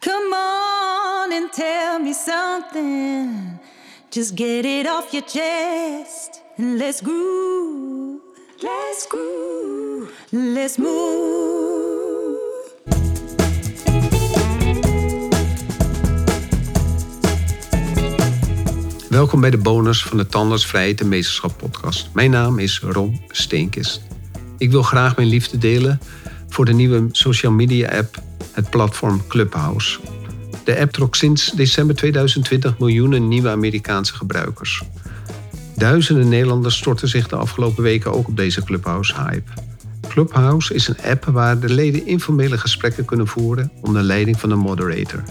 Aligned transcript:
Come 0.00 0.32
on 0.32 1.30
and 1.32 1.52
tell 1.52 1.98
me 1.98 2.14
something. 2.14 3.58
Just 4.08 4.34
get 4.34 4.64
it 4.64 4.86
off 4.86 5.12
your 5.12 5.24
chest 5.26 6.42
and 6.56 6.78
let's 6.78 7.02
groove. 7.02 8.20
Let's 8.62 9.06
groove. 9.08 10.10
Let's 10.30 10.76
move. 10.76 12.38
Welkom 19.08 19.40
bij 19.40 19.50
de 19.50 19.58
bonus 19.58 20.02
van 20.02 20.16
de 20.16 20.26
Tandartsvrijheid 20.26 21.00
en 21.00 21.08
Meesterschap 21.08 21.58
podcast. 21.58 22.08
Mijn 22.12 22.30
naam 22.30 22.58
is 22.58 22.80
Ron 22.80 23.20
Steenkist. 23.28 24.02
Ik 24.58 24.70
wil 24.70 24.82
graag 24.82 25.16
mijn 25.16 25.28
liefde 25.28 25.58
delen 25.58 26.00
voor 26.48 26.64
de 26.64 26.72
nieuwe 26.72 27.08
social 27.12 27.52
media 27.52 27.88
app, 27.88 28.22
het 28.60 28.70
platform 28.70 29.26
Clubhouse. 29.28 29.98
De 30.64 30.80
app 30.80 30.92
trok 30.92 31.14
sinds 31.14 31.50
december 31.50 31.96
2020 31.96 32.78
miljoenen 32.78 33.28
nieuwe 33.28 33.48
Amerikaanse 33.48 34.14
gebruikers. 34.14 34.82
Duizenden 35.76 36.28
Nederlanders 36.28 36.76
stortten 36.76 37.08
zich 37.08 37.28
de 37.28 37.36
afgelopen 37.36 37.82
weken 37.82 38.12
ook 38.12 38.28
op 38.28 38.36
deze 38.36 38.64
Clubhouse-hype. 38.64 39.50
Clubhouse 40.08 40.74
is 40.74 40.88
een 40.88 41.02
app 41.10 41.24
waar 41.24 41.60
de 41.60 41.68
leden 41.68 42.06
informele 42.06 42.58
gesprekken 42.58 43.04
kunnen 43.04 43.26
voeren 43.26 43.72
onder 43.80 44.02
leiding 44.02 44.40
van 44.40 44.50
een 44.50 44.58
moderator. 44.58 45.22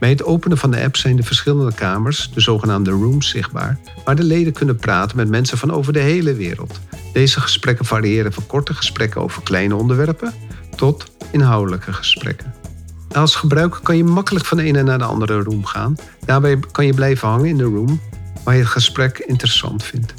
Bij 0.00 0.10
het 0.10 0.24
openen 0.24 0.58
van 0.58 0.70
de 0.70 0.82
app 0.82 0.96
zijn 0.96 1.16
de 1.16 1.22
verschillende 1.22 1.74
kamers, 1.74 2.30
de 2.34 2.40
zogenaamde 2.40 2.90
rooms, 2.90 3.28
zichtbaar, 3.28 3.78
waar 4.04 4.16
de 4.16 4.24
leden 4.24 4.52
kunnen 4.52 4.76
praten 4.76 5.16
met 5.16 5.28
mensen 5.28 5.58
van 5.58 5.72
over 5.72 5.92
de 5.92 5.98
hele 5.98 6.34
wereld. 6.34 6.80
Deze 7.12 7.40
gesprekken 7.40 7.84
variëren 7.84 8.32
van 8.32 8.46
korte 8.46 8.74
gesprekken 8.74 9.20
over 9.20 9.42
kleine 9.42 9.76
onderwerpen 9.76 10.32
tot 10.76 11.10
inhoudelijke 11.30 11.92
gesprekken. 11.92 12.54
Als 13.12 13.34
gebruiker 13.34 13.80
kan 13.80 13.96
je 13.96 14.04
makkelijk 14.04 14.44
van 14.44 14.56
de 14.56 14.62
ene 14.62 14.82
naar 14.82 14.98
de 14.98 15.04
andere 15.04 15.42
room 15.42 15.64
gaan. 15.64 15.96
Daarbij 16.24 16.58
kan 16.72 16.86
je 16.86 16.94
blijven 16.94 17.28
hangen 17.28 17.48
in 17.48 17.56
de 17.56 17.64
room 17.64 18.00
waar 18.44 18.54
je 18.54 18.60
het 18.60 18.70
gesprek 18.70 19.18
interessant 19.18 19.84
vindt. 19.84 20.14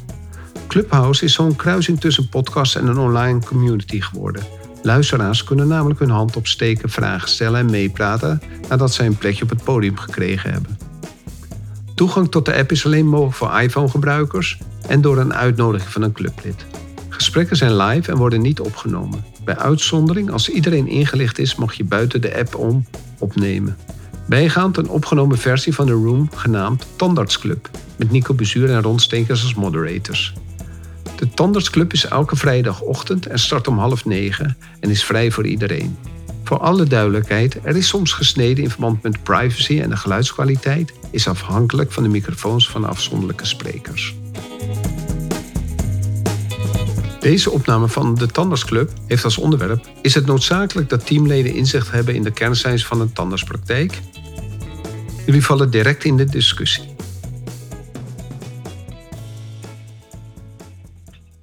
Clubhouse 0.68 1.24
is 1.24 1.32
zo'n 1.32 1.56
kruising 1.56 2.00
tussen 2.00 2.28
podcast 2.28 2.76
en 2.76 2.86
een 2.86 2.98
online 2.98 3.40
community 3.44 4.00
geworden. 4.00 4.42
Luisteraars 4.82 5.44
kunnen 5.44 5.68
namelijk 5.68 6.00
hun 6.00 6.10
hand 6.10 6.36
opsteken, 6.36 6.90
vragen 6.90 7.28
stellen 7.28 7.60
en 7.60 7.70
meepraten 7.70 8.42
nadat 8.68 8.92
zij 8.92 9.06
een 9.06 9.18
plekje 9.18 9.42
op 9.42 9.50
het 9.50 9.64
podium 9.64 9.96
gekregen 9.96 10.52
hebben. 10.52 10.78
Toegang 11.94 12.30
tot 12.30 12.44
de 12.44 12.54
app 12.54 12.70
is 12.72 12.86
alleen 12.86 13.08
mogelijk 13.08 13.36
voor 13.36 13.60
iPhone-gebruikers 13.60 14.58
en 14.86 15.00
door 15.00 15.18
een 15.18 15.34
uitnodiging 15.34 15.90
van 15.90 16.02
een 16.02 16.12
clublid. 16.12 16.66
Gesprekken 17.08 17.56
zijn 17.56 17.76
live 17.76 18.10
en 18.10 18.16
worden 18.16 18.40
niet 18.42 18.60
opgenomen. 18.60 19.33
Bij 19.44 19.56
uitzondering, 19.56 20.30
als 20.30 20.48
iedereen 20.48 20.88
ingelicht 20.88 21.38
is, 21.38 21.54
mag 21.54 21.74
je 21.74 21.84
buiten 21.84 22.20
de 22.20 22.36
app 22.38 22.54
om 22.54 22.86
opnemen. 23.18 23.76
Bijgaand 24.26 24.76
een 24.76 24.88
opgenomen 24.88 25.38
versie 25.38 25.74
van 25.74 25.86
de 25.86 25.92
Room 25.92 26.28
genaamd 26.34 26.86
Tandartsclub, 26.96 27.70
met 27.96 28.10
Nico 28.10 28.34
Bezuur 28.34 28.70
en 28.70 28.82
Ron 28.82 28.98
Stenkers 28.98 29.42
als 29.42 29.54
moderators. 29.54 30.34
De 31.16 31.28
Tandartsclub 31.28 31.92
is 31.92 32.06
elke 32.06 32.36
vrijdagochtend 32.36 33.26
en 33.26 33.38
start 33.38 33.68
om 33.68 33.78
half 33.78 34.04
negen 34.04 34.56
en 34.80 34.90
is 34.90 35.04
vrij 35.04 35.30
voor 35.30 35.46
iedereen. 35.46 35.96
Voor 36.44 36.58
alle 36.58 36.84
duidelijkheid, 36.84 37.58
er 37.62 37.76
is 37.76 37.88
soms 37.88 38.12
gesneden 38.12 38.64
in 38.64 38.70
verband 38.70 39.02
met 39.02 39.22
privacy 39.22 39.80
en 39.80 39.90
de 39.90 39.96
geluidskwaliteit 39.96 40.92
is 41.10 41.28
afhankelijk 41.28 41.92
van 41.92 42.02
de 42.02 42.08
microfoons 42.08 42.70
van 42.70 42.84
afzonderlijke 42.84 43.46
sprekers. 43.46 44.14
Deze 47.24 47.50
opname 47.50 47.88
van 47.88 48.14
de 48.14 48.26
Tandartsclub 48.26 48.90
heeft 49.06 49.24
als 49.24 49.38
onderwerp: 49.38 49.86
Is 50.02 50.14
het 50.14 50.26
noodzakelijk 50.26 50.88
dat 50.88 51.06
teamleden 51.06 51.54
inzicht 51.54 51.90
hebben 51.90 52.14
in 52.14 52.22
de 52.22 52.32
kerncijns 52.32 52.86
van 52.86 53.00
een 53.00 53.12
tandartspraktijk? 53.12 54.00
Jullie 55.26 55.44
vallen 55.44 55.70
direct 55.70 56.04
in 56.04 56.16
de 56.16 56.24
discussie. 56.24 56.96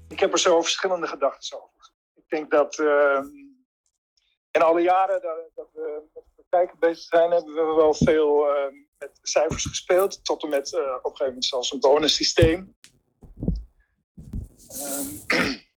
Ik 0.09 0.20
heb 0.20 0.31
er 0.31 0.40
zo 0.40 0.62
verschillende 0.62 1.08
gedachten 1.08 1.58
over. 1.58 1.91
Ik 2.16 2.30
denk 2.30 2.52
dat 2.52 2.78
uh, 2.78 3.20
in 4.52 4.62
alle 4.62 4.81
jaren 4.81 5.22
dat, 5.56 5.70
we 5.74 6.02
met 6.14 6.24
de 6.24 6.31
praktijk 6.36 6.80
bezig 6.80 7.03
zijn, 7.03 7.31
hebben 7.31 7.53
we 7.53 7.74
wel 7.75 7.94
veel 7.94 8.47
uh, 8.47 8.53
met 8.97 9.20
cijfers 9.22 9.66
gespeeld. 9.66 10.25
Tot 10.25 10.44
en 10.44 10.50
met 10.50 10.72
uh, 10.72 10.80
op 10.80 10.86
een 10.86 11.02
gegeven 11.03 11.25
moment 11.25 11.46
zelfs 11.46 11.72
een 11.72 11.80
bonussysteem. 11.80 12.75
Ehm, 14.68 15.59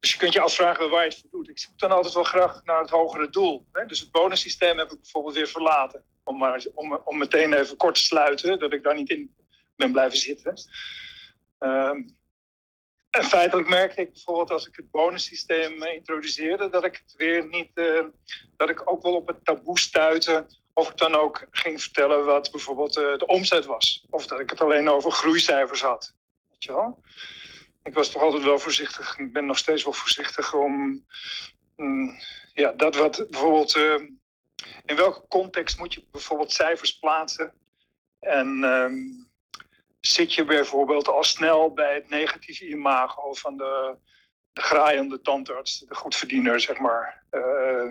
dus 0.00 0.12
je 0.12 0.18
kunt 0.18 0.32
je 0.32 0.40
afvragen 0.40 0.90
waar 0.90 1.02
je 1.02 1.08
het 1.08 1.18
voor 1.20 1.30
doet. 1.30 1.48
Ik 1.48 1.58
zoek 1.58 1.78
dan 1.78 1.90
altijd 1.90 2.14
wel 2.14 2.22
graag 2.22 2.64
naar 2.64 2.80
het 2.80 2.90
hogere 2.90 3.30
doel. 3.30 3.66
Hè? 3.72 3.86
Dus 3.86 4.00
het 4.00 4.10
bonussysteem 4.10 4.78
heb 4.78 4.92
ik 4.92 5.00
bijvoorbeeld 5.00 5.34
weer 5.34 5.48
verlaten. 5.48 6.04
Om, 6.24 6.38
maar, 6.38 6.66
om, 6.74 7.00
om 7.04 7.18
meteen 7.18 7.52
even 7.52 7.76
kort 7.76 7.94
te 7.94 8.02
sluiten, 8.02 8.58
dat 8.58 8.72
ik 8.72 8.82
daar 8.82 8.94
niet 8.94 9.10
in 9.10 9.34
ben 9.76 9.92
blijven 9.92 10.18
zitten. 10.18 10.54
Um, 11.58 12.16
en 13.10 13.24
feitelijk 13.24 13.68
merkte 13.68 14.00
ik 14.00 14.12
bijvoorbeeld 14.12 14.50
als 14.50 14.66
ik 14.66 14.76
het 14.76 14.90
bonussysteem 14.90 15.82
introduceerde, 15.82 16.68
dat 16.68 16.84
ik 16.84 17.02
het 17.04 17.14
weer 17.16 17.46
niet, 17.46 17.70
uh, 17.74 18.04
dat 18.56 18.68
ik 18.68 18.90
ook 18.90 19.02
wel 19.02 19.14
op 19.14 19.26
het 19.26 19.44
taboe 19.44 19.78
stuitte. 19.78 20.46
Of 20.72 20.90
ik 20.90 20.96
dan 20.96 21.14
ook 21.14 21.46
ging 21.50 21.82
vertellen 21.82 22.24
wat 22.24 22.50
bijvoorbeeld 22.50 22.96
uh, 22.96 23.16
de 23.16 23.26
omzet 23.26 23.64
was. 23.64 24.06
Of 24.10 24.26
dat 24.26 24.40
ik 24.40 24.50
het 24.50 24.60
alleen 24.60 24.88
over 24.88 25.10
groeicijfers 25.10 25.82
had. 25.82 26.14
Weet 26.48 26.64
je 26.64 26.72
wel? 26.72 27.02
Ik 27.88 27.94
was 27.94 28.10
toch 28.10 28.22
altijd 28.22 28.42
wel 28.42 28.58
voorzichtig. 28.58 29.18
Ik 29.18 29.32
ben 29.32 29.46
nog 29.46 29.58
steeds 29.58 29.84
wel 29.84 29.92
voorzichtig 29.92 30.54
om 30.54 31.04
um, 31.76 32.18
ja, 32.54 32.72
dat 32.72 32.96
wat 32.96 33.26
bijvoorbeeld. 33.30 33.76
Uh, 33.76 33.94
in 34.84 34.96
welke 34.96 35.26
context 35.28 35.78
moet 35.78 35.94
je 35.94 36.04
bijvoorbeeld 36.10 36.52
cijfers 36.52 36.98
plaatsen? 36.98 37.52
En 38.20 38.62
um, 38.62 39.28
zit 40.00 40.34
je 40.34 40.44
bijvoorbeeld 40.44 41.08
al 41.08 41.24
snel 41.24 41.72
bij 41.72 41.94
het 41.94 42.08
negatieve 42.08 42.68
imago 42.68 43.32
van 43.32 43.56
de, 43.56 43.96
de 44.52 44.60
graaiende 44.60 45.20
tandarts, 45.20 45.78
de 45.78 45.94
goedverdiener, 45.94 46.60
zeg 46.60 46.78
maar? 46.78 47.22
Uh, 47.30 47.90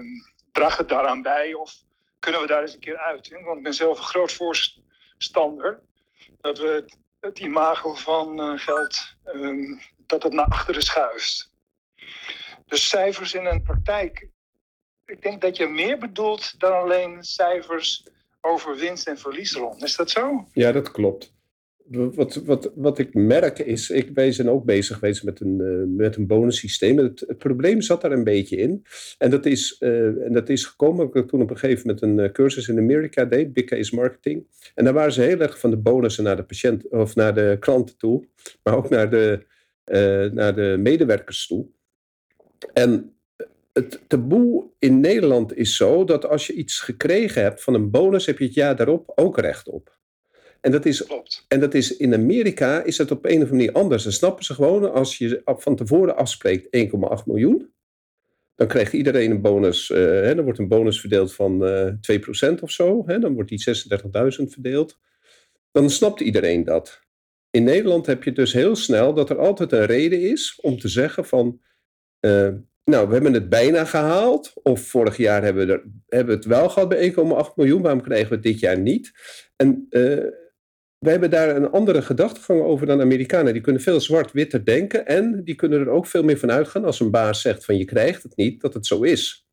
het 0.53 0.89
daaraan 0.89 1.21
bij 1.21 1.53
of 1.53 1.73
kunnen 2.19 2.41
we 2.41 2.47
daar 2.47 2.61
eens 2.61 2.73
een 2.73 2.79
keer 2.79 2.97
uit? 2.97 3.29
Want 3.29 3.57
ik 3.57 3.63
ben 3.63 3.73
zelf 3.73 3.97
een 3.97 4.03
groot 4.03 4.31
voorstander 4.31 5.81
dat 6.41 6.57
we 6.57 6.85
het 7.19 7.39
imago 7.39 7.93
van 7.93 8.39
uh, 8.39 8.59
geld, 8.59 9.15
um, 9.25 9.79
dat 9.97 10.23
het 10.23 10.33
naar 10.33 10.45
achteren 10.45 10.81
schuift. 10.81 11.51
Dus 12.65 12.89
cijfers 12.89 13.33
in 13.33 13.45
een 13.45 13.63
praktijk. 13.63 14.29
Ik 15.05 15.21
denk 15.21 15.41
dat 15.41 15.57
je 15.57 15.67
meer 15.67 15.97
bedoelt 15.97 16.59
dan 16.59 16.73
alleen 16.73 17.23
cijfers 17.23 18.07
over 18.41 18.75
winst 18.75 19.07
en 19.07 19.17
verlies, 19.17 19.53
Ron. 19.53 19.79
Is 19.79 19.95
dat 19.95 20.09
zo? 20.09 20.47
Ja, 20.53 20.71
dat 20.71 20.91
klopt. 20.91 21.33
Wat, 21.89 22.35
wat, 22.35 22.71
wat 22.75 22.99
ik 22.99 23.13
merk 23.13 23.59
is, 23.59 23.89
ik, 23.89 24.09
wij 24.13 24.31
zijn 24.31 24.49
ook 24.49 24.65
bezig 24.65 24.97
geweest 24.97 25.23
met 25.23 25.39
een, 25.39 25.59
uh, 25.61 25.97
met 25.97 26.15
een 26.15 26.27
bonussysteem. 26.27 26.97
Het, 26.97 27.23
het 27.27 27.37
probleem 27.37 27.81
zat 27.81 28.01
daar 28.01 28.11
een 28.11 28.23
beetje 28.23 28.55
in. 28.55 28.85
En 29.17 29.29
dat 29.29 29.45
is, 29.45 29.77
uh, 29.79 30.25
en 30.25 30.33
dat 30.33 30.49
is 30.49 30.65
gekomen, 30.65 31.09
ik 31.13 31.27
toen 31.27 31.41
op 31.41 31.49
een 31.49 31.57
gegeven 31.57 31.87
moment 31.87 32.03
een 32.05 32.25
uh, 32.25 32.31
cursus 32.31 32.67
in 32.67 32.77
Amerika 32.77 33.25
deed, 33.25 33.53
Big 33.53 33.63
Case 33.63 33.95
Marketing. 33.95 34.47
En 34.75 34.83
daar 34.83 34.93
waren 34.93 35.11
ze 35.11 35.21
heel 35.21 35.39
erg 35.39 35.59
van 35.59 35.69
de 35.69 35.77
bonussen 35.77 36.23
naar 36.23 36.35
de 36.35 36.43
patiënt 36.43 36.87
of 36.89 37.15
naar 37.15 37.33
de 37.33 37.57
klanten 37.59 37.97
toe, 37.97 38.25
maar 38.63 38.77
ook 38.77 38.89
naar 38.89 39.09
de, 39.09 39.45
naar 40.33 40.55
de 40.55 40.75
medewerkers 40.79 41.47
toe. 41.47 41.67
En 42.73 43.17
het 43.73 43.99
taboe 44.07 44.65
in 44.79 44.99
Nederland 44.99 45.57
is 45.57 45.75
zo 45.75 46.03
dat 46.03 46.25
als 46.25 46.47
je 46.47 46.53
iets 46.53 46.79
gekregen 46.79 47.41
hebt 47.41 47.63
van 47.63 47.73
een 47.73 47.91
bonus, 47.91 48.25
heb 48.25 48.37
je 48.37 48.45
het 48.45 48.53
jaar 48.53 48.75
daarop 48.75 49.11
ook 49.15 49.39
recht 49.39 49.69
op. 49.69 49.96
En 50.61 50.71
dat, 50.71 50.85
is, 50.85 51.03
Klopt. 51.03 51.45
en 51.47 51.59
dat 51.59 51.73
is 51.73 51.97
in 51.97 52.13
Amerika 52.13 52.83
is 52.83 52.95
dat 52.95 53.11
op 53.11 53.25
een 53.25 53.31
of 53.31 53.33
andere 53.33 53.55
manier 53.55 53.71
anders. 53.71 54.03
Dan 54.03 54.11
snappen 54.11 54.45
ze 54.45 54.53
gewoon, 54.53 54.91
als 54.93 55.17
je 55.17 55.41
van 55.45 55.75
tevoren 55.75 56.15
afspreekt 56.15 56.77
1,8 56.77 57.23
miljoen, 57.25 57.71
dan 58.55 58.67
krijgt 58.67 58.93
iedereen 58.93 59.31
een 59.31 59.41
bonus. 59.41 59.89
Uh, 59.89 59.97
hè, 59.97 60.35
dan 60.35 60.43
wordt 60.43 60.59
een 60.59 60.67
bonus 60.67 60.99
verdeeld 60.99 61.33
van 61.33 61.63
uh, 61.63 61.93
2% 62.55 62.59
of 62.61 62.71
zo. 62.71 63.03
Hè, 63.05 63.19
dan 63.19 63.33
wordt 63.33 63.49
die 63.49 63.63
36.000 64.39 64.43
verdeeld. 64.43 64.99
Dan 65.71 65.89
snapt 65.89 66.19
iedereen 66.19 66.63
dat. 66.63 67.01
In 67.49 67.63
Nederland 67.63 68.05
heb 68.05 68.23
je 68.23 68.31
dus 68.31 68.53
heel 68.53 68.75
snel 68.75 69.13
dat 69.13 69.29
er 69.29 69.39
altijd 69.39 69.71
een 69.71 69.85
reden 69.85 70.21
is 70.21 70.59
om 70.61 70.79
te 70.79 70.87
zeggen 70.87 71.25
van... 71.25 71.61
Uh, 72.19 72.49
nou, 72.83 73.07
we 73.07 73.13
hebben 73.13 73.33
het 73.33 73.49
bijna 73.49 73.85
gehaald. 73.85 74.53
Of 74.63 74.81
vorig 74.81 75.17
jaar 75.17 75.43
hebben 75.43 75.67
we, 75.67 75.73
er, 75.73 75.83
hebben 76.07 76.33
we 76.33 76.41
het 76.41 76.45
wel 76.45 76.69
gehad 76.69 76.89
bij 76.89 77.13
1,8 77.13 77.15
miljoen. 77.55 77.81
Waarom 77.81 78.01
krijgen 78.01 78.29
we 78.29 78.35
het 78.35 78.43
dit 78.43 78.59
jaar 78.59 78.79
niet? 78.79 79.11
En 79.55 79.87
wij 80.99 81.11
hebben 81.11 81.29
daar 81.29 81.55
een 81.55 81.69
andere 81.69 82.01
gedachtegang 82.01 82.61
over 82.61 82.85
dan 82.85 83.01
Amerikanen. 83.01 83.53
Die 83.53 83.61
kunnen 83.61 83.81
veel 83.81 83.99
zwart-witter 83.99 84.65
denken 84.65 85.05
en 85.05 85.43
die 85.43 85.55
kunnen 85.55 85.79
er 85.79 85.89
ook 85.89 86.07
veel 86.07 86.23
meer 86.23 86.37
van 86.37 86.51
uitgaan 86.51 86.85
als 86.85 86.99
een 86.99 87.11
baas 87.11 87.41
zegt 87.41 87.65
van 87.65 87.77
je 87.77 87.85
krijgt 87.85 88.23
het 88.23 88.35
niet, 88.35 88.61
dat 88.61 88.73
het 88.73 88.85
zo 88.85 89.01
is. 89.01 89.47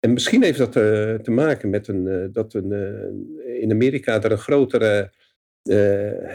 En 0.00 0.12
misschien 0.12 0.42
heeft 0.42 0.58
dat 0.58 0.76
uh, 0.76 1.14
te 1.14 1.30
maken 1.30 1.70
met 1.70 1.88
een, 1.88 2.06
uh, 2.06 2.24
dat 2.32 2.54
een, 2.54 2.70
uh, 2.70 3.62
in 3.62 3.70
Amerika 3.70 4.22
er 4.22 4.32
een 4.32 4.38
grotere 4.38 5.12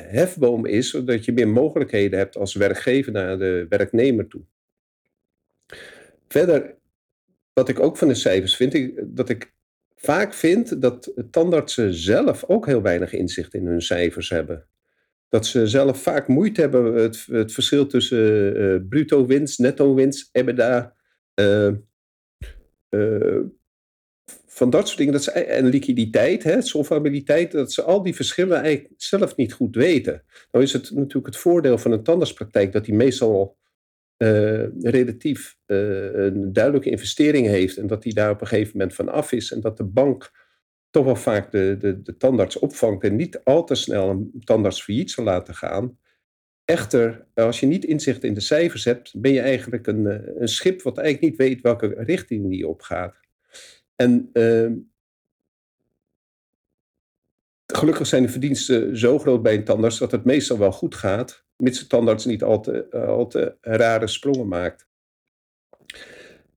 hefboom 0.09 0.65
is, 0.65 0.89
zodat 0.89 1.25
je 1.25 1.31
meer 1.31 1.47
mogelijkheden 1.47 2.19
hebt 2.19 2.37
als 2.37 2.53
werkgever 2.53 3.11
naar 3.11 3.37
de 3.37 3.65
werknemer 3.69 4.27
toe. 4.27 4.41
Verder, 6.27 6.75
wat 7.53 7.69
ik 7.69 7.79
ook 7.79 7.97
van 7.97 8.07
de 8.07 8.13
cijfers 8.13 8.55
vind, 8.55 8.73
ik, 8.73 9.03
dat 9.03 9.29
ik 9.29 9.53
vaak 10.01 10.33
vind 10.33 10.81
dat 10.81 11.13
tandartsen 11.31 11.93
zelf 11.93 12.43
ook 12.47 12.65
heel 12.65 12.81
weinig 12.81 13.13
inzicht 13.13 13.53
in 13.53 13.65
hun 13.65 13.81
cijfers 13.81 14.29
hebben. 14.29 14.65
Dat 15.29 15.45
ze 15.45 15.67
zelf 15.67 16.01
vaak 16.01 16.27
moeite 16.27 16.61
hebben 16.61 16.93
het, 16.93 17.25
het 17.31 17.53
verschil 17.53 17.87
tussen 17.87 18.57
uh, 18.57 18.79
bruto 18.89 19.25
winst, 19.25 19.59
netto 19.59 19.93
winst, 19.93 20.29
EBITDA, 20.31 20.95
van 24.45 24.69
dat 24.69 24.85
soort 24.87 24.97
dingen. 24.97 25.13
Dat 25.13 25.23
ze, 25.23 25.31
en 25.31 25.65
liquiditeit, 25.65 26.43
hè, 26.43 26.61
solvabiliteit, 26.61 27.51
dat 27.51 27.73
ze 27.73 27.81
al 27.81 28.03
die 28.03 28.15
verschillen 28.15 28.61
eigenlijk 28.61 28.93
zelf 29.01 29.35
niet 29.35 29.53
goed 29.53 29.75
weten. 29.75 30.23
Nou 30.51 30.63
is 30.63 30.73
het 30.73 30.91
natuurlijk 30.91 31.25
het 31.25 31.37
voordeel 31.37 31.77
van 31.77 31.91
een 31.91 32.03
tandartspraktijk 32.03 32.71
dat 32.71 32.85
die 32.85 32.93
meestal 32.93 33.57
uh, 34.21 34.65
relatief 34.81 35.57
uh, 35.67 36.13
een 36.13 36.53
duidelijke 36.53 36.89
investering 36.89 37.47
heeft 37.47 37.77
en 37.77 37.87
dat 37.87 38.01
die 38.01 38.13
daar 38.13 38.29
op 38.29 38.41
een 38.41 38.47
gegeven 38.47 38.71
moment 38.77 38.95
van 38.95 39.09
af 39.09 39.31
is 39.31 39.51
en 39.51 39.61
dat 39.61 39.77
de 39.77 39.83
bank 39.83 40.31
toch 40.89 41.05
wel 41.05 41.15
vaak 41.15 41.51
de, 41.51 41.75
de, 41.79 42.01
de 42.01 42.17
tandarts 42.17 42.59
opvangt 42.59 43.03
en 43.03 43.15
niet 43.15 43.43
al 43.43 43.63
te 43.63 43.75
snel 43.75 44.09
een 44.09 44.41
tandarts 44.43 44.83
failliet 44.83 45.11
zal 45.11 45.23
laten 45.23 45.55
gaan. 45.55 45.97
Echter, 46.65 47.27
als 47.33 47.59
je 47.59 47.65
niet 47.65 47.85
inzicht 47.85 48.23
in 48.23 48.33
de 48.33 48.39
cijfers 48.39 48.85
hebt, 48.85 49.21
ben 49.21 49.33
je 49.33 49.39
eigenlijk 49.39 49.87
een, 49.87 50.07
eh, 50.07 50.35
een 50.35 50.47
schip 50.47 50.81
wat 50.81 50.97
eigenlijk 50.97 51.31
niet 51.31 51.47
weet 51.47 51.61
welke 51.61 51.93
richting 51.97 52.49
die 52.49 52.67
opgaat. 52.67 53.19
En 53.95 54.29
uh, 54.33 54.71
gelukkig 57.65 58.07
zijn 58.07 58.23
de 58.23 58.29
verdiensten 58.29 58.97
zo 58.97 59.19
groot 59.19 59.41
bij 59.41 59.53
een 59.53 59.63
tandarts 59.63 59.99
dat 59.99 60.11
het 60.11 60.25
meestal 60.25 60.57
wel 60.57 60.71
goed 60.71 60.95
gaat, 60.95 61.45
mits 61.61 61.79
de 61.79 61.87
tandarts 61.87 62.25
niet 62.25 62.43
al 62.43 62.61
te, 62.61 62.87
uh, 62.91 63.07
al 63.07 63.27
te 63.27 63.55
rare 63.61 64.07
sprongen 64.07 64.47
maakt. 64.47 64.89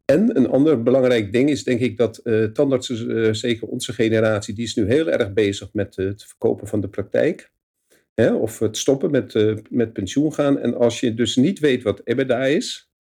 En 0.05 0.37
een 0.37 0.49
ander 0.49 0.83
belangrijk 0.83 1.33
ding 1.33 1.51
is 1.51 1.65
denk 1.65 1.81
ik 1.81 1.97
dat 1.97 2.21
uh, 2.25 2.45
tandartsen, 2.45 3.11
uh, 3.11 3.33
zeker 3.33 3.69
onze 3.69 3.93
generatie, 3.93 4.55
die 4.55 4.65
is 4.65 4.75
nu 4.75 4.87
heel 4.87 5.11
erg 5.11 5.33
bezig 5.33 5.73
met 5.73 5.97
het 5.97 6.25
verkopen 6.25 6.67
van 6.67 6.81
de 6.81 6.89
praktijk. 6.89 7.53
Hè, 8.15 8.35
of 8.35 8.59
het 8.59 8.77
stoppen 8.77 9.11
met, 9.11 9.35
met 9.71 9.93
pensioen 9.93 10.33
gaan. 10.33 10.59
En 10.59 10.75
als 10.75 11.01
je 11.01 11.15
dus 11.15 11.37
niet 11.37 11.59
weet 11.59 11.83
wat 11.83 12.01
EBITDA 12.05 12.45
is, 12.45 12.91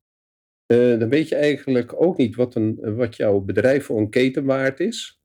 dan 0.67 1.09
weet 1.09 1.29
je 1.29 1.35
eigenlijk 1.35 2.03
ook 2.03 2.17
niet 2.17 2.37
wat, 2.37 2.55
een, 2.55 2.97
wat 2.97 3.17
jouw 3.17 3.41
bedrijf 3.41 3.85
voor 3.85 3.99
een 3.99 4.11
keten 4.11 4.45
waard 4.45 4.81
is. 4.81 5.21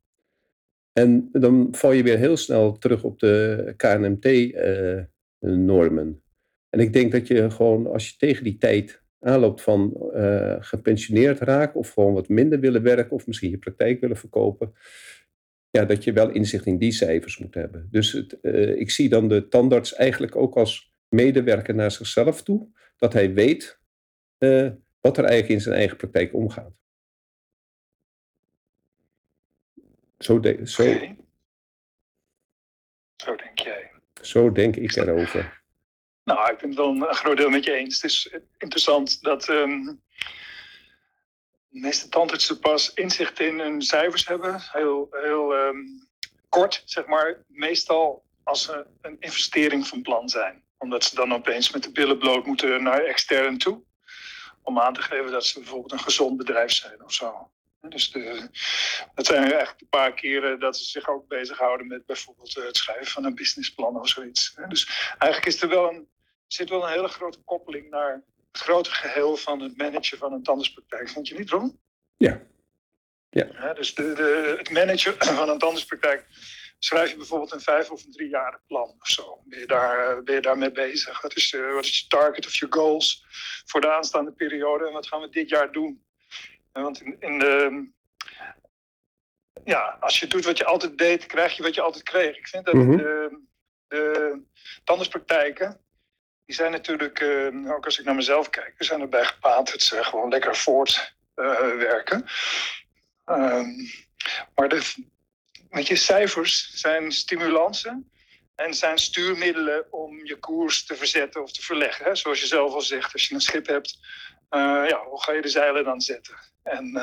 En 0.93 1.29
dan 1.31 1.67
val 1.71 1.91
je 1.91 2.03
weer 2.03 2.17
heel 2.17 2.37
snel 2.37 2.77
terug 2.77 3.03
op 3.03 3.19
de 3.19 3.73
KNMT-normen. 3.77 6.21
En 6.69 6.79
ik 6.79 6.93
denk 6.93 7.11
dat 7.11 7.27
je 7.27 7.51
gewoon, 7.51 7.87
als 7.87 8.09
je 8.09 8.17
tegen 8.17 8.43
die 8.43 8.57
tijd 8.57 9.03
aanloopt 9.19 9.61
van 9.61 10.11
uh, 10.13 10.55
gepensioneerd 10.59 11.39
raken 11.39 11.79
of 11.79 11.89
gewoon 11.89 12.13
wat 12.13 12.29
minder 12.29 12.59
willen 12.59 12.83
werken 12.83 13.11
of 13.11 13.27
misschien 13.27 13.49
je 13.49 13.57
praktijk 13.57 13.99
willen 13.99 14.17
verkopen, 14.17 14.73
ja, 15.69 15.85
dat 15.85 16.03
je 16.03 16.13
wel 16.13 16.29
inzicht 16.29 16.65
in 16.65 16.77
die 16.77 16.91
cijfers 16.91 17.37
moet 17.37 17.53
hebben. 17.53 17.87
Dus 17.91 18.11
het, 18.11 18.37
uh, 18.41 18.75
ik 18.75 18.91
zie 18.91 19.09
dan 19.09 19.27
de 19.27 19.47
tandarts 19.47 19.93
eigenlijk 19.93 20.35
ook 20.35 20.55
als 20.55 20.93
medewerker 21.09 21.75
naar 21.75 21.91
zichzelf 21.91 22.43
toe, 22.43 22.67
dat 22.97 23.13
hij 23.13 23.33
weet 23.33 23.79
uh, 24.39 24.71
wat 24.99 25.17
er 25.17 25.23
eigenlijk 25.23 25.53
in 25.53 25.61
zijn 25.61 25.75
eigen 25.75 25.97
praktijk 25.97 26.33
omgaat. 26.33 26.73
Zo, 30.17 30.39
de, 30.39 30.59
zo, 30.63 30.81
okay. 30.81 31.17
zo 33.15 33.35
denk 33.35 33.59
jij. 33.59 33.91
Zo 34.21 34.51
denk 34.51 34.75
ik 34.75 34.95
erover. 34.95 35.58
Nou, 36.29 36.51
ik 36.51 36.57
ben 36.57 36.69
het 36.69 36.77
wel 36.77 36.89
een 36.89 37.15
groot 37.15 37.37
deel 37.37 37.49
met 37.49 37.63
je 37.63 37.73
eens. 37.73 38.01
Het 38.01 38.11
is 38.11 38.29
interessant 38.57 39.21
dat 39.21 39.47
um, 39.47 40.01
de 41.69 41.79
meeste 41.79 42.09
tandartsen 42.09 42.59
pas 42.59 42.93
inzicht 42.93 43.39
in 43.39 43.59
hun 43.59 43.81
cijfers 43.81 44.27
hebben. 44.27 44.61
Heel, 44.71 45.07
heel 45.11 45.55
um, 45.55 46.07
kort, 46.49 46.81
zeg 46.85 47.05
maar. 47.05 47.43
Meestal 47.47 48.23
als 48.43 48.63
ze 48.63 48.85
een 49.01 49.17
investering 49.19 49.87
van 49.87 50.01
plan 50.01 50.29
zijn. 50.29 50.63
Omdat 50.77 51.03
ze 51.03 51.15
dan 51.15 51.33
opeens 51.33 51.71
met 51.71 51.83
de 51.83 51.91
billen 51.91 52.17
bloot 52.17 52.45
moeten 52.45 52.83
naar 52.83 53.03
extern 53.03 53.57
toe. 53.57 53.83
Om 54.61 54.79
aan 54.79 54.93
te 54.93 55.01
geven 55.01 55.31
dat 55.31 55.45
ze 55.45 55.59
bijvoorbeeld 55.59 55.91
een 55.91 55.99
gezond 55.99 56.37
bedrijf 56.37 56.71
zijn 56.71 57.03
of 57.03 57.13
zo. 57.13 57.51
Dus 57.81 58.11
de, 58.11 58.49
dat 59.15 59.25
zijn 59.25 59.41
eigenlijk 59.41 59.81
een 59.81 59.89
paar 59.89 60.13
keren 60.13 60.59
dat 60.59 60.77
ze 60.77 60.83
zich 60.83 61.07
ook 61.07 61.27
bezighouden 61.27 61.87
met 61.87 62.05
bijvoorbeeld 62.05 62.53
het 62.53 62.77
schrijven 62.77 63.07
van 63.07 63.25
een 63.25 63.35
businessplan 63.35 63.99
of 63.99 64.07
zoiets. 64.07 64.55
Dus 64.67 65.11
eigenlijk 65.17 65.45
is 65.45 65.61
er 65.61 65.69
wel 65.69 65.89
een, 65.89 66.07
zit 66.53 66.69
wel 66.69 66.83
een 66.83 66.91
hele 66.91 67.07
grote 67.07 67.41
koppeling 67.43 67.89
naar 67.89 68.11
het 68.51 68.61
grote 68.61 68.91
geheel 68.91 69.37
van 69.37 69.61
het 69.61 69.77
managen 69.77 70.17
van 70.17 70.33
een 70.33 70.43
tandartspraktijk. 70.43 71.09
Vind 71.09 71.27
je 71.27 71.37
niet, 71.37 71.49
Ron? 71.49 71.79
Ja. 72.17 72.41
ja. 73.29 73.47
ja 73.51 73.73
dus 73.73 73.95
de, 73.95 74.13
de, 74.13 74.55
het 74.57 74.69
managen 74.69 75.15
van 75.37 75.49
een 75.49 75.59
tandartspraktijk 75.59 76.25
schrijf 76.79 77.09
je 77.09 77.17
bijvoorbeeld 77.17 77.51
een 77.51 77.61
vijf 77.61 77.91
of 77.91 78.05
een 78.05 78.11
driejarig 78.11 78.59
plan 78.67 78.95
of 78.99 79.07
zo. 79.07 79.41
Ben 79.45 79.59
je, 79.59 79.65
daar, 79.67 80.23
ben 80.23 80.35
je 80.35 80.41
daarmee 80.41 80.71
bezig? 80.71 81.21
Wat 81.21 81.35
is, 81.35 81.51
uh, 81.51 81.73
wat 81.73 81.85
is 81.85 81.99
je 81.99 82.07
target 82.07 82.45
of 82.45 82.55
je 82.55 82.67
goals 82.69 83.25
voor 83.65 83.81
de 83.81 83.91
aanstaande 83.91 84.31
periode? 84.31 84.87
En 84.87 84.93
wat 84.93 85.07
gaan 85.07 85.21
we 85.21 85.29
dit 85.29 85.49
jaar 85.49 85.71
doen? 85.71 86.05
Want 86.71 87.01
in, 87.01 87.15
in 87.19 87.39
de, 87.39 87.89
ja, 89.63 89.97
als 89.99 90.19
je 90.19 90.27
doet 90.27 90.45
wat 90.45 90.57
je 90.57 90.65
altijd 90.65 90.97
deed, 90.97 91.25
krijg 91.25 91.55
je 91.55 91.63
wat 91.63 91.75
je 91.75 91.81
altijd 91.81 92.03
kreeg. 92.03 92.37
Ik 92.37 92.47
vind 92.47 92.65
dat 92.65 92.73
mm 92.73 92.81
-hmm. 92.81 92.97
de, 92.97 93.39
de 93.87 94.41
tandartspraktijken, 94.83 95.81
die 96.49 96.57
zijn 96.57 96.71
natuurlijk, 96.71 97.19
uh, 97.19 97.71
ook 97.71 97.85
als 97.85 97.99
ik 97.99 98.05
naar 98.05 98.15
mezelf 98.15 98.49
kijk, 98.49 98.73
we 98.77 98.83
zijn 98.83 99.01
erbij 99.01 99.25
gepaard 99.25 99.71
dat 99.71 99.81
ze 99.81 100.03
gewoon 100.03 100.29
lekker 100.29 100.55
voortwerken. 100.55 102.25
Uh, 103.25 103.35
um, 103.35 103.89
maar 104.55 104.69
de, 104.69 104.93
met 105.69 105.87
je 105.87 105.95
cijfers 105.95 106.73
zijn 106.73 107.11
stimulansen 107.11 108.11
en 108.55 108.73
zijn 108.73 108.97
stuurmiddelen 108.97 109.93
om 109.93 110.25
je 110.25 110.35
koers 110.35 110.85
te 110.85 110.95
verzetten 110.95 111.43
of 111.43 111.51
te 111.51 111.61
verleggen. 111.61 112.05
Hè? 112.05 112.15
Zoals 112.15 112.39
je 112.39 112.47
zelf 112.47 112.73
al 112.73 112.81
zegt, 112.81 113.13
als 113.13 113.27
je 113.27 113.33
een 113.33 113.41
schip 113.41 113.67
hebt, 113.67 113.99
uh, 114.49 114.83
ja, 114.87 115.03
hoe 115.03 115.23
ga 115.23 115.31
je 115.31 115.41
de 115.41 115.47
zeilen 115.47 115.83
dan 115.83 116.01
zetten? 116.01 116.35
En, 116.63 116.95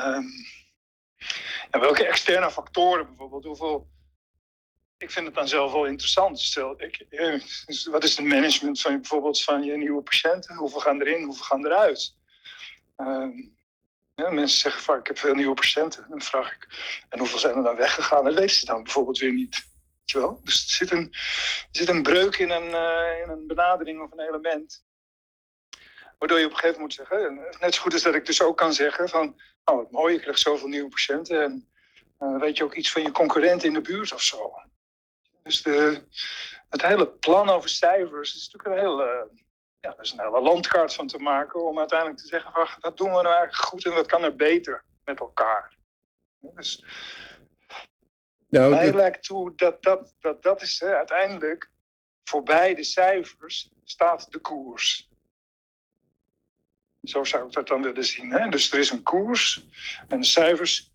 en 1.71 1.79
welke 1.79 2.05
externe 2.05 2.51
factoren 2.51 3.07
bijvoorbeeld, 3.07 3.43
hoeveel... 3.43 3.87
Ik 4.97 5.11
vind 5.11 5.25
het 5.25 5.35
dan 5.35 5.47
zelf 5.47 5.71
wel 5.71 5.85
interessant. 5.85 6.39
Stel, 6.39 6.81
ik, 6.81 7.05
dus 7.65 7.85
wat 7.85 8.03
is 8.03 8.17
het 8.17 8.25
management 8.25 8.81
van 8.81 8.91
je, 8.91 8.99
bijvoorbeeld 8.99 9.43
van 9.43 9.63
je 9.63 9.77
nieuwe 9.77 10.01
patiënten? 10.01 10.55
Hoeveel 10.55 10.79
gaan 10.79 11.01
erin, 11.01 11.23
hoeveel 11.23 11.45
gaan 11.45 11.65
eruit? 11.65 12.15
Uh, 12.97 13.27
ja, 14.15 14.29
mensen 14.29 14.59
zeggen 14.59 14.81
vaak, 14.81 14.99
ik 14.99 15.07
heb 15.07 15.17
veel 15.17 15.33
nieuwe 15.33 15.53
patiënten. 15.53 16.05
Dan 16.09 16.21
vraag 16.21 16.51
ik, 16.51 16.67
en 17.09 17.19
hoeveel 17.19 17.39
zijn 17.39 17.55
er 17.55 17.63
dan 17.63 17.75
weggegaan? 17.75 18.23
Dat 18.23 18.33
weten 18.33 18.55
ze 18.55 18.65
dan 18.65 18.83
bijvoorbeeld 18.83 19.17
weer 19.17 19.33
niet. 19.33 19.55
Weet 19.55 20.11
je 20.11 20.19
wel? 20.19 20.41
Dus 20.43 20.63
er 20.63 20.69
zit 20.69 20.91
een, 20.91 21.13
zit 21.71 21.89
een 21.89 22.03
breuk 22.03 22.37
in 22.37 22.49
een, 22.49 22.69
uh, 22.69 23.21
in 23.23 23.29
een 23.29 23.47
benadering 23.47 24.01
of 24.01 24.11
een 24.11 24.27
element. 24.27 24.85
Waardoor 26.17 26.39
je 26.39 26.45
op 26.45 26.51
een 26.51 26.57
gegeven 26.57 26.81
moment 26.81 26.97
moet 26.97 27.07
zeggen, 27.07 27.59
net 27.59 27.73
zo 27.75 27.81
goed 27.81 27.93
als 27.93 28.01
dat 28.01 28.15
ik 28.15 28.25
dus 28.25 28.41
ook 28.41 28.57
kan 28.57 28.73
zeggen 28.73 29.09
van, 29.09 29.41
nou 29.65 29.77
wat 29.77 29.91
mooi, 29.91 30.13
je 30.13 30.19
krijgt 30.19 30.39
zoveel 30.39 30.67
nieuwe 30.67 30.89
patiënten 30.89 31.43
en 31.43 31.67
weet 32.39 32.57
je 32.57 32.63
ook 32.63 32.73
iets 32.73 32.91
van 32.91 33.01
je 33.01 33.11
concurrent 33.11 33.63
in 33.63 33.73
de 33.73 33.81
buurt 33.81 34.13
of 34.13 34.21
zo. 34.21 34.53
Dus 35.47 35.61
de, 35.61 36.03
het 36.69 36.81
hele 36.81 37.07
plan 37.07 37.49
over 37.49 37.69
cijfers 37.69 38.35
is 38.35 38.49
natuurlijk 38.49 38.81
een 38.81 38.89
hele, 38.89 39.29
ja, 39.79 39.89
er 39.89 40.03
is 40.03 40.11
een 40.11 40.19
hele 40.19 40.41
landkaart 40.41 40.93
van 40.93 41.07
te 41.07 41.17
maken 41.17 41.65
om 41.65 41.79
uiteindelijk 41.79 42.19
te 42.19 42.27
zeggen, 42.27 42.51
van, 42.51 42.67
wat 42.79 42.97
doen 42.97 43.07
we 43.07 43.13
nou 43.13 43.35
eigenlijk 43.35 43.55
goed 43.55 43.85
en 43.85 43.93
wat 43.93 44.07
kan 44.07 44.23
er 44.23 44.35
beter 44.35 44.83
met 45.03 45.19
elkaar. 45.19 45.77
Dus 46.39 46.83
nou, 48.49 48.69
mij 48.69 48.85
dit... 48.85 48.93
lijkt 48.93 49.23
toe 49.23 49.55
dat 49.55 49.83
dat, 49.83 50.13
dat, 50.19 50.43
dat 50.43 50.61
is 50.61 50.79
hè, 50.79 50.95
uiteindelijk 50.95 51.71
voorbij 52.23 52.75
de 52.75 52.83
cijfers 52.83 53.69
staat 53.83 54.31
de 54.31 54.39
koers. 54.39 55.09
Zo 57.03 57.23
zou 57.23 57.45
ik 57.45 57.51
dat 57.51 57.67
dan 57.67 57.81
willen 57.81 58.05
zien. 58.05 58.31
Hè? 58.31 58.49
Dus 58.49 58.71
er 58.71 58.79
is 58.79 58.89
een 58.89 59.03
koers 59.03 59.65
en 60.07 60.19
de 60.19 60.25
cijfers 60.25 60.91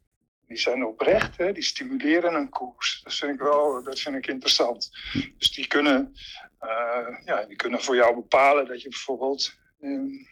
die 0.53 0.61
zijn 0.61 0.85
oprecht, 0.85 1.37
hè? 1.37 1.53
die 1.53 1.63
stimuleren 1.63 2.35
een 2.35 2.49
koers. 2.49 3.01
Dat 3.05 3.15
vind 3.15 3.33
ik 3.33 3.41
wel 3.41 3.83
dat 3.83 4.01
vind 4.01 4.17
ik 4.17 4.27
interessant. 4.27 4.91
Dus 5.39 5.53
die 5.53 5.67
kunnen, 5.67 6.13
uh, 6.63 7.19
ja, 7.25 7.45
die 7.45 7.57
kunnen 7.57 7.83
voor 7.83 7.95
jou 7.95 8.15
bepalen 8.15 8.67
dat 8.67 8.83
je 8.83 8.89
bijvoorbeeld, 8.89 9.55
um, 9.81 10.29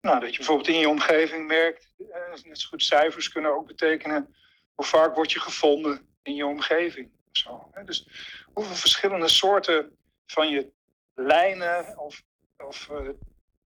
nou, 0.00 0.20
dat 0.20 0.30
je 0.30 0.36
bijvoorbeeld 0.36 0.68
in 0.68 0.78
je 0.78 0.88
omgeving 0.88 1.46
merkt, 1.46 1.92
uh, 1.98 2.44
net 2.44 2.58
zo 2.60 2.68
goed 2.68 2.82
cijfers 2.82 3.28
kunnen 3.28 3.54
ook 3.54 3.66
betekenen 3.66 4.34
hoe 4.74 4.84
vaak 4.84 5.14
word 5.14 5.32
je 5.32 5.40
gevonden 5.40 6.08
in 6.22 6.34
je 6.34 6.46
omgeving. 6.46 7.10
Zo, 7.32 7.68
hè? 7.72 7.84
Dus 7.84 8.08
hoeveel 8.52 8.76
verschillende 8.76 9.28
soorten 9.28 9.96
van 10.26 10.48
je 10.48 10.72
lijnen 11.14 11.98
of, 11.98 12.22
of 12.56 12.88
uh, 12.92 13.08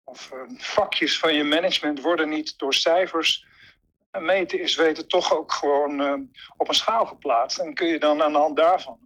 of 0.05 0.33
vakjes 0.57 1.19
van 1.19 1.35
je 1.35 1.45
management 1.45 2.01
worden 2.01 2.29
niet 2.29 2.59
door 2.59 2.75
cijfers 2.75 3.49
meten 4.19 4.61
is 4.61 4.77
weten 4.77 5.09
toch 5.09 5.33
ook 5.33 5.53
gewoon 5.53 6.01
uh, 6.01 6.15
op 6.57 6.69
een 6.69 6.75
schaal 6.75 7.07
geplaatst. 7.07 7.59
En 7.59 7.75
kun 7.75 7.87
je 7.87 7.99
dan 7.99 8.23
aan 8.23 8.33
de 8.33 8.39
hand 8.39 8.57
daarvan 8.57 8.99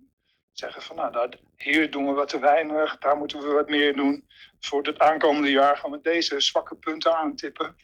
zeggen 0.53 0.83
van 0.83 0.97
nou, 0.97 1.13
daar, 1.13 1.29
hier 1.57 1.91
doen 1.91 2.07
we 2.07 2.13
wat 2.13 2.29
te 2.29 2.39
weinig, 2.39 2.99
daar 2.99 3.17
moeten 3.17 3.41
we 3.41 3.47
wat 3.47 3.69
meer 3.69 3.97
doen. 3.97 4.29
Voor 4.61 4.83
het 4.83 4.99
aankomende 4.99 5.51
jaar 5.51 5.77
gaan 5.77 5.91
we 5.91 6.01
deze 6.01 6.41
zwakke 6.41 6.75
punten 6.75 7.17
aantippen. 7.17 7.77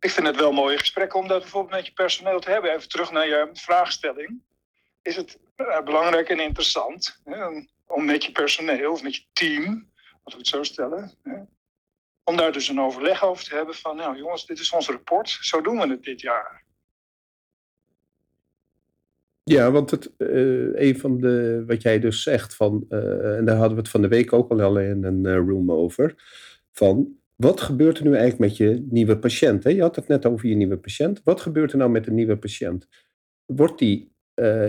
Ik 0.00 0.10
vind 0.10 0.26
het 0.26 0.36
wel 0.36 0.52
mooie 0.52 0.78
gesprekken 0.78 1.20
om 1.20 1.28
dat 1.28 1.40
bijvoorbeeld 1.40 1.74
met 1.74 1.86
je 1.86 1.92
personeel 1.92 2.40
te 2.40 2.50
hebben. 2.50 2.72
Even 2.72 2.88
terug 2.88 3.10
naar 3.10 3.26
je 3.26 3.50
vraagstelling. 3.52 4.42
is 5.02 5.16
het 5.16 5.38
eh, 5.56 5.80
belangrijk 5.80 6.28
en 6.28 6.40
interessant 6.40 7.20
hè, 7.24 7.46
om 7.86 8.04
met 8.04 8.24
je 8.24 8.32
personeel 8.32 8.92
of 8.92 9.02
met 9.02 9.16
je 9.16 9.24
team, 9.32 9.64
laten 9.64 10.22
we 10.24 10.36
het 10.36 10.46
zo 10.46 10.62
stellen, 10.62 11.18
hè, 11.22 11.36
om 12.24 12.36
daar 12.36 12.52
dus 12.52 12.68
een 12.68 12.80
overleg 12.80 13.24
over 13.24 13.44
te 13.44 13.54
hebben 13.54 13.74
van, 13.74 13.96
nou 13.96 14.16
jongens, 14.16 14.46
dit 14.46 14.58
is 14.58 14.72
ons 14.72 14.88
rapport, 14.88 15.28
zo 15.28 15.60
doen 15.60 15.78
we 15.78 15.88
het 15.88 16.02
dit 16.02 16.20
jaar. 16.20 16.64
Ja, 19.42 19.70
want 19.70 19.90
het, 19.90 20.12
uh, 20.18 20.80
een 20.88 20.98
van 20.98 21.20
de, 21.20 21.64
wat 21.66 21.82
jij 21.82 22.00
dus 22.00 22.22
zegt, 22.22 22.56
van, 22.56 22.84
uh, 22.88 23.36
en 23.36 23.44
daar 23.44 23.56
hadden 23.56 23.74
we 23.74 23.82
het 23.82 23.90
van 23.90 24.02
de 24.02 24.08
week 24.08 24.32
ook 24.32 24.50
al 24.50 24.78
in 24.78 25.04
een 25.04 25.24
uh, 25.24 25.34
room 25.34 25.72
over, 25.72 26.14
van 26.72 27.18
wat 27.34 27.60
gebeurt 27.60 27.98
er 27.98 28.04
nu 28.04 28.14
eigenlijk 28.14 28.38
met 28.38 28.56
je 28.56 28.86
nieuwe 28.90 29.18
patiënt? 29.18 29.64
Hè? 29.64 29.70
Je 29.70 29.80
had 29.80 29.96
het 29.96 30.08
net 30.08 30.26
over 30.26 30.48
je 30.48 30.54
nieuwe 30.54 30.78
patiënt. 30.78 31.20
Wat 31.24 31.40
gebeurt 31.40 31.72
er 31.72 31.78
nou 31.78 31.90
met 31.90 32.04
de 32.04 32.10
nieuwe 32.10 32.36
patiënt? 32.36 32.88
Wordt 33.44 33.78
die, 33.78 34.12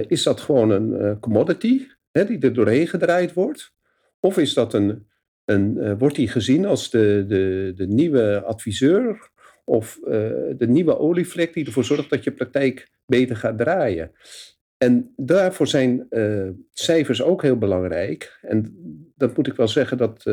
is 0.08 0.24
dat 0.24 0.40
gewoon 0.40 0.70
een 0.70 1.20
commodity 1.20 1.88
hè, 2.12 2.26
die 2.26 2.40
er 2.40 2.54
doorheen 2.54 2.88
gedraaid 2.88 3.34
wordt? 3.34 3.74
Of 4.20 4.38
is 4.38 4.54
dat 4.54 4.74
een, 4.74 5.08
een, 5.46 5.98
wordt 5.98 6.16
die 6.16 6.28
gezien 6.28 6.66
als 6.66 6.90
de, 6.90 7.25
de, 7.28 7.74
de 7.75 7.88
nieuwe 7.88 8.42
adviseur 8.42 9.30
of 9.64 10.00
de 10.58 10.66
nieuwe 10.68 10.98
olievlek 10.98 11.54
die 11.54 11.66
ervoor 11.66 11.84
zorgt 11.84 12.10
dat 12.10 12.24
je 12.24 12.32
praktijk 12.32 12.90
beter 13.06 13.36
gaat 13.36 13.58
draaien? 13.58 14.12
En 14.78 15.14
daarvoor 15.16 15.68
zijn 15.68 16.08
uh, 16.10 16.50
cijfers 16.74 17.22
ook 17.22 17.42
heel 17.42 17.58
belangrijk. 17.58 18.40
En 18.42 18.75
dat 19.16 19.38
moet 19.38 19.48
ik 19.48 19.56
wel 19.56 19.68
zeggen 19.68 19.98
dat, 19.98 20.24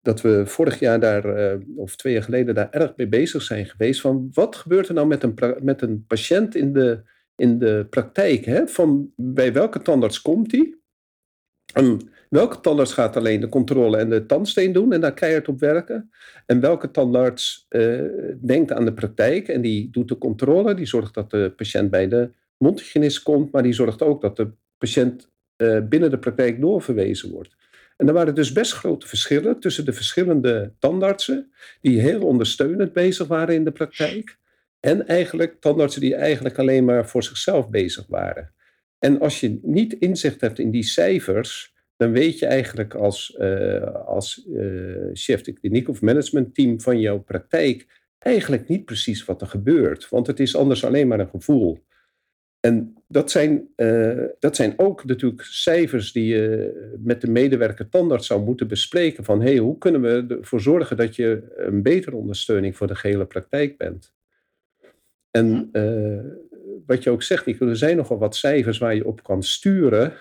dat 0.00 0.20
we 0.20 0.46
vorig 0.46 0.78
jaar 0.78 1.00
daar, 1.00 1.58
of 1.76 1.96
twee 1.96 2.12
jaar 2.12 2.22
geleden, 2.22 2.54
daar 2.54 2.70
erg 2.70 2.96
mee 2.96 3.08
bezig 3.08 3.42
zijn 3.42 3.66
geweest. 3.66 4.00
Van 4.00 4.30
wat 4.32 4.56
gebeurt 4.56 4.88
er 4.88 4.94
nou 4.94 5.06
met 5.06 5.22
een, 5.22 5.34
met 5.62 5.82
een 5.82 6.04
patiënt 6.06 6.54
in 6.54 6.72
de, 6.72 7.02
in 7.36 7.58
de 7.58 7.86
praktijk? 7.90 8.44
Hè? 8.44 8.66
Van 8.66 9.12
bij 9.16 9.52
welke 9.52 9.82
tandarts 9.82 10.22
komt 10.22 10.52
hij? 10.52 10.74
En 11.72 12.10
welke 12.34 12.60
tandarts 12.60 12.92
gaat 12.92 13.16
alleen 13.16 13.40
de 13.40 13.48
controle 13.48 13.96
en 13.96 14.10
de 14.10 14.26
tandsteen 14.26 14.72
doen 14.72 14.92
en 14.92 15.00
daar 15.00 15.14
keihard 15.14 15.48
op 15.48 15.60
werken? 15.60 16.10
En 16.46 16.60
welke 16.60 16.90
tandarts 16.90 17.66
denkt 18.40 18.72
aan 18.72 18.84
de 18.84 18.92
praktijk 18.94 19.48
en 19.48 19.60
die 19.60 19.90
doet 19.90 20.08
de 20.08 20.18
controle, 20.18 20.74
die 20.74 20.86
zorgt 20.86 21.14
dat 21.14 21.30
de 21.30 21.52
patiënt 21.56 21.90
bij 21.90 22.08
de 22.08 22.30
mondhygiënist 22.56 23.22
komt, 23.22 23.52
maar 23.52 23.62
die 23.62 23.72
zorgt 23.72 24.02
ook 24.02 24.20
dat 24.20 24.36
de 24.36 24.50
patiënt 24.78 25.32
uh, 25.56 25.78
binnen 25.88 26.10
de 26.10 26.18
praktijk 26.18 26.60
doorverwezen 26.60 27.30
wordt. 27.30 27.56
En 27.96 28.08
er 28.08 28.14
waren 28.14 28.34
dus 28.34 28.52
best 28.52 28.72
grote 28.72 29.08
verschillen 29.08 29.60
tussen 29.60 29.84
de 29.84 29.92
verschillende 29.92 30.72
tandartsen, 30.78 31.52
die 31.80 32.00
heel 32.00 32.22
ondersteunend 32.22 32.92
bezig 32.92 33.26
waren 33.26 33.54
in 33.54 33.64
de 33.64 33.72
praktijk, 33.72 34.38
en 34.80 35.06
eigenlijk 35.06 35.60
tandartsen 35.60 36.00
die 36.00 36.14
eigenlijk 36.14 36.58
alleen 36.58 36.84
maar 36.84 37.08
voor 37.08 37.22
zichzelf 37.22 37.70
bezig 37.70 38.06
waren. 38.08 38.52
En 38.98 39.20
als 39.20 39.40
je 39.40 39.58
niet 39.62 39.92
inzicht 39.92 40.40
hebt 40.40 40.58
in 40.58 40.70
die 40.70 40.82
cijfers, 40.82 41.73
dan 41.96 42.12
weet 42.12 42.38
je 42.38 42.46
eigenlijk 42.46 42.94
als, 42.94 43.36
uh, 43.40 44.06
als 44.06 44.46
uh, 44.48 45.10
chef 45.12 45.40
de 45.40 45.52
kliniek 45.52 45.88
of 45.88 46.00
managementteam 46.00 46.80
van 46.80 47.00
jouw 47.00 47.18
praktijk 47.18 48.02
eigenlijk 48.18 48.68
niet 48.68 48.84
precies 48.84 49.24
wat 49.24 49.40
er 49.40 49.46
gebeurt. 49.46 50.08
Want 50.08 50.26
het 50.26 50.40
is 50.40 50.56
anders 50.56 50.84
alleen 50.84 51.08
maar 51.08 51.20
een 51.20 51.28
gevoel. 51.28 51.78
En 52.60 52.94
dat 53.08 53.30
zijn, 53.30 53.68
uh, 53.76 54.24
dat 54.38 54.56
zijn 54.56 54.74
ook 54.76 55.04
natuurlijk 55.04 55.42
cijfers 55.42 56.12
die 56.12 56.26
je 56.26 56.72
met 56.98 57.20
de 57.20 57.30
medewerker 57.30 57.88
tandarts 57.88 58.26
zou 58.26 58.42
moeten 58.42 58.68
bespreken. 58.68 59.24
Van 59.24 59.42
hey, 59.42 59.56
hoe 59.56 59.78
kunnen 59.78 60.00
we 60.00 60.24
ervoor 60.28 60.60
zorgen 60.60 60.96
dat 60.96 61.16
je 61.16 61.54
een 61.56 61.82
betere 61.82 62.16
ondersteuning 62.16 62.76
voor 62.76 62.86
de 62.86 62.94
gehele 62.94 63.26
praktijk 63.26 63.76
bent? 63.76 64.14
En 65.30 65.70
wat 66.86 67.02
je 67.02 67.10
ook 67.10 67.22
zegt, 67.22 67.46
Nico, 67.46 67.66
er 67.66 67.76
zijn 67.76 67.96
nogal 67.96 68.18
wat 68.18 68.36
cijfers 68.36 68.78
waar 68.78 68.94
je 68.94 69.06
op 69.06 69.22
kan 69.22 69.42
sturen. 69.42 70.12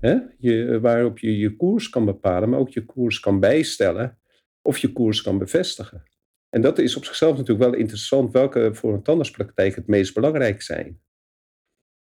Hè? 0.00 0.18
Je, 0.38 0.80
waarop 0.80 1.18
je 1.18 1.38
je 1.38 1.56
koers 1.56 1.88
kan 1.88 2.04
bepalen, 2.04 2.48
maar 2.48 2.58
ook 2.58 2.70
je 2.70 2.84
koers 2.84 3.20
kan 3.20 3.40
bijstellen. 3.40 4.18
Of 4.62 4.78
je 4.78 4.92
koers 4.92 5.22
kan 5.22 5.38
bevestigen. 5.38 6.02
En 6.48 6.60
dat 6.60 6.78
is 6.78 6.96
op 6.96 7.04
zichzelf 7.04 7.36
natuurlijk 7.36 7.70
wel 7.70 7.80
interessant 7.80 8.32
welke 8.32 8.74
voor 8.74 8.92
een 8.92 9.02
tandartspraktijk 9.02 9.74
het 9.74 9.86
meest 9.86 10.14
belangrijk 10.14 10.62
zijn. 10.62 11.00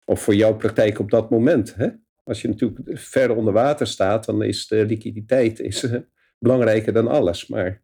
Of 0.05 0.21
voor 0.21 0.35
jouw 0.35 0.55
praktijk 0.55 0.99
op 0.99 1.11
dat 1.11 1.29
moment. 1.29 1.75
Hè? 1.75 1.89
Als 2.23 2.41
je 2.41 2.47
natuurlijk 2.47 2.99
ver 2.99 3.35
onder 3.35 3.53
water 3.53 3.87
staat, 3.87 4.25
dan 4.25 4.43
is 4.43 4.67
de 4.67 4.85
liquiditeit 4.85 5.59
is, 5.59 5.83
uh, 5.83 5.95
belangrijker 6.39 6.93
dan 6.93 7.07
alles. 7.07 7.47
Maar 7.47 7.83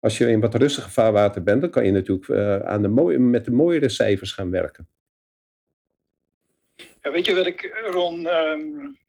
als 0.00 0.18
je 0.18 0.30
in 0.30 0.40
wat 0.40 0.54
rustiger 0.54 0.90
vaarwater 0.90 1.42
bent, 1.42 1.60
dan 1.60 1.70
kan 1.70 1.84
je 1.84 1.92
natuurlijk 1.92 2.28
uh, 2.28 2.58
aan 2.58 2.82
de 2.82 2.88
mooie, 2.88 3.18
met 3.18 3.44
de 3.44 3.50
mooiere 3.50 3.88
cijfers 3.88 4.32
gaan 4.32 4.50
werken. 4.50 4.88
Ja, 7.02 7.10
weet 7.12 7.26
je 7.26 7.34
wat 7.34 7.46
ik, 7.46 7.88
Ron, 7.90 8.26
um, 8.26 8.88
ik 8.90 9.05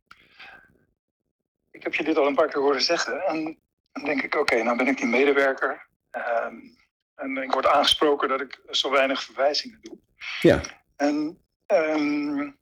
heb 1.88 1.96
je 1.96 2.04
dit 2.04 2.18
al 2.18 2.28
een 2.28 2.36
paar 2.36 2.48
keer 2.48 2.62
horen 2.62 2.82
zeggen. 2.82 3.26
En 3.26 3.60
dan 3.92 4.04
denk 4.04 4.22
ik, 4.22 4.34
oké, 4.34 4.38
okay, 4.38 4.62
nou 4.62 4.78
ben 4.78 4.88
ik 4.88 4.98
die 4.98 5.08
medewerker. 5.08 5.88
Um, 6.12 6.78
en 7.16 7.38
ik 7.38 7.52
word 7.52 7.68
aangesproken 7.68 8.30
dat 8.30 8.42
ik 8.42 8.60
zo 8.70 8.92
weinig 8.92 9.24
verwijzingen 9.24 9.80
doe. 9.82 9.98
Ja. 10.42 10.62
En 10.96 11.42
Um, 11.74 12.58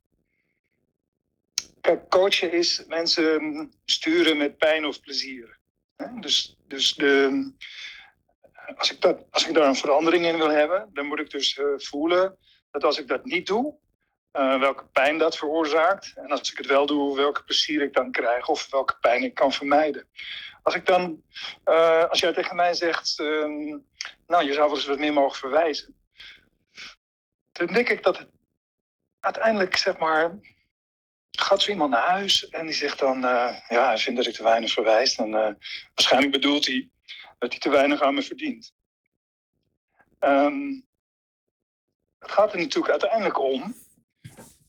kijk, 1.80 2.08
coachen 2.08 2.52
is 2.52 2.84
mensen 2.86 3.72
sturen 3.84 4.36
met 4.36 4.56
pijn 4.56 4.84
of 4.84 5.00
plezier. 5.00 5.58
Dus, 6.20 6.56
dus 6.66 6.94
de, 6.94 7.52
als, 8.76 8.92
ik 8.92 9.00
dat, 9.00 9.26
als 9.30 9.48
ik 9.48 9.54
daar 9.54 9.68
een 9.68 9.76
verandering 9.76 10.24
in 10.26 10.36
wil 10.36 10.50
hebben, 10.50 10.90
dan 10.92 11.06
moet 11.06 11.20
ik 11.20 11.30
dus 11.30 11.56
uh, 11.56 11.66
voelen 11.76 12.36
dat 12.70 12.84
als 12.84 12.98
ik 12.98 13.08
dat 13.08 13.24
niet 13.24 13.46
doe, 13.46 13.74
uh, 14.36 14.60
welke 14.60 14.84
pijn 14.84 15.18
dat 15.18 15.36
veroorzaakt. 15.36 16.12
En 16.16 16.30
als 16.30 16.50
ik 16.50 16.56
het 16.56 16.66
wel 16.66 16.86
doe, 16.86 17.16
welke 17.16 17.44
plezier 17.44 17.82
ik 17.82 17.94
dan 17.94 18.10
krijg 18.10 18.48
of 18.48 18.70
welke 18.70 18.96
pijn 19.00 19.22
ik 19.22 19.34
kan 19.34 19.52
vermijden. 19.52 20.08
Als 20.62 20.74
ik 20.74 20.86
dan, 20.86 21.22
uh, 21.64 22.04
als 22.04 22.20
jij 22.20 22.32
tegen 22.32 22.56
mij 22.56 22.74
zegt, 22.74 23.18
nou 24.26 24.44
je 24.44 24.52
zou 24.52 24.66
wel 24.66 24.76
eens 24.76 24.86
wat 24.86 24.98
meer 24.98 25.12
mogen 25.12 25.38
verwijzen. 25.38 25.94
Dan 27.52 27.66
denk 27.66 27.88
ik 27.88 28.02
dat 28.02 28.26
uiteindelijk, 29.20 29.76
zeg 29.76 29.98
maar, 29.98 30.38
gaat 31.30 31.62
zo 31.62 31.70
iemand 31.70 31.90
naar 31.90 32.08
huis 32.08 32.48
en 32.48 32.66
die 32.66 32.74
zegt 32.74 32.98
dan, 32.98 33.16
uh, 33.16 33.58
ja, 33.68 33.86
hij 33.86 33.98
vindt 33.98 34.18
dat 34.18 34.28
ik 34.28 34.34
te 34.34 34.42
weinig 34.42 34.70
verwijs. 34.70 35.16
Dan 35.16 35.30
waarschijnlijk 35.94 36.32
bedoelt 36.32 36.66
hij 36.66 36.90
dat 37.38 37.50
hij 37.50 37.60
te 37.60 37.70
weinig 37.70 38.02
aan 38.02 38.14
me 38.14 38.22
verdient. 38.22 38.74
Um, 40.20 40.86
het 42.18 42.32
gaat 42.32 42.52
er 42.52 42.58
natuurlijk 42.58 42.90
uiteindelijk 42.90 43.38
om 43.38 43.74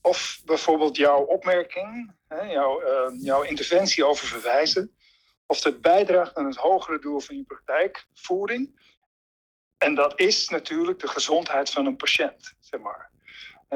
of 0.00 0.40
bijvoorbeeld 0.44 0.96
jouw 0.96 1.22
opmerking, 1.22 2.14
hè, 2.28 2.42
jouw, 2.42 2.82
uh, 2.82 3.22
jouw 3.22 3.42
interventie 3.42 4.04
over 4.04 4.26
verwijzen, 4.26 4.96
of 5.46 5.60
dat 5.60 5.80
bijdraagt 5.80 6.34
aan 6.34 6.46
het 6.46 6.56
hogere 6.56 6.98
doel 6.98 7.20
van 7.20 7.36
je 7.36 7.44
praktijkvoering. 7.44 8.86
En 9.78 9.94
dat 9.94 10.20
is 10.20 10.48
natuurlijk 10.48 10.98
de 10.98 11.08
gezondheid 11.08 11.70
van 11.70 11.86
een 11.86 11.96
patiënt, 11.96 12.54
zeg 12.60 12.80
maar. 12.80 13.10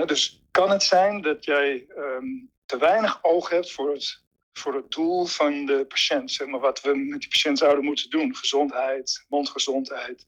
dus 0.07 0.43
kan 0.51 0.71
het 0.71 0.83
zijn 0.83 1.23
dat 1.23 1.45
jij 1.45 1.87
um, 1.97 2.51
te 2.67 2.79
weinig 2.79 3.19
oog 3.23 3.49
hebt 3.49 3.73
voor 3.73 3.93
het, 3.93 4.23
voor 4.53 4.75
het 4.75 4.91
doel 4.91 5.27
van 5.27 5.67
de 5.67 5.85
patiënt. 5.89 6.31
Zeg 6.31 6.47
maar, 6.47 6.61
wat 6.61 6.81
we 6.81 6.97
met 6.97 7.21
die 7.21 7.29
patiënt 7.29 7.59
zouden 7.59 7.85
moeten 7.85 8.11
doen. 8.11 8.37
Gezondheid, 8.37 9.25
mondgezondheid, 9.29 10.27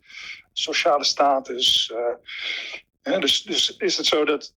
sociale 0.52 1.04
status. 1.04 1.92
Uh, 3.02 3.20
dus, 3.20 3.42
dus 3.42 3.76
is 3.76 3.96
het 3.96 4.06
zo 4.06 4.24
dat 4.24 4.54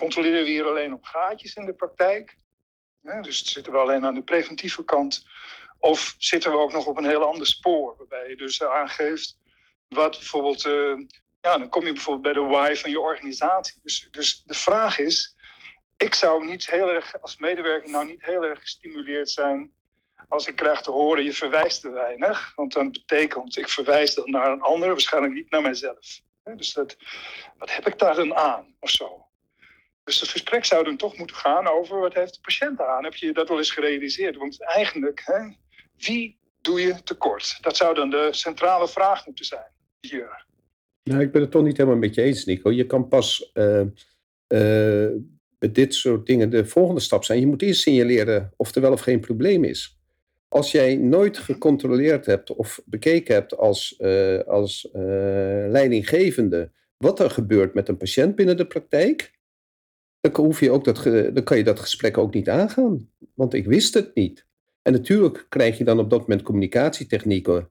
controleren 0.00 0.44
we 0.44 0.50
hier 0.50 0.66
alleen 0.66 0.92
op 0.92 1.04
gaatjes 1.04 1.54
in 1.54 1.66
de 1.66 1.74
praktijk? 1.74 2.36
dus 3.20 3.52
zitten 3.52 3.72
we 3.72 3.78
alleen 3.78 4.04
aan 4.04 4.14
de 4.14 4.22
preventieve 4.22 4.84
kant? 4.84 5.26
Of 5.78 6.14
zitten 6.18 6.50
we 6.50 6.58
ook 6.58 6.72
nog 6.72 6.86
op 6.86 6.96
een 6.96 7.08
heel 7.08 7.24
ander 7.24 7.46
spoor, 7.46 7.94
waarbij 7.96 8.28
je 8.28 8.36
dus 8.36 8.62
aangeeft 8.62 9.38
wat 9.88 10.10
bijvoorbeeld 10.10 10.64
uh, 10.64 10.98
ja, 11.40 11.58
dan 11.58 11.68
kom 11.68 11.86
je 11.86 11.92
bijvoorbeeld 11.92 12.34
bij 12.34 12.42
de 12.42 12.48
why 12.48 12.74
van 12.74 12.90
je 12.90 13.00
organisatie. 13.00 13.80
Dus, 13.82 14.08
dus 14.10 14.42
de 14.44 14.54
vraag 14.54 14.98
is, 14.98 15.36
ik 15.96 16.14
zou 16.14 16.46
niet 16.46 16.70
heel 16.70 16.90
erg 16.90 17.20
als 17.20 17.36
medewerker 17.36 17.90
nou 17.90 18.06
niet 18.06 18.24
heel 18.24 18.44
erg 18.44 18.60
gestimuleerd 18.60 19.30
zijn 19.30 19.74
als 20.28 20.46
ik 20.46 20.56
krijg 20.56 20.80
te 20.80 20.90
horen 20.90 21.24
je 21.24 21.32
verwijst 21.32 21.80
te 21.80 21.90
weinig. 21.90 22.52
Want 22.54 22.72
dan 22.72 22.90
betekent 22.90 23.56
ik 23.56 23.68
verwijs 23.68 24.14
dan 24.14 24.30
naar 24.30 24.52
een 24.52 24.60
ander, 24.60 24.88
waarschijnlijk 24.88 25.34
niet 25.34 25.50
naar 25.50 25.62
mijzelf. 25.62 26.20
Dus 26.42 26.72
dat, 26.72 26.96
wat 27.56 27.74
heb 27.74 27.86
ik 27.86 27.98
daar 27.98 28.14
dan 28.14 28.34
aan 28.34 28.74
of 28.80 28.90
zo? 28.90 29.25
Dus 30.06 30.20
het 30.20 30.28
gesprek 30.28 30.64
zou 30.64 30.84
dan 30.84 30.96
toch 30.96 31.18
moeten 31.18 31.36
gaan 31.36 31.66
over 31.66 31.98
wat 31.98 32.14
heeft 32.14 32.34
de 32.34 32.40
patiënt 32.40 32.80
aan? 32.80 33.04
Heb 33.04 33.14
je 33.14 33.32
dat 33.32 33.48
wel 33.48 33.58
eens 33.58 33.70
gerealiseerd? 33.70 34.36
Want 34.36 34.64
eigenlijk, 34.64 35.22
hè, 35.24 35.38
wie 35.96 36.38
doe 36.60 36.80
je 36.80 37.02
tekort? 37.02 37.58
Dat 37.60 37.76
zou 37.76 37.94
dan 37.94 38.10
de 38.10 38.28
centrale 38.30 38.88
vraag 38.88 39.26
moeten 39.26 39.44
zijn 39.44 39.70
hier. 40.00 40.46
Nou, 41.02 41.20
ik 41.20 41.32
ben 41.32 41.40
het 41.40 41.50
toch 41.50 41.62
niet 41.62 41.76
helemaal 41.76 41.98
met 41.98 42.14
je 42.14 42.22
eens, 42.22 42.44
Nico. 42.44 42.72
Je 42.72 42.86
kan 42.86 43.08
pas 43.08 43.50
uh, 43.54 43.80
uh, 43.80 43.86
bij 45.58 45.72
dit 45.72 45.94
soort 45.94 46.26
dingen 46.26 46.50
de 46.50 46.66
volgende 46.66 47.00
stap 47.00 47.24
zijn. 47.24 47.40
Je 47.40 47.46
moet 47.46 47.62
eerst 47.62 47.82
signaleren 47.82 48.52
of 48.56 48.74
er 48.74 48.80
wel 48.80 48.92
of 48.92 49.00
geen 49.00 49.20
probleem 49.20 49.64
is. 49.64 49.98
Als 50.48 50.70
jij 50.70 50.96
nooit 50.96 51.38
gecontroleerd 51.38 52.26
hebt 52.26 52.54
of 52.54 52.80
bekeken 52.84 53.34
hebt 53.34 53.56
als, 53.56 53.94
uh, 53.98 54.40
als 54.40 54.88
leidinggevende 55.68 56.70
wat 56.96 57.20
er 57.20 57.30
gebeurt 57.30 57.74
met 57.74 57.88
een 57.88 57.96
patiënt 57.96 58.34
binnen 58.34 58.56
de 58.56 58.66
praktijk, 58.66 59.34
dan, 60.20 60.44
hoef 60.44 60.60
je 60.60 60.70
ook 60.70 60.84
dat, 60.84 61.02
dan 61.34 61.42
kan 61.44 61.56
je 61.56 61.64
dat 61.64 61.80
gesprek 61.80 62.18
ook 62.18 62.34
niet 62.34 62.48
aangaan. 62.48 63.10
Want 63.34 63.54
ik 63.54 63.66
wist 63.66 63.94
het 63.94 64.14
niet. 64.14 64.46
En 64.82 64.92
natuurlijk 64.92 65.46
krijg 65.48 65.78
je 65.78 65.84
dan 65.84 65.98
op 65.98 66.10
dat 66.10 66.20
moment 66.20 66.42
communicatietechnieken 66.42 67.70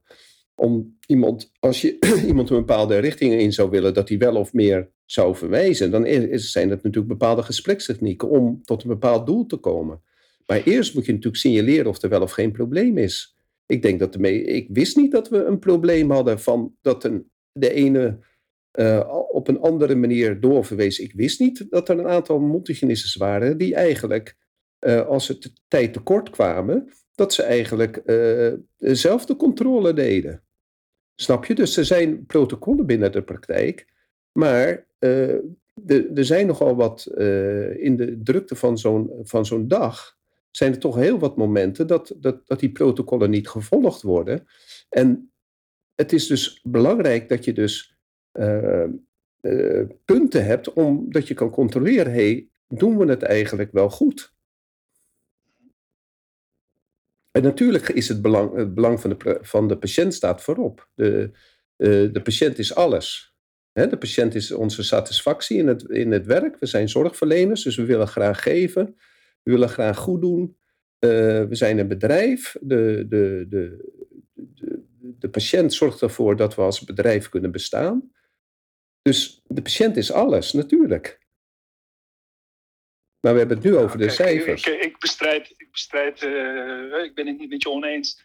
om 0.55 0.97
iemand, 1.07 1.51
als 1.59 1.81
je 1.81 1.97
iemand 2.27 2.49
een 2.49 2.57
bepaalde 2.57 2.97
richting 2.97 3.33
in 3.33 3.53
zou 3.53 3.69
willen, 3.69 3.93
dat 3.93 4.09
hij 4.09 4.17
wel 4.17 4.35
of 4.35 4.53
meer 4.53 4.89
zou 5.05 5.35
verwijzen, 5.35 5.91
dan 5.91 6.05
is, 6.05 6.51
zijn 6.51 6.69
dat 6.69 6.83
natuurlijk 6.83 7.07
bepaalde 7.07 7.43
gesprekstechnieken 7.43 8.29
om 8.29 8.61
tot 8.63 8.83
een 8.83 8.89
bepaald 8.89 9.25
doel 9.25 9.45
te 9.45 9.57
komen. 9.57 10.01
Maar 10.45 10.61
eerst 10.63 10.95
moet 10.95 11.05
je 11.05 11.11
natuurlijk 11.11 11.41
signaleren 11.41 11.87
of 11.87 12.01
er 12.01 12.09
wel 12.09 12.21
of 12.21 12.31
geen 12.31 12.51
probleem 12.51 12.97
is. 12.97 13.35
Ik 13.65 13.81
denk 13.81 13.99
dat 13.99 14.17
ik 14.25 14.67
wist 14.71 14.97
niet 14.97 15.11
dat 15.11 15.29
we 15.29 15.43
een 15.43 15.59
probleem 15.59 16.11
hadden 16.11 16.39
van 16.39 16.75
dat 16.81 17.03
een, 17.03 17.29
de 17.51 17.73
ene 17.73 18.19
uh, 18.75 19.23
op 19.29 19.47
een 19.47 19.59
andere 19.59 19.95
manier 19.95 20.39
doorverwees. 20.39 20.99
Ik 20.99 21.13
wist 21.13 21.39
niet 21.39 21.65
dat 21.69 21.89
er 21.89 21.99
een 21.99 22.07
aantal 22.07 22.39
mondhygiënistes 22.39 23.15
waren 23.15 23.57
die 23.57 23.75
eigenlijk, 23.75 24.37
uh, 24.79 25.05
als 25.07 25.27
het 25.27 25.51
tijd 25.67 25.93
tekort 25.93 26.29
kwamen, 26.29 26.91
dat 27.15 27.33
ze 27.33 27.43
eigenlijk 27.43 28.01
uh, 28.05 28.53
zelf 28.77 29.25
de 29.25 29.35
controle 29.35 29.93
deden. 29.93 30.43
Snap 31.15 31.45
je? 31.45 31.55
Dus 31.55 31.77
er 31.77 31.85
zijn 31.85 32.25
protocollen 32.25 32.85
binnen 32.85 33.11
de 33.11 33.23
praktijk, 33.23 33.93
maar 34.31 34.87
er 35.87 36.25
zijn 36.25 36.47
nogal 36.47 36.75
wat 36.75 37.05
in 37.77 37.95
de 37.95 38.19
drukte 38.23 38.55
van 38.55 38.77
zo'n, 38.77 39.11
van 39.23 39.45
zo'n 39.45 39.67
dag. 39.67 40.17
Zijn 40.51 40.71
er 40.71 40.79
toch 40.79 40.95
heel 40.95 41.19
wat 41.19 41.37
momenten 41.37 41.87
dat, 41.87 42.15
dat, 42.17 42.47
dat 42.47 42.59
die 42.59 42.71
protocollen 42.71 43.29
niet 43.29 43.47
gevolgd 43.49 44.01
worden. 44.01 44.47
En 44.89 45.31
het 45.95 46.13
is 46.13 46.27
dus 46.27 46.61
belangrijk 46.63 47.29
dat 47.29 47.45
je 47.45 47.53
dus 47.53 47.94
punten 50.05 50.45
hebt, 50.45 50.73
omdat 50.73 51.27
je 51.27 51.33
kan 51.33 51.49
controleren, 51.49 52.13
hey, 52.13 52.49
doen 52.67 52.97
we 52.97 53.05
het 53.05 53.23
eigenlijk 53.23 53.71
wel 53.71 53.89
goed? 53.89 54.33
En 57.31 57.41
natuurlijk 57.43 57.89
is 57.89 58.07
het 58.07 58.21
belang, 58.21 58.55
het 58.55 58.73
belang 58.73 58.99
van, 58.99 59.09
de, 59.09 59.37
van 59.41 59.67
de 59.67 59.77
patiënt 59.77 60.13
staat 60.13 60.41
voorop. 60.41 60.89
De, 60.93 61.31
uh, 61.77 62.13
de 62.13 62.21
patiënt 62.23 62.59
is 62.59 62.75
alles. 62.75 63.35
Hè, 63.71 63.87
de 63.87 63.97
patiënt 63.97 64.35
is 64.35 64.51
onze 64.51 64.83
satisfactie 64.83 65.57
in 65.57 65.67
het, 65.67 65.83
in 65.83 66.11
het 66.11 66.25
werk. 66.25 66.59
We 66.59 66.65
zijn 66.65 66.89
zorgverleners, 66.89 67.63
dus 67.63 67.75
we 67.75 67.85
willen 67.85 68.07
graag 68.07 68.41
geven. 68.41 68.85
We 69.43 69.51
willen 69.51 69.69
graag 69.69 69.97
goed 69.97 70.21
doen. 70.21 70.57
we 70.99 71.47
zijn 71.49 71.77
een 71.77 71.87
bedrijf. 71.87 72.55
De, 72.61 73.05
de, 73.09 73.45
de, 73.49 73.77
de, 74.33 74.83
de 75.19 75.29
patiënt 75.29 75.73
zorgt 75.73 76.01
ervoor 76.01 76.35
dat 76.35 76.55
we 76.55 76.61
als 76.61 76.83
bedrijf 76.83 77.29
kunnen 77.29 77.51
bestaan. 77.51 78.11
Dus 79.09 79.41
de 79.43 79.61
patiënt 79.61 79.97
is 79.97 80.11
alles, 80.11 80.53
natuurlijk. 80.53 81.19
Maar 83.19 83.33
we 83.33 83.39
hebben 83.39 83.57
het 83.57 83.65
nu 83.65 83.77
over 83.77 83.97
de 83.97 84.09
cijfers. 84.09 84.63
Ik, 84.63 84.81
ik, 84.81 84.99
bestrijd, 84.99 85.53
ik, 85.57 85.71
bestrijd 85.71 86.21
uh, 86.21 87.03
ik 87.03 87.15
ben 87.15 87.27
het 87.27 87.37
niet 87.37 87.49
met 87.49 87.63
je 87.63 87.69
oneens. 87.69 88.23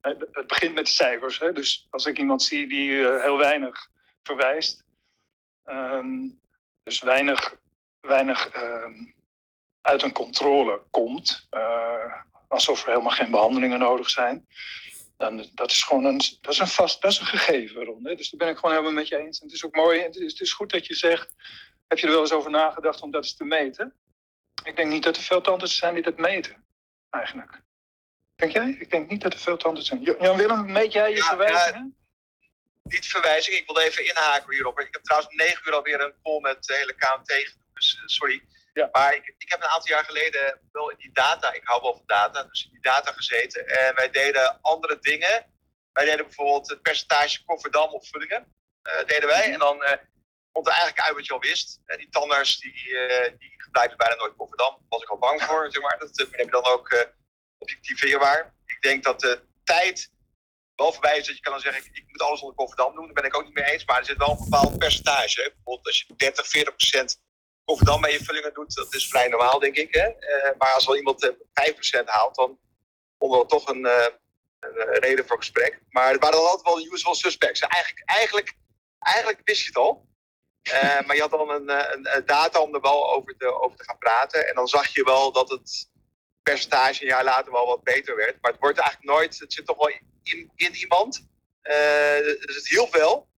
Het 0.00 0.46
begint 0.46 0.74
met 0.74 0.86
de 0.86 0.92
cijfers. 0.92 1.38
Hè? 1.38 1.52
Dus 1.52 1.86
als 1.90 2.06
ik 2.06 2.18
iemand 2.18 2.42
zie 2.42 2.68
die 2.68 2.90
uh, 2.90 3.22
heel 3.22 3.38
weinig 3.38 3.88
verwijst, 4.22 4.84
um, 5.64 6.40
dus 6.82 7.00
weinig, 7.00 7.56
weinig 8.00 8.62
um, 8.62 9.14
uit 9.80 10.02
een 10.02 10.12
controle 10.12 10.82
komt, 10.90 11.48
alsof 12.48 12.82
er 12.82 12.88
helemaal 12.88 13.10
geen 13.10 13.30
behandelingen 13.30 13.78
nodig 13.78 14.10
zijn, 14.10 14.46
dan, 15.22 15.48
dat 15.54 15.70
is 15.70 15.82
gewoon 15.82 16.04
een, 16.04 16.20
dat 16.40 16.52
is 16.52 16.58
een 16.58 16.68
vast, 16.68 17.02
dat 17.02 17.10
is 17.10 17.18
een 17.18 17.26
gegeven, 17.26 17.84
Ron. 17.84 18.06
Hè? 18.06 18.14
Dus 18.14 18.30
daar 18.30 18.40
ben 18.40 18.48
ik 18.48 18.56
gewoon 18.56 18.70
helemaal 18.70 18.92
met 18.92 19.08
je 19.08 19.18
eens. 19.18 19.40
En 19.40 19.46
het 19.46 19.54
is 19.54 19.64
ook 19.64 19.74
mooi, 19.74 20.00
het 20.00 20.16
is, 20.16 20.32
het 20.32 20.40
is 20.40 20.52
goed 20.52 20.70
dat 20.70 20.86
je 20.86 20.94
zegt, 20.94 21.34
heb 21.88 21.98
je 21.98 22.06
er 22.06 22.12
wel 22.12 22.20
eens 22.20 22.32
over 22.32 22.50
nagedacht 22.50 23.00
om 23.00 23.10
dat 23.10 23.22
eens 23.22 23.36
te 23.36 23.44
meten? 23.44 23.94
Ik 24.64 24.76
denk 24.76 24.90
niet 24.90 25.02
dat 25.02 25.16
er 25.16 25.22
veel 25.22 25.40
tandartsen 25.40 25.78
zijn 25.78 25.94
die 25.94 26.02
dat 26.02 26.16
meten, 26.16 26.64
eigenlijk. 27.10 27.62
Denk 28.36 28.52
jij? 28.52 28.76
Ik 28.78 28.90
denk 28.90 29.10
niet 29.10 29.20
dat 29.20 29.32
er 29.32 29.38
veel 29.38 29.56
tandartsen 29.56 30.04
zijn. 30.04 30.16
Jan 30.20 30.36
Willem, 30.36 30.72
meet 30.72 30.92
jij 30.92 31.10
je 31.10 31.16
ja, 31.16 31.24
verwijzingen? 31.24 31.96
niet 32.82 33.06
verwijzing, 33.06 33.56
ik 33.56 33.66
wil 33.66 33.78
even 33.78 34.06
inhaken 34.06 34.54
hierop. 34.54 34.80
Ik 34.80 34.88
heb 34.90 35.02
trouwens 35.02 35.30
om 35.30 35.36
negen 35.36 35.62
uur 35.66 35.74
alweer 35.74 36.00
een 36.00 36.14
call 36.22 36.40
met 36.40 36.64
de 36.64 36.74
hele 36.74 36.94
KMT. 36.94 37.56
Dus 37.74 37.94
uh, 37.96 38.02
sorry. 38.06 38.42
Ja. 38.72 38.88
Maar 38.92 39.14
ik, 39.14 39.34
ik, 39.38 39.50
heb 39.50 39.62
een 39.62 39.68
aantal 39.68 39.88
jaar 39.88 40.04
geleden 40.04 40.60
wel 40.72 40.90
in 40.90 40.96
die 40.96 41.12
data, 41.12 41.52
ik 41.52 41.60
hou 41.64 41.82
wel 41.82 41.94
van 41.96 42.06
data, 42.06 42.42
dus 42.42 42.64
in 42.64 42.70
die 42.70 42.80
data 42.80 43.12
gezeten. 43.12 43.66
En 43.66 43.94
wij 43.94 44.10
deden 44.10 44.58
andere 44.60 44.98
dingen. 44.98 45.46
Wij 45.92 46.04
deden 46.04 46.26
bijvoorbeeld 46.26 46.68
het 46.68 46.82
percentage 46.82 47.44
kofferdam 47.44 47.92
of 47.92 48.08
vullingen. 48.08 48.54
Uh, 48.82 49.06
deden 49.06 49.28
wij. 49.28 49.52
En 49.52 49.58
dan 49.58 49.82
uh, 49.82 49.92
komt 50.52 50.66
er 50.66 50.72
eigenlijk 50.72 51.06
uit 51.06 51.16
wat 51.16 51.26
je 51.26 51.32
al 51.32 51.40
wist. 51.40 51.80
Uh, 51.86 51.96
die 51.96 52.08
tanders 52.08 52.58
die, 52.58 52.72
die 53.38 53.54
gebruiken 53.56 53.96
bijna 53.96 54.14
nooit 54.14 54.36
kofferdam. 54.36 54.70
Daar 54.70 54.88
was 54.88 55.02
ik 55.02 55.08
al 55.08 55.18
bang 55.18 55.42
voor, 55.42 55.72
zeg 55.72 55.82
maar. 55.82 55.98
Dat 55.98 56.16
heb 56.16 56.34
je 56.34 56.50
dan 56.50 56.64
ook 56.64 57.12
objectiveerbaar. 57.58 58.54
Ik 58.66 58.82
denk 58.82 59.04
dat 59.04 59.20
de 59.20 59.42
tijd 59.64 60.10
wel 60.74 60.92
voorbij 60.92 61.18
is 61.18 61.26
dat 61.26 61.36
je 61.36 61.42
kan 61.42 61.52
dan 61.52 61.60
zeggen, 61.60 61.84
ik, 61.84 61.96
ik 61.96 62.04
moet 62.06 62.22
alles 62.22 62.40
onder 62.40 62.56
kofferdam 62.56 62.94
doen. 62.94 63.04
Daar 63.04 63.14
ben 63.14 63.24
ik 63.24 63.36
ook 63.36 63.44
niet 63.44 63.54
mee 63.54 63.64
eens. 63.64 63.84
Maar 63.84 63.98
er 63.98 64.04
zit 64.04 64.16
wel 64.16 64.30
een 64.30 64.50
bepaald 64.50 64.78
percentage. 64.78 65.52
Bijvoorbeeld 65.54 65.86
als 65.86 66.04
je 66.06 66.14
30, 66.16 66.48
40 66.48 66.76
procent 66.76 67.20
of 67.72 67.80
dan 67.80 68.00
met 68.00 68.12
je 68.12 68.24
vullingen 68.24 68.54
doet, 68.54 68.74
dat 68.74 68.94
is 68.94 69.08
vrij 69.08 69.28
normaal, 69.28 69.58
denk 69.58 69.76
ik. 69.76 69.94
Hè? 69.94 70.08
Uh, 70.08 70.58
maar 70.58 70.72
als 70.72 70.86
wel 70.86 70.96
iemand 70.96 71.24
uh, 71.24 71.30
eh, 71.52 72.02
5% 72.02 72.04
haalt, 72.04 72.34
dan 72.34 72.58
vonden 73.18 73.40
we 73.40 73.46
toch 73.46 73.68
een, 73.68 73.84
uh, 73.84 74.06
een, 74.60 74.98
reden 75.00 75.26
voor 75.26 75.36
gesprek. 75.36 75.80
Maar 75.88 76.12
er 76.12 76.18
waren 76.18 76.38
altijd 76.38 76.62
wel 76.62 76.92
usual 76.92 77.14
suspects. 77.14 77.60
Eigenlijk, 77.60 78.02
eigenlijk, 78.04 78.54
eigenlijk 78.98 79.40
wist 79.44 79.60
je 79.60 79.66
het 79.66 79.76
al. 79.76 80.06
maar 81.06 81.14
je 81.14 81.20
had 81.20 81.30
dan 81.30 81.50
een, 81.50 81.70
een, 82.16 82.26
data 82.26 82.60
om 82.60 82.74
er 82.74 82.80
wel 82.80 83.14
over 83.14 83.36
te, 83.36 83.60
over 83.60 83.76
te 83.76 83.84
gaan 83.84 83.98
praten. 83.98 84.48
En 84.48 84.54
dan 84.54 84.68
zag 84.68 84.86
je 84.86 85.04
wel 85.04 85.32
dat 85.32 85.50
het 85.50 85.90
percentage 86.42 87.02
een 87.02 87.08
jaar 87.08 87.24
later 87.24 87.52
wel 87.52 87.66
wat 87.66 87.82
beter 87.82 88.16
werd. 88.16 88.36
Maar 88.40 88.50
het 88.50 88.60
wordt 88.60 88.78
eigenlijk 88.78 89.10
nooit, 89.10 89.38
het 89.38 89.52
zit 89.52 89.66
toch 89.66 89.76
wel 89.76 89.88
in, 90.22 90.52
in 90.54 90.74
iemand. 90.74 91.28
dus 92.42 92.56
het 92.56 92.68
hielp 92.68 92.94
wel 92.94 93.30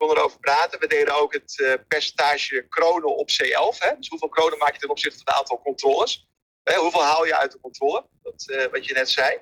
konden 0.00 0.18
erover 0.18 0.40
praten. 0.40 0.80
We 0.80 0.86
deden 0.86 1.14
ook 1.14 1.32
het 1.32 1.58
uh, 1.58 1.74
percentage 1.88 2.66
kronen 2.68 3.16
op 3.16 3.30
C11. 3.30 3.78
Hè? 3.78 3.96
Dus 3.96 4.08
hoeveel 4.08 4.28
kronen 4.28 4.58
maak 4.58 4.72
je 4.72 4.78
ten 4.78 4.88
opzichte 4.88 5.18
van 5.18 5.26
het 5.26 5.36
aantal 5.36 5.62
controles? 5.62 6.28
Hè? 6.62 6.74
Hoeveel 6.76 7.02
haal 7.02 7.26
je 7.26 7.36
uit 7.36 7.52
de 7.52 7.60
controle? 7.60 8.06
Dat, 8.22 8.44
uh, 8.46 8.66
wat 8.66 8.84
je 8.86 8.94
net 8.94 9.10
zei. 9.10 9.38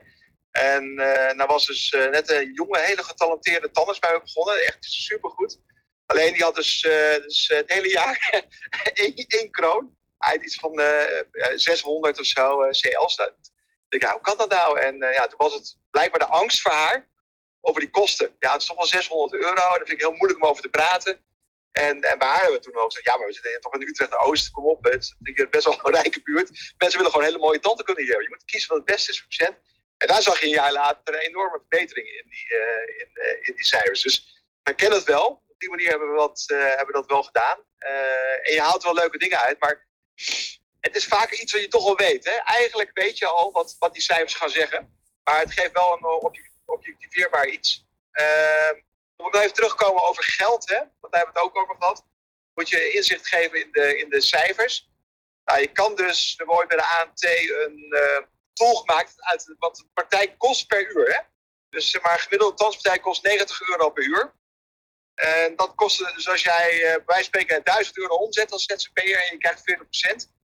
En 0.51 0.85
uh, 0.85 1.33
nou 1.33 1.47
was 1.47 1.67
dus 1.67 1.91
net 1.91 2.31
een 2.31 2.53
jonge, 2.53 2.79
hele 2.79 3.03
getalenteerde 3.03 3.71
tandarts 3.71 3.99
bij 4.01 4.13
me 4.13 4.21
begonnen. 4.21 4.65
Echt 4.65 4.85
supergoed. 4.85 5.61
Alleen 6.07 6.33
die 6.33 6.43
had 6.43 6.55
dus, 6.55 6.81
dus 7.23 7.49
het 7.49 7.73
hele 7.73 7.89
jaar 7.89 8.47
één, 9.29 9.51
kroon. 9.51 9.97
Hij 10.19 10.35
had 10.35 10.45
iets 10.45 10.59
van 10.61 10.81
600 11.55 12.19
of 12.19 12.27
zo 12.27 12.65
C11's. 12.65 13.31
Ik 13.89 14.01
dacht, 14.01 14.13
hoe 14.13 14.23
kan 14.23 14.37
dat 14.37 14.51
nou? 14.51 14.81
En 14.81 14.97
ja, 14.97 15.27
toen 15.27 15.39
was 15.39 15.55
het 15.55 15.77
blijkbaar 15.91 16.21
de 16.21 16.27
angst 16.27 16.61
voor 16.61 16.73
haar 16.73 17.09
over 17.61 17.81
die 17.81 17.91
kosten. 17.91 18.37
Ja, 18.39 18.53
het 18.53 18.61
is 18.61 18.67
toch 18.67 18.77
wel 18.77 18.87
600 18.87 19.33
euro. 19.33 19.49
En 19.49 19.55
dat 19.55 19.77
vind 19.77 19.91
ik 19.91 20.01
heel 20.01 20.13
moeilijk 20.13 20.43
om 20.43 20.49
over 20.49 20.63
te 20.63 20.69
praten. 20.69 21.21
En, 21.73 22.03
en 22.03 22.19
waar 22.19 22.41
hebben 22.41 22.53
we 22.53 22.65
toen 22.65 22.77
ook 22.77 22.85
gezegd, 22.85 23.07
ja, 23.07 23.17
maar 23.17 23.27
we 23.27 23.33
zitten 23.33 23.61
toch 23.61 23.75
in 23.75 23.89
Utrecht-Oost, 23.89 24.51
kom 24.51 24.67
op. 24.67 24.85
Het 24.85 25.15
is 25.23 25.49
best 25.51 25.65
wel 25.65 25.81
een 25.83 25.93
rijke 25.93 26.23
buurt. 26.23 26.49
Mensen 26.79 26.99
willen 26.99 27.13
gewoon 27.13 27.27
hele 27.27 27.39
mooie 27.39 27.61
tanden 27.61 27.85
kunnen 27.85 28.05
hebben. 28.05 28.23
Je 28.23 28.29
moet 28.29 28.45
kiezen 28.45 28.69
wat 28.69 28.77
het 28.77 28.87
beste 28.87 29.11
is 29.11 29.19
voor 29.19 29.29
patiënt. 29.29 29.57
En 29.97 30.07
daar 30.07 30.23
zag 30.23 30.41
je 30.41 30.47
een 30.47 30.53
jaar 30.53 30.73
later 30.73 31.15
een 31.15 31.21
enorme 31.21 31.59
verbetering 31.59 32.07
in 32.07 32.25
die, 32.29 32.47
uh, 32.59 33.01
in, 33.01 33.11
uh, 33.15 33.49
in 33.49 33.55
die 33.55 33.65
cijfers. 33.65 34.03
Dus 34.03 34.45
we 34.63 34.75
kennen 34.75 34.99
het 34.99 35.07
wel. 35.07 35.43
Op 35.49 35.59
die 35.59 35.71
manier 35.71 35.89
hebben 35.89 36.09
we, 36.09 36.15
wat, 36.15 36.45
uh, 36.47 36.75
hebben 36.75 36.95
dat 36.95 37.07
wel 37.07 37.23
gedaan. 37.23 37.59
en 38.43 38.53
je 38.53 38.61
haalt 38.61 38.83
wel 38.83 38.95
leuke 38.95 39.19
dingen 39.19 39.39
uit, 39.39 39.61
maar 39.61 39.89
het 40.81 40.97
is 40.97 41.07
vaker 41.07 41.41
iets 41.41 41.53
wat 41.53 41.61
je 41.63 41.69
toch 41.69 41.87
al 41.87 41.97
weet. 41.97 42.25
Hè? 42.25 42.31
Eigenlijk 42.31 42.91
weet 42.95 43.19
je 43.19 43.27
al 43.27 43.53
wat, 43.53 43.77
wat 43.79 43.93
die 43.93 44.03
cijfers 44.03 44.35
gaan 44.35 44.51
zeggen. 44.51 45.01
Maar 45.25 45.41
het 45.41 45.53
geeft 45.53 45.73
wel 45.73 45.93
een 45.93 46.05
objectief 46.05 46.58
objectiveerbaar 46.69 47.47
iets. 47.47 47.87
Uh, 48.21 48.71
om 49.17 49.31
nog 49.31 49.43
even 49.43 49.55
terugkomen 49.55 50.03
over 50.03 50.25
geld, 50.25 50.69
hè, 50.69 50.79
want 50.79 51.13
daar 51.13 51.23
hebben 51.23 51.33
we 51.33 51.41
het 51.41 51.49
ook 51.49 51.63
over 51.63 51.77
gehad. 51.79 52.05
Moet 52.55 52.69
je 52.69 52.93
inzicht 52.93 53.29
geven 53.29 53.61
in 53.65 53.73
de, 53.73 53.99
in 53.99 54.11
de 54.11 54.21
cijfers. 54.21 54.91
Nou, 55.45 55.61
je 55.61 55.73
kan 55.73 55.95
dus, 55.95 56.35
we 56.37 56.65
bij 56.69 56.77
de 56.77 56.99
ANT 57.01 57.23
een 57.23 57.87
uh, 57.89 58.27
tool 58.53 58.75
gemaakt 58.75 59.15
uit 59.17 59.55
wat 59.59 59.77
de 59.77 59.85
praktijk 59.95 60.39
kost 60.39 60.67
per 60.67 60.91
uur. 60.97 61.13
Hè? 61.15 61.21
Dus 61.69 61.91
zeg 61.91 62.03
maar, 62.03 62.19
gemiddelde 62.19 62.57
transpartij 62.57 62.99
kost 62.99 63.23
90 63.23 63.69
euro 63.69 63.91
per 63.91 64.05
uur. 64.05 64.35
En 65.15 65.57
dat 65.57 65.75
kost 65.75 65.99
dus 66.15 66.29
als 66.29 66.43
jij 66.43 66.97
uh, 66.97 67.05
bij 67.05 67.23
spreken 67.23 67.65
1000 67.65 67.99
euro 67.99 68.15
omzet 68.15 68.53
als 68.53 68.65
ZZP'er 68.65 69.23
en 69.23 69.31
je 69.31 69.39
krijgt 69.39 69.61
40%, 69.61 70.17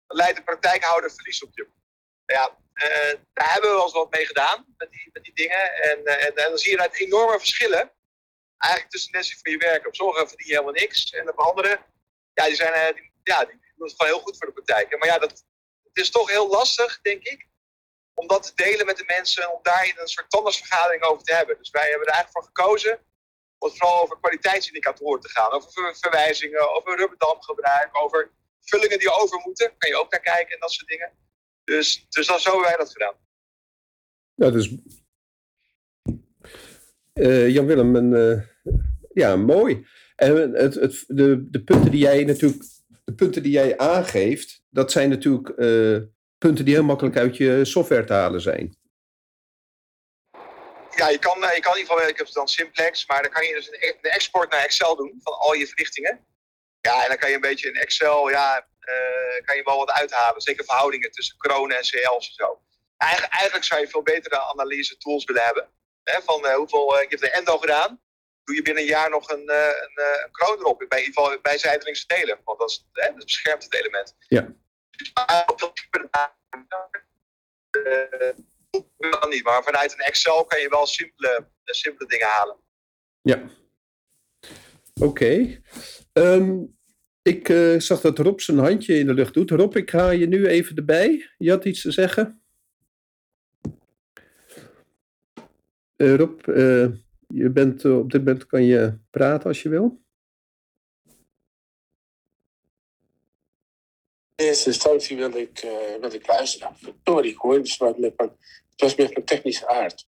dan 0.07 0.17
leidt 0.17 0.37
de 0.37 0.43
praktijkhouder 0.43 1.11
verlies 1.11 1.43
op 1.43 1.49
je. 1.53 1.67
Ja, 2.25 2.57
uh, 2.83 3.13
daar 3.33 3.51
hebben 3.53 3.69
we 3.69 3.75
wel 3.75 3.83
eens 3.83 3.93
wat 3.93 4.11
mee 4.11 4.25
gedaan, 4.25 4.65
met 4.77 4.91
die, 4.91 5.09
met 5.13 5.23
die 5.23 5.33
dingen. 5.33 5.73
En, 5.73 5.99
uh, 6.03 6.25
en, 6.25 6.35
dan 6.35 6.57
zie 6.57 6.71
je 6.71 6.79
uit 6.79 6.99
enorme 6.99 7.37
verschillen, 7.37 7.93
eigenlijk 8.57 8.91
tussen 8.91 9.11
mensen 9.11 9.39
van 9.41 9.51
je 9.51 9.57
werken. 9.57 9.87
Op 9.87 9.95
sommige 9.95 10.27
verdien 10.27 10.47
je 10.47 10.53
helemaal 10.53 10.73
niks, 10.73 11.09
en 11.09 11.29
op 11.29 11.39
andere, 11.39 11.79
ja, 12.33 12.45
die 12.45 12.55
zijn, 12.55 12.95
die, 12.95 13.11
ja, 13.23 13.45
die 13.45 13.59
doen 13.75 13.87
het 13.87 13.95
gewoon 13.97 14.13
heel 14.13 14.21
goed 14.21 14.37
voor 14.37 14.47
de 14.47 14.53
praktijk. 14.53 14.97
Maar 14.97 15.07
ja, 15.07 15.17
dat, 15.17 15.31
het 15.83 15.97
is 15.97 16.09
toch 16.09 16.29
heel 16.29 16.49
lastig, 16.49 17.01
denk 17.01 17.23
ik, 17.23 17.47
om 18.13 18.27
dat 18.27 18.43
te 18.43 18.63
delen 18.63 18.85
met 18.85 18.97
de 18.97 19.03
mensen, 19.07 19.53
om 19.53 19.59
daar 19.61 19.93
een 19.97 20.07
soort 20.07 20.29
tandartsvergadering 20.29 21.03
over 21.03 21.23
te 21.23 21.33
hebben. 21.33 21.57
Dus 21.57 21.69
wij 21.69 21.89
hebben 21.89 22.07
er 22.07 22.13
eigenlijk 22.13 22.45
voor 22.45 22.53
gekozen 22.53 23.05
om 23.57 23.69
vooral 23.69 24.01
over 24.01 24.19
kwaliteitsindicatoren 24.19 25.21
te 25.21 25.29
gaan. 25.29 25.51
Over 25.51 25.95
verwijzingen, 25.95 26.75
over 26.75 26.97
rubberdamgebruik, 26.97 27.97
over 28.03 28.31
vullingen 28.61 28.99
die 28.99 29.11
over 29.11 29.39
moeten, 29.45 29.77
kan 29.77 29.89
je 29.89 29.97
ook 29.97 30.11
naar 30.11 30.21
kijken 30.21 30.53
en 30.53 30.59
dat 30.59 30.71
soort 30.71 30.87
dingen. 30.87 31.28
Dus, 31.69 32.05
dus 32.09 32.27
dan 32.27 32.39
zo 32.39 32.49
hebben 32.49 32.67
wij 32.67 32.77
dat 32.77 32.91
gedaan. 32.91 33.15
Ja, 34.35 34.49
dus 34.49 34.75
uh, 37.13 37.49
Jan-Willem, 37.49 38.13
uh, 38.13 38.41
ja, 39.13 39.35
mooi. 39.35 39.87
En 40.15 40.53
het, 40.53 40.75
het, 40.75 41.03
de, 41.07 41.49
de 41.49 41.63
punten 41.63 41.91
die 41.91 41.99
jij 41.99 42.23
natuurlijk, 42.23 42.63
de 43.03 43.13
punten 43.13 43.43
die 43.43 43.51
jij 43.51 43.77
aangeeft, 43.77 44.63
dat 44.69 44.91
zijn 44.91 45.09
natuurlijk 45.09 45.49
uh, 45.57 45.97
punten 46.37 46.65
die 46.65 46.73
heel 46.73 46.83
makkelijk 46.83 47.17
uit 47.17 47.37
je 47.37 47.65
software 47.65 48.03
te 48.03 48.13
halen 48.13 48.41
zijn. 48.41 48.77
Ja, 50.95 51.09
je 51.09 51.19
kan, 51.19 51.39
je 51.39 51.59
kan 51.61 51.73
in 51.73 51.79
ieder 51.79 51.93
geval, 51.93 52.07
ik 52.07 52.17
heb 52.17 52.31
dan 52.31 52.47
Simplex, 52.47 53.07
maar 53.07 53.21
dan 53.21 53.31
kan 53.31 53.45
je 53.45 53.53
dus 53.53 53.67
een, 53.67 53.77
e-, 53.79 53.97
een 54.01 54.11
export 54.11 54.51
naar 54.51 54.63
Excel 54.63 54.95
doen 54.95 55.19
van 55.23 55.33
al 55.33 55.53
je 55.53 55.67
verrichtingen. 55.67 56.25
Ja, 56.81 57.03
en 57.03 57.07
dan 57.07 57.17
kan 57.17 57.29
je 57.29 57.35
een 57.35 57.41
beetje 57.41 57.67
in 57.67 57.75
Excel, 57.75 58.29
ja, 58.29 58.68
kan 59.45 59.55
je 59.55 59.63
wel 59.63 59.77
wat 59.77 59.91
uithalen. 59.91 60.41
Zeker 60.41 60.65
verhoudingen 60.65 61.11
tussen 61.11 61.37
kronen 61.37 61.77
en 61.77 61.83
CL's 61.83 62.27
en 62.27 62.33
zo. 62.33 62.61
Eigenlijk, 62.97 63.33
eigenlijk 63.33 63.65
zou 63.65 63.81
je 63.81 63.87
veel 63.87 64.01
betere 64.01 64.39
analyse 64.39 64.97
tools 64.97 65.25
willen 65.25 65.43
hebben. 65.43 65.69
Hè, 66.03 66.21
van 66.21 66.45
uh, 66.45 66.53
hoeveel, 66.53 66.95
uh, 66.95 67.01
je 67.01 67.07
hebt 67.07 67.21
de 67.21 67.31
endo 67.31 67.57
gedaan. 67.57 68.01
Doe 68.43 68.55
je 68.55 68.61
binnen 68.61 68.83
een 68.83 68.89
jaar 68.89 69.09
nog 69.09 69.29
een, 69.29 69.49
een, 69.49 70.01
een 70.23 70.31
kroon 70.31 70.57
erop. 70.57 70.85
Bij, 70.87 70.99
in 70.99 71.05
ieder 71.05 71.23
geval 71.23 71.41
bij 71.41 71.57
zijdelingse 71.57 72.07
delen. 72.07 72.41
Want 72.43 72.59
dat, 72.59 72.69
is, 72.69 72.85
hè, 72.91 73.07
dat 73.13 73.23
beschermt 73.23 73.63
het 73.63 73.73
element. 73.73 74.15
Ja. 74.27 74.47
Niet, 79.29 79.43
maar 79.43 79.63
vanuit 79.63 79.91
een 79.91 79.99
Excel 79.99 80.45
kan 80.45 80.61
je 80.61 80.69
wel 80.69 80.85
simpele, 80.85 81.47
simpele 81.63 82.09
dingen 82.09 82.27
halen. 82.27 82.57
Ja. 83.21 83.43
Oké. 84.93 85.05
Okay. 85.05 85.61
Um, 86.13 86.78
ik 87.29 87.81
zag 87.81 88.01
dat 88.01 88.19
Rob 88.19 88.39
zijn 88.39 88.57
handje 88.57 88.97
in 88.97 89.05
de 89.05 89.13
lucht 89.13 89.33
doet. 89.33 89.51
Rob, 89.51 89.75
ik 89.75 89.89
ga 89.89 90.09
je 90.09 90.27
nu 90.27 90.47
even 90.47 90.75
erbij. 90.75 91.29
Je 91.37 91.49
had 91.49 91.65
iets 91.65 91.81
te 91.81 91.91
zeggen? 91.91 92.41
Uh, 95.97 96.15
Rob, 96.15 96.47
uh, 96.47 96.87
je 97.27 97.49
bent, 97.49 97.85
op 97.85 98.11
dit 98.11 98.25
moment 98.25 98.45
kan 98.45 98.63
je 98.63 98.97
praten 99.09 99.47
als 99.47 99.61
je 99.61 99.69
wil. 99.69 100.01
In 104.35 104.45
eerste 104.45 104.69
instantie 104.69 105.17
wil 105.17 105.35
ik, 105.35 105.59
wil 106.01 106.13
ik 106.13 106.27
luisteren. 106.27 106.75
Sorry 107.03 107.33
hoor, 107.37 107.61
dus 107.61 107.77
het, 107.77 107.97
met 107.97 108.17
mijn, 108.17 108.29
het 108.69 108.81
was 108.81 108.95
met 108.95 109.13
mijn 109.13 109.25
technische 109.25 109.67
aard. 109.67 110.07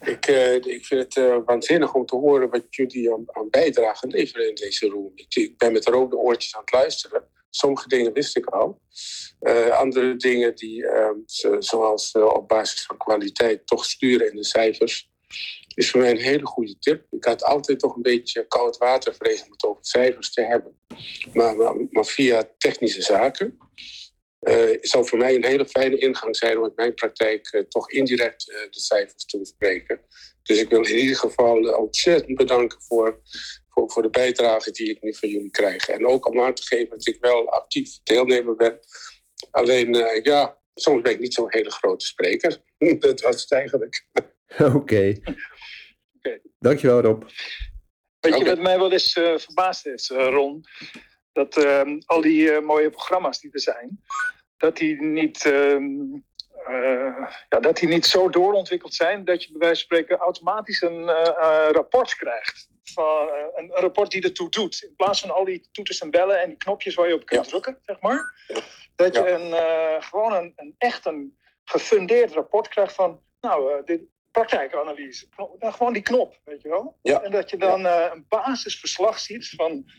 Ik, 0.00 0.26
ik 0.66 0.86
vind 0.86 1.14
het 1.14 1.44
waanzinnig 1.44 1.94
om 1.94 2.06
te 2.06 2.16
horen 2.16 2.50
wat 2.50 2.64
jullie 2.70 3.12
aan, 3.12 3.24
aan 3.26 3.50
bijdragen 3.50 4.08
leveren 4.08 4.48
in 4.48 4.54
deze 4.54 4.88
room. 4.88 5.12
Ik, 5.14 5.58
ben 5.58 5.72
met 5.72 5.86
rode 5.86 6.16
oortjes 6.16 6.54
aan 6.54 6.60
het 6.60 6.72
luisteren. 6.72 7.24
Sommige 7.50 7.88
dingen 7.88 8.12
wist 8.12 8.36
ik 8.36 8.46
al. 8.46 8.80
Uh, 9.40 9.68
andere 9.68 10.16
dingen 10.16 10.54
die, 10.54 10.82
uh, 10.82 11.10
zoals 11.58 12.12
op 12.12 12.48
basis 12.48 12.86
van 12.86 12.96
kwaliteit 12.96 13.66
toch 13.66 13.84
sturen 13.84 14.30
in 14.30 14.36
de 14.36 14.44
cijfers, 14.44 15.10
is 15.74 15.90
voor 15.90 16.00
mij 16.00 16.10
een 16.10 16.16
hele 16.16 16.46
goede 16.46 16.78
tip. 16.78 17.06
Ik 17.10 17.24
had 17.24 17.44
altijd 17.44 17.78
toch 17.78 17.96
een 17.96 18.02
beetje 18.02 18.46
koud 18.46 18.78
water 18.78 19.14
vrezen 19.14 19.44
om 19.44 19.52
het 19.52 19.64
over 19.64 19.84
cijfers 19.84 20.32
te 20.32 20.42
hebben. 20.42 20.78
Maar, 21.32 21.56
maar 21.90 22.04
via 22.04 22.50
technische 22.58 23.02
zaken 23.02 23.58
uh, 24.40 24.76
zal 24.80 25.04
voor 25.04 25.18
mij 25.18 25.34
een 25.34 25.44
hele 25.44 25.66
fijne 25.66 25.98
ingang 25.98 26.36
zijn 26.36 26.58
om 26.58 26.64
in 26.64 26.72
mijn 26.74 26.94
praktijk 26.94 27.64
toch 27.68 27.90
indirect 27.90 28.46
de 28.46 28.80
cijfers 28.80 29.24
te 29.24 29.38
bespreken. 29.38 30.00
Dus 30.42 30.58
ik 30.58 30.68
wil 30.68 30.84
in 30.84 30.98
ieder 30.98 31.16
geval 31.16 31.76
ontzettend 31.76 32.36
bedanken 32.36 32.82
voor 32.82 33.20
voor, 33.70 33.90
voor 33.90 34.02
de 34.02 34.10
bijdrage 34.10 34.70
die 34.70 34.90
ik 34.90 35.02
nu 35.02 35.14
van 35.14 35.28
jullie 35.28 35.50
krijg. 35.50 35.88
En 35.88 36.06
ook 36.06 36.26
om 36.26 36.40
aan 36.40 36.54
te 36.54 36.62
geven 36.62 36.88
dat 36.88 37.06
ik 37.06 37.16
wel 37.20 37.50
actief 37.50 38.02
deelnemer 38.02 38.56
ben. 38.56 38.78
Alleen, 39.50 39.96
uh, 39.96 40.22
ja, 40.22 40.58
soms 40.74 41.02
ben 41.02 41.12
ik 41.12 41.20
niet 41.20 41.34
zo'n 41.34 41.52
hele 41.52 41.70
grote 41.70 42.06
spreker. 42.06 42.62
dat 42.98 43.20
was 43.20 43.40
het 43.40 43.52
eigenlijk. 43.52 44.06
Oké. 44.58 44.76
Okay. 44.76 45.22
okay. 46.16 46.40
Dankjewel, 46.58 47.00
Rob. 47.00 47.22
Weet 48.20 48.38
je 48.38 48.44
wat 48.44 48.60
mij 48.60 48.78
wel 48.78 48.92
eens 48.92 49.16
uh, 49.16 49.38
verbaasd 49.38 49.86
is, 49.86 50.10
uh, 50.10 50.28
Ron? 50.28 50.64
Dat 51.32 51.56
uh, 51.56 51.82
al 52.06 52.20
die 52.20 52.60
mooie 52.60 52.90
programma's 52.90 53.40
die 53.40 53.52
er 53.52 53.60
zijn, 53.60 54.00
dat 54.56 54.76
die 54.76 55.02
niet 55.02 55.44
ehm, 55.44 55.94
ja, 57.48 57.60
dat 57.60 57.76
die 57.76 57.88
niet 57.88 58.06
zo 58.06 58.28
doorontwikkeld 58.28 58.94
zijn 58.94 59.24
dat 59.24 59.42
je 59.44 59.50
bij 59.50 59.60
wijze 59.60 59.86
van 59.86 59.96
spreken 59.96 60.18
automatisch 60.18 60.80
een 60.80 61.04
rapport 61.72 62.14
krijgt 62.14 62.70
van 62.92 63.28
een, 63.54 63.70
rapport 63.70 64.10
die 64.10 64.22
ertoe 64.22 64.50
doet. 64.50 64.82
In 64.82 64.96
plaats 64.96 65.20
van 65.20 65.30
al 65.30 65.44
die 65.44 65.68
toeters 65.72 66.00
en 66.00 66.10
bellen 66.10 66.40
en 66.40 66.48
die 66.48 66.56
knopjes 66.56 66.94
waar 66.94 67.08
je 67.08 67.14
op 67.14 67.26
kunt 67.26 67.48
drukken, 67.48 67.78
zeg 67.82 68.00
maar. 68.00 68.34
Dat 68.96 69.14
je 69.14 69.28
een, 69.28 69.50
uh, 69.50 70.02
gewoon 70.08 70.32
een, 70.32 70.52
een, 70.56 70.74
echt 70.78 71.06
een 71.06 71.38
gefundeerd 71.64 72.32
rapport 72.32 72.68
krijgt 72.68 72.94
van, 72.94 73.22
nou, 73.40 73.76
uh, 73.76 73.84
dit 73.84 74.00
praktijkanalyse. 74.30 75.26
Nou, 75.36 75.72
gewoon 75.72 75.92
die 75.92 76.02
knop, 76.02 76.40
weet 76.44 76.62
je 76.62 76.68
wel. 76.68 76.98
En 77.02 77.30
dat 77.30 77.50
je 77.50 77.56
dan 77.56 77.84
een 77.84 78.26
basisverslag 78.28 79.18
ziet 79.18 79.48
van 79.48 79.90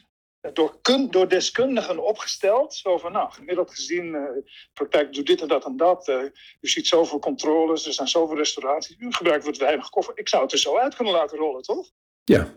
door, 0.54 0.82
kun, 0.82 1.12
door 1.12 1.28
deskundigen 1.28 2.06
opgesteld. 2.06 2.74
Zo 2.74 2.98
van, 2.98 3.12
nou, 3.12 3.32
gemiddeld 3.32 3.72
gezien, 3.72 4.06
uh, 4.06 4.30
praktijk 4.74 5.14
doet 5.14 5.26
dit 5.26 5.42
en 5.42 5.48
dat 5.48 5.66
en 5.66 5.78
dat. 5.78 6.08
Uh, 6.08 6.24
u 6.62 6.68
ziet 6.68 6.88
zoveel 6.88 7.20
controles, 7.20 7.86
er 7.86 7.94
zijn 7.94 8.08
zoveel 8.08 8.38
restauraties. 8.38 8.96
U 9.00 9.12
gebruikt 9.12 9.46
wat 9.46 9.58
weinig 9.58 9.90
koffer. 9.90 10.18
Ik 10.18 10.30
zou 10.30 10.44
het 10.44 10.52
er 10.52 10.58
zo 10.58 10.78
uit 10.78 10.96
kunnen 10.96 11.14
laten 11.14 11.38
rollen, 11.38 11.62
toch? 11.62 11.92
Ja. 12.24 12.54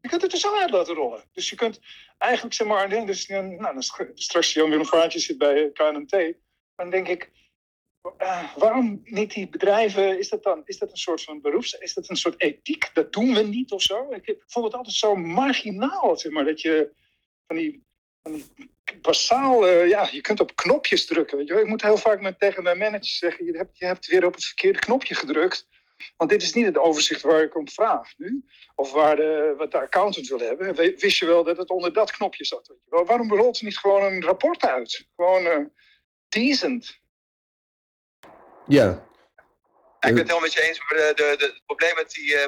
Je 0.00 0.08
kunt 0.08 0.22
het 0.22 0.32
er 0.32 0.38
zo 0.38 0.54
uit 0.54 0.70
laten 0.70 0.94
rollen. 0.94 1.24
Dus 1.32 1.50
je 1.50 1.56
kunt 1.56 1.80
eigenlijk, 2.18 2.54
zeg 2.54 2.66
maar, 2.66 3.06
dus, 3.06 3.26
nou, 3.26 3.58
dan 3.58 3.82
straks 4.14 4.52
Jan 4.52 4.70
Willem 4.70 4.86
Vaartje 4.86 5.18
zit 5.18 5.38
bij 5.38 5.70
KNMT. 5.72 6.34
Dan 6.76 6.90
denk 6.90 7.08
ik, 7.08 7.30
uh, 8.18 8.56
waarom 8.56 9.00
niet 9.04 9.34
die 9.34 9.48
bedrijven, 9.48 10.18
is 10.18 10.28
dat 10.28 10.42
dan 10.42 10.62
is 10.64 10.78
dat 10.78 10.90
een 10.90 10.96
soort 10.96 11.22
van 11.22 11.40
beroeps, 11.40 11.72
is 11.72 11.94
dat 11.94 12.08
een 12.08 12.16
soort 12.16 12.40
ethiek? 12.40 12.90
Dat 12.92 13.12
doen 13.12 13.34
we 13.34 13.42
niet 13.42 13.72
of 13.72 13.82
zo? 13.82 14.06
Ik, 14.10 14.26
ik 14.26 14.42
vond 14.46 14.64
het 14.64 14.74
altijd 14.74 14.94
zo 14.94 15.16
marginaal, 15.16 16.18
zeg 16.18 16.32
maar, 16.32 16.44
dat 16.44 16.60
je 16.60 16.94
van 17.46 17.56
die, 17.56 17.86
van 18.22 18.32
die 18.32 18.70
basaal, 19.00 19.68
uh, 19.68 19.88
ja, 19.88 20.08
je 20.10 20.20
kunt 20.20 20.40
op 20.40 20.56
knopjes 20.56 21.06
drukken. 21.06 21.36
Weet 21.36 21.46
je 21.46 21.52
wel? 21.52 21.62
Ik 21.62 21.68
moet 21.68 21.82
heel 21.82 21.96
vaak 21.96 22.20
met, 22.20 22.38
tegen 22.38 22.62
mijn 22.62 22.78
manager 22.78 23.06
zeggen, 23.06 23.44
je 23.44 23.56
hebt, 23.56 23.78
je 23.78 23.84
hebt 23.84 24.06
weer 24.06 24.24
op 24.24 24.34
het 24.34 24.44
verkeerde 24.44 24.78
knopje 24.78 25.14
gedrukt. 25.14 25.68
Want 26.16 26.30
dit 26.30 26.42
is 26.42 26.52
niet 26.52 26.66
het 26.66 26.78
overzicht 26.78 27.22
waar 27.22 27.42
ik 27.42 27.56
om 27.56 27.68
vraag 27.68 28.12
nu. 28.16 28.44
Of 28.74 28.92
waar 28.92 29.16
de, 29.16 29.54
wat 29.56 29.70
de 29.70 29.80
accountant 29.80 30.28
wil 30.28 30.38
hebben. 30.38 30.74
Wist 30.74 31.18
je 31.18 31.26
wel 31.26 31.44
dat 31.44 31.56
het 31.56 31.70
onder 31.70 31.92
dat 31.92 32.10
knopje 32.10 32.44
zat? 32.44 32.68
Weet 32.68 32.78
je 32.84 32.90
wel? 32.90 33.04
Waarom 33.04 33.32
rolt 33.32 33.56
ze 33.56 33.64
niet 33.64 33.78
gewoon 33.78 34.02
een 34.02 34.22
rapport 34.22 34.64
uit? 34.64 35.06
Gewoon 35.16 35.42
uh, 35.42 35.64
decent. 36.28 37.00
Ja. 38.66 38.90
ik 38.90 40.14
ben 40.14 40.16
het 40.16 40.18
helemaal 40.18 40.40
met 40.40 40.52
je 40.52 40.68
eens. 40.68 40.78
Maar 40.78 40.98
de, 40.98 41.12
de, 41.14 41.34
de, 41.38 41.44
het 41.44 41.62
probleem 41.66 41.94
met 41.94 42.10
die 42.10 42.32
uh, 42.32 42.44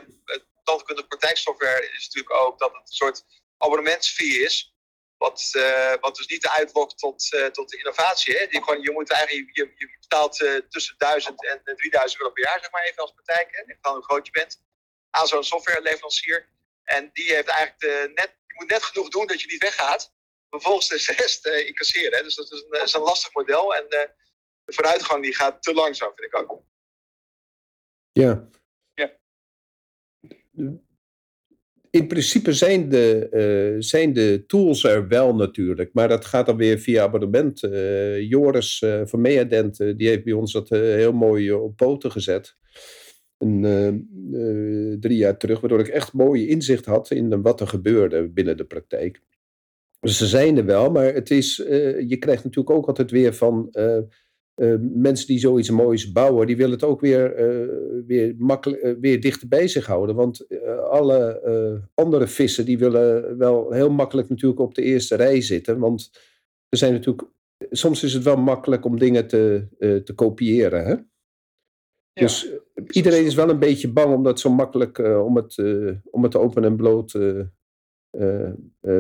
tandkundige 0.63 1.09
praktijksoftware 1.09 1.91
is 1.97 2.05
natuurlijk 2.07 2.35
ook 2.45 2.59
dat 2.59 2.73
het 2.73 2.81
een 2.81 2.95
soort 2.95 3.25
abonnementsfee 3.59 4.43
is. 4.43 4.77
Wat, 5.19 5.51
uh, 5.57 5.95
wat 6.01 6.17
dus 6.17 6.27
niet 6.27 6.47
uitlokt 6.47 6.99
tot, 6.99 7.33
uh, 7.33 7.47
tot 7.47 7.69
de 7.69 7.77
innovatie. 7.77 8.37
Hè? 8.37 8.47
Die 8.47 8.63
gewoon, 8.63 8.81
je, 8.81 8.91
moet 8.91 9.11
eigenlijk, 9.11 9.57
je, 9.57 9.73
je 9.75 9.97
betaalt 10.01 10.41
uh, 10.41 10.57
tussen 10.69 10.95
1000 10.99 11.47
en 11.47 11.77
3000 11.77 12.21
euro 12.21 12.33
per 12.33 12.45
jaar, 12.45 12.61
zeg 12.61 12.71
maar 12.71 12.83
even 12.83 13.03
als 13.03 13.13
praktijk. 13.13 13.49
Hè? 13.51 13.75
Dan 13.81 13.95
hoe 13.95 14.05
groot 14.05 14.27
je 14.27 14.33
bent. 14.33 14.63
Aan 15.11 15.27
zo'n 15.27 15.45
softwareleverancier. 15.45 16.49
En 16.85 17.11
die 17.13 17.35
heeft 17.35 17.49
eigenlijk 17.49 17.81
de 17.81 18.11
net, 18.15 18.37
je 18.47 18.55
moet 18.55 18.71
net 18.71 18.83
genoeg 18.83 19.09
doen 19.09 19.27
dat 19.27 19.41
je 19.41 19.47
niet 19.47 19.63
weggaat. 19.63 20.13
Vervolgens 20.51 20.89
de 20.89 21.13
rest 21.13 21.47
incasseren. 21.47 22.19
Hè? 22.19 22.23
Dus 22.23 22.35
dat 22.35 22.53
is 22.53 22.65
een, 22.69 22.83
is 22.83 22.93
een 22.93 23.01
lastig 23.01 23.35
model. 23.35 23.75
En 23.75 23.89
de 23.89 24.13
vooruitgang 24.65 25.23
die 25.23 25.35
gaat 25.35 25.63
te 25.63 25.75
langzaam, 25.75 26.13
vind 26.15 26.35
ik 26.35 26.51
ook. 26.51 26.63
Ja. 28.13 28.49
Ja 28.95 29.19
in 31.91 32.07
principe 32.07 32.53
zijn 32.53 32.89
de, 32.89 33.29
uh, 33.77 33.83
zijn 33.83 34.13
de 34.13 34.45
tools 34.47 34.85
er 34.85 35.09
wel 35.09 35.35
natuurlijk, 35.35 35.91
maar 35.93 36.09
dat 36.09 36.25
gaat 36.25 36.47
dan 36.47 36.57
weer 36.57 36.79
via 36.79 37.03
abonnement. 37.03 37.63
Uh, 37.63 38.21
Joris 38.29 38.83
uh, 38.85 39.01
van 39.05 39.21
Meadent, 39.21 39.77
die 39.77 40.09
heeft 40.09 40.25
bij 40.25 40.33
ons 40.33 40.53
dat 40.53 40.69
heel 40.69 41.13
mooi 41.13 41.53
op 41.53 41.77
poten 41.77 42.11
gezet. 42.11 42.57
Een, 43.39 44.99
drie 45.01 45.17
jaar 45.17 45.37
terug, 45.37 45.61
waardoor 45.61 45.81
ik 45.81 45.89
echt 45.89 46.13
mooi 46.13 46.49
inzicht 46.49 46.85
had 46.85 47.11
in 47.11 47.43
wat 47.43 47.61
er 47.61 47.69
gebeurde 47.69 48.29
binnen 48.29 48.57
de 48.57 48.65
praktijk. 48.65 49.21
Dus 50.01 50.19
ze 50.19 50.27
zijn 50.27 50.57
er 50.57 50.65
wel, 50.65 50.91
maar 50.91 51.15
het 51.15 51.31
is, 51.31 51.57
je 52.07 52.17
krijgt 52.19 52.45
natuurlijk 52.45 52.77
ook 52.77 52.87
altijd 52.87 53.11
weer 53.11 53.35
van 53.35 53.71
uh, 54.59 54.75
mensen 54.81 55.27
die 55.27 55.39
zoiets 55.39 55.71
moois 55.71 56.13
bouwen, 56.13 56.47
die 56.47 56.57
willen 56.57 56.73
het 56.73 56.85
ook 56.85 57.01
weer, 57.01 57.39
uh, 57.39 57.69
weer, 58.07 58.35
makkelijk, 58.39 58.83
uh, 58.83 58.95
weer 59.01 59.21
dichter 59.21 59.49
bij 59.49 59.69
zich 59.69 59.87
houden. 59.87 60.15
Want 60.15 60.47
alle 60.91 61.43
andere 61.95 62.27
vissen 62.27 62.65
die 62.65 62.79
willen 62.79 63.39
wel 63.39 63.73
heel 63.73 63.91
makkelijk 63.91 64.29
natuurlijk 64.29 64.61
op 64.61 64.75
de 64.75 64.83
eerste 64.83 65.15
rij 65.15 65.41
zitten. 65.41 65.79
Want 65.79 66.11
er 66.69 66.79
zijn 66.79 66.93
natuurlijk, 66.93 67.29
soms 67.71 68.03
is 68.03 68.13
het 68.13 68.23
wel 68.23 68.37
makkelijk 68.37 68.85
om 68.85 68.99
dingen 68.99 69.27
te, 69.27 69.67
te 70.05 70.13
kopiëren. 70.15 70.85
Hè? 70.85 70.93
Ja. 70.93 71.03
Dus 72.13 72.53
iedereen 72.87 73.25
is 73.25 73.35
wel 73.35 73.49
een 73.49 73.59
beetje 73.59 73.93
bang 73.93 74.15
om 74.15 74.23
dat 74.23 74.41
zo 74.41 74.51
makkelijk, 74.51 74.99
om, 75.25 75.37
het, 75.37 75.63
om 76.11 76.23
het 76.23 76.37
open 76.37 76.65
en 76.65 76.77
bloot 76.77 77.13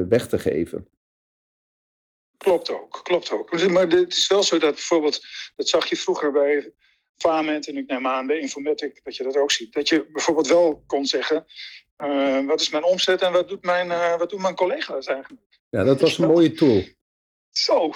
weg 0.08 0.28
te 0.28 0.38
geven. 0.38 0.86
Klopt 2.38 2.70
ook, 2.70 3.00
klopt 3.02 3.30
ook. 3.30 3.68
Maar 3.68 3.86
het 3.86 4.16
is 4.16 4.26
wel 4.26 4.42
zo 4.42 4.58
dat 4.58 4.74
bijvoorbeeld, 4.74 5.26
dat 5.56 5.68
zag 5.68 5.86
je 5.86 5.96
vroeger 5.96 6.32
bij 6.32 6.72
Fament 7.16 7.68
en 7.68 7.76
ik 7.76 7.86
neem 7.86 8.06
aan 8.06 8.26
bij 8.26 8.38
Informatic 8.38 9.00
dat 9.04 9.16
je 9.16 9.22
dat 9.22 9.36
ook 9.36 9.50
ziet. 9.50 9.72
Dat 9.72 9.88
je 9.88 10.06
bijvoorbeeld 10.12 10.48
wel 10.48 10.82
kon 10.86 11.06
zeggen, 11.06 11.46
uh, 11.98 12.46
wat 12.46 12.60
is 12.60 12.70
mijn 12.70 12.84
omzet 12.84 13.22
en 13.22 13.32
wat, 13.32 13.48
doet 13.48 13.64
mijn, 13.64 13.86
uh, 13.86 14.18
wat 14.18 14.30
doen 14.30 14.40
mijn 14.40 14.54
collega's 14.54 15.06
eigenlijk? 15.06 15.42
Ja, 15.70 15.84
dat 15.84 16.00
was 16.00 16.18
een 16.18 16.28
mooie 16.28 16.52
tool. 16.52 16.82
Zo, 17.50 17.92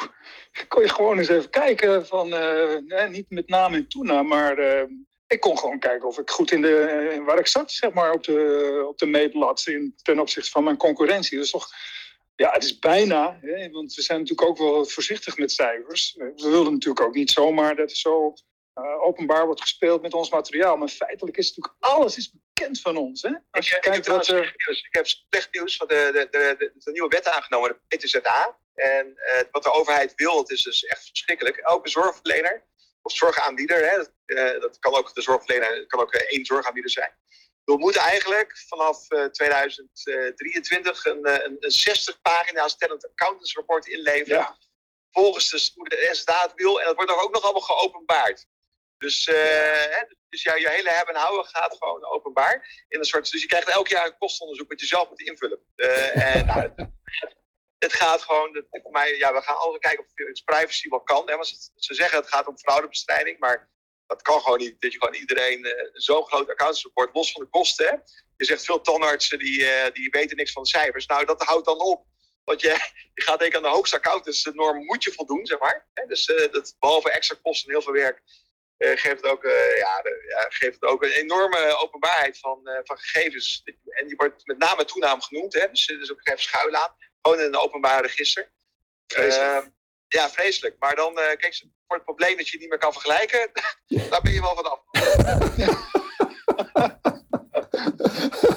kon 0.68 0.82
je 0.82 0.88
gewoon 0.88 1.18
eens 1.18 1.28
even 1.28 1.50
kijken 1.50 2.06
van, 2.06 2.28
uh, 2.28 3.08
niet 3.08 3.30
met 3.30 3.48
naam 3.48 3.74
en 3.74 3.88
toenaam, 3.88 4.26
maar 4.26 4.86
ik 5.26 5.40
kon 5.40 5.58
gewoon 5.58 5.78
kijken 5.78 6.08
of 6.08 6.18
ik 6.18 6.30
goed 6.30 6.50
in 6.50 6.62
de, 6.62 7.22
waar 7.26 7.38
ik 7.38 7.46
zat, 7.46 7.72
zeg 7.72 7.92
maar, 7.92 8.12
op 8.12 8.24
de, 8.24 8.84
op 8.88 8.98
de 8.98 9.06
meetlat 9.06 9.66
in, 9.66 9.94
ten 10.02 10.18
opzichte 10.18 10.50
van 10.50 10.64
mijn 10.64 10.76
concurrentie. 10.76 11.36
Dat 11.36 11.44
is 11.44 11.50
toch 11.50 11.70
ja, 12.42 12.50
het 12.52 12.64
is 12.64 12.78
bijna, 12.78 13.38
hè, 13.40 13.70
want 13.70 13.94
we 13.94 14.02
zijn 14.02 14.18
natuurlijk 14.18 14.48
ook 14.48 14.58
wel 14.58 14.84
voorzichtig 14.84 15.36
met 15.36 15.52
cijfers. 15.52 16.14
We 16.16 16.48
willen 16.50 16.72
natuurlijk 16.72 17.06
ook 17.06 17.14
niet 17.14 17.30
zomaar 17.30 17.76
dat 17.76 17.90
er 17.90 17.96
zo 17.96 18.34
uh, 18.74 19.02
openbaar 19.02 19.44
wordt 19.46 19.60
gespeeld 19.60 20.02
met 20.02 20.14
ons 20.14 20.30
materiaal. 20.30 20.76
Maar 20.76 20.88
feitelijk 20.88 21.36
is 21.36 21.48
natuurlijk 21.48 21.74
alles 21.78 22.16
is 22.16 22.32
bekend 22.32 22.80
van 22.80 22.96
ons. 22.96 23.22
Hè? 23.22 23.32
Als 23.50 23.68
je 23.68 23.76
ik, 23.76 23.82
kijkt 23.82 23.98
ik, 23.98 24.04
heb 24.04 24.14
wat, 24.14 24.28
ik 24.28 24.88
heb 24.90 25.06
slecht 25.06 25.48
nieuws 25.52 25.76
van 25.76 25.86
de, 25.86 26.10
de, 26.12 26.28
de, 26.58 26.72
de, 26.84 26.90
nieuwe 26.90 27.08
wet 27.08 27.28
aangenomen, 27.28 27.78
de 27.88 27.96
PTZA. 27.96 28.58
En 28.74 29.06
uh, 29.06 29.42
wat 29.50 29.62
de 29.62 29.72
overheid 29.72 30.12
wil, 30.14 30.38
het 30.38 30.50
is 30.50 30.62
dus 30.62 30.84
echt 30.84 31.06
verschrikkelijk. 31.06 31.56
Elke 31.56 31.88
zorgverlener 31.88 32.64
of 33.02 33.12
zorgaanbieder, 33.12 33.90
hè, 33.90 33.96
dat, 33.96 34.12
uh, 34.26 34.60
dat 34.60 34.78
kan 34.78 34.94
ook 34.94 35.14
de 35.14 35.22
zorgverlener, 35.22 35.86
kan 35.86 36.00
ook 36.00 36.14
één 36.14 36.44
zorgaanbieder 36.44 36.90
zijn 36.90 37.12
we 37.64 37.76
moeten 37.76 38.00
eigenlijk 38.00 38.58
vanaf 38.58 39.06
2023 39.30 41.04
een, 41.04 41.44
een, 41.44 41.56
een 41.60 41.70
60 41.70 42.20
pagina's 42.20 42.76
tellend 42.76 43.08
accountantsrapport 43.10 43.86
inleveren. 43.86 44.38
Ja. 44.38 44.58
Volgens 45.10 45.50
de, 45.50 45.58
de 45.84 46.08
SDA 46.12 46.42
het 46.42 46.52
wil. 46.54 46.80
En 46.80 46.86
dat 46.86 46.96
wordt 46.96 47.10
ook 47.10 47.32
nog 47.32 47.42
allemaal 47.42 47.60
geopenbaard. 47.60 48.46
Dus, 48.98 49.26
uh, 49.26 49.34
hè, 49.94 50.04
dus 50.28 50.42
je 50.42 50.68
hele 50.70 50.90
hebben 50.90 51.14
en 51.14 51.20
houden 51.20 51.46
gaat 51.46 51.76
gewoon 51.78 52.04
openbaar. 52.04 52.84
In 52.88 52.98
een 52.98 53.04
soort, 53.04 53.30
dus 53.30 53.40
je 53.40 53.48
krijgt 53.48 53.68
elk 53.68 53.88
jaar 53.88 54.06
een 54.06 54.18
kostenonderzoek 54.18 54.68
wat 54.68 54.80
je 54.80 54.86
zelf 54.86 55.08
moet 55.08 55.20
invullen. 55.20 55.60
Uh, 55.76 56.36
en, 56.36 56.46
nou, 56.46 56.74
het 57.78 57.92
gaat 57.92 58.22
gewoon, 58.22 58.64
voor 58.70 58.90
mij, 58.90 59.16
ja, 59.16 59.32
we 59.32 59.42
gaan 59.42 59.56
altijd 59.56 59.82
kijken 59.82 60.04
of 60.04 60.10
het 60.14 60.42
privacy 60.44 60.88
wel 60.88 61.00
kan. 61.00 61.28
Hè, 61.28 61.34
want 61.34 61.48
ze, 61.48 61.70
ze 61.74 61.94
zeggen 61.94 62.18
het 62.18 62.28
gaat 62.28 62.46
om 62.46 62.58
fraudebestrijding, 62.58 63.38
maar 63.38 63.70
dat 64.12 64.22
kan 64.22 64.40
gewoon 64.40 64.58
niet. 64.58 64.80
Dat 64.80 64.92
je 64.92 64.98
gewoon 64.98 65.14
iedereen 65.14 65.66
uh, 65.66 65.72
zo'n 65.92 66.26
groot 66.26 66.50
accountsrapport, 66.50 67.14
los 67.14 67.32
van 67.32 67.42
de 67.42 67.48
kosten. 67.48 67.86
Hè? 67.86 67.92
Je 68.36 68.44
zegt 68.44 68.64
veel 68.64 68.80
tandartsen 68.80 69.38
die, 69.38 69.60
uh, 69.60 69.86
die 69.92 70.10
weten 70.10 70.36
niks 70.36 70.52
van 70.52 70.62
de 70.62 70.68
cijfers. 70.68 71.06
Nou, 71.06 71.24
dat 71.24 71.42
houdt 71.42 71.66
dan 71.66 71.80
op. 71.80 72.04
Want 72.44 72.60
je, 72.60 72.68
je 73.14 73.22
gaat 73.22 73.38
denken 73.38 73.56
aan 73.56 73.62
de 73.70 73.76
hoogste 73.76 73.96
accountantsnorm 73.96 74.84
moet 74.84 75.04
je 75.04 75.12
voldoen, 75.12 75.46
zeg 75.46 75.58
maar. 75.58 75.86
Dus 76.06 76.28
uh, 76.28 76.52
dat, 76.52 76.76
behalve 76.78 77.10
extra 77.10 77.36
kosten 77.42 77.68
en 77.68 77.74
heel 77.74 77.82
veel 77.82 77.92
werk, 77.92 78.22
geeft, 78.78 79.22
het 79.22 79.26
ook, 79.26 79.42
ja, 79.76 80.02
ja, 80.28 80.46
geeft 80.48 80.74
het 80.74 80.84
ook 80.84 81.02
een 81.02 81.10
enorme 81.10 81.76
openbaarheid 81.76 82.38
van, 82.38 82.60
van 82.84 82.98
gegevens. 82.98 83.62
En 83.84 84.06
die 84.06 84.16
wordt 84.16 84.46
met 84.46 84.58
naam 84.58 84.78
en 84.78 84.86
toenaam 84.86 85.22
genoemd. 85.22 85.54
Hè? 85.54 85.68
Dus 85.68 85.88
er 85.88 86.00
is 86.00 86.12
ook 86.12 86.20
geen 86.22 86.38
schuil 86.38 86.74
aan. 86.74 86.96
Gewoon 87.22 87.38
in 87.38 87.46
een 87.46 87.56
openbaar 87.56 88.02
register. 88.02 88.52
Ja, 90.12 90.30
vreselijk. 90.30 90.76
Maar 90.78 90.96
dan, 90.96 91.14
kijk, 91.14 91.62
voor 91.86 91.96
het 91.96 92.04
probleem 92.04 92.36
dat 92.36 92.48
je 92.48 92.58
niet 92.58 92.68
meer 92.68 92.78
kan 92.78 92.92
vergelijken, 92.92 93.50
daar 94.10 94.22
ben 94.22 94.32
je 94.32 94.40
wel 94.40 94.54
vanaf. 94.54 94.80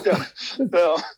ja, 0.04 0.32
ja. 0.72 1.14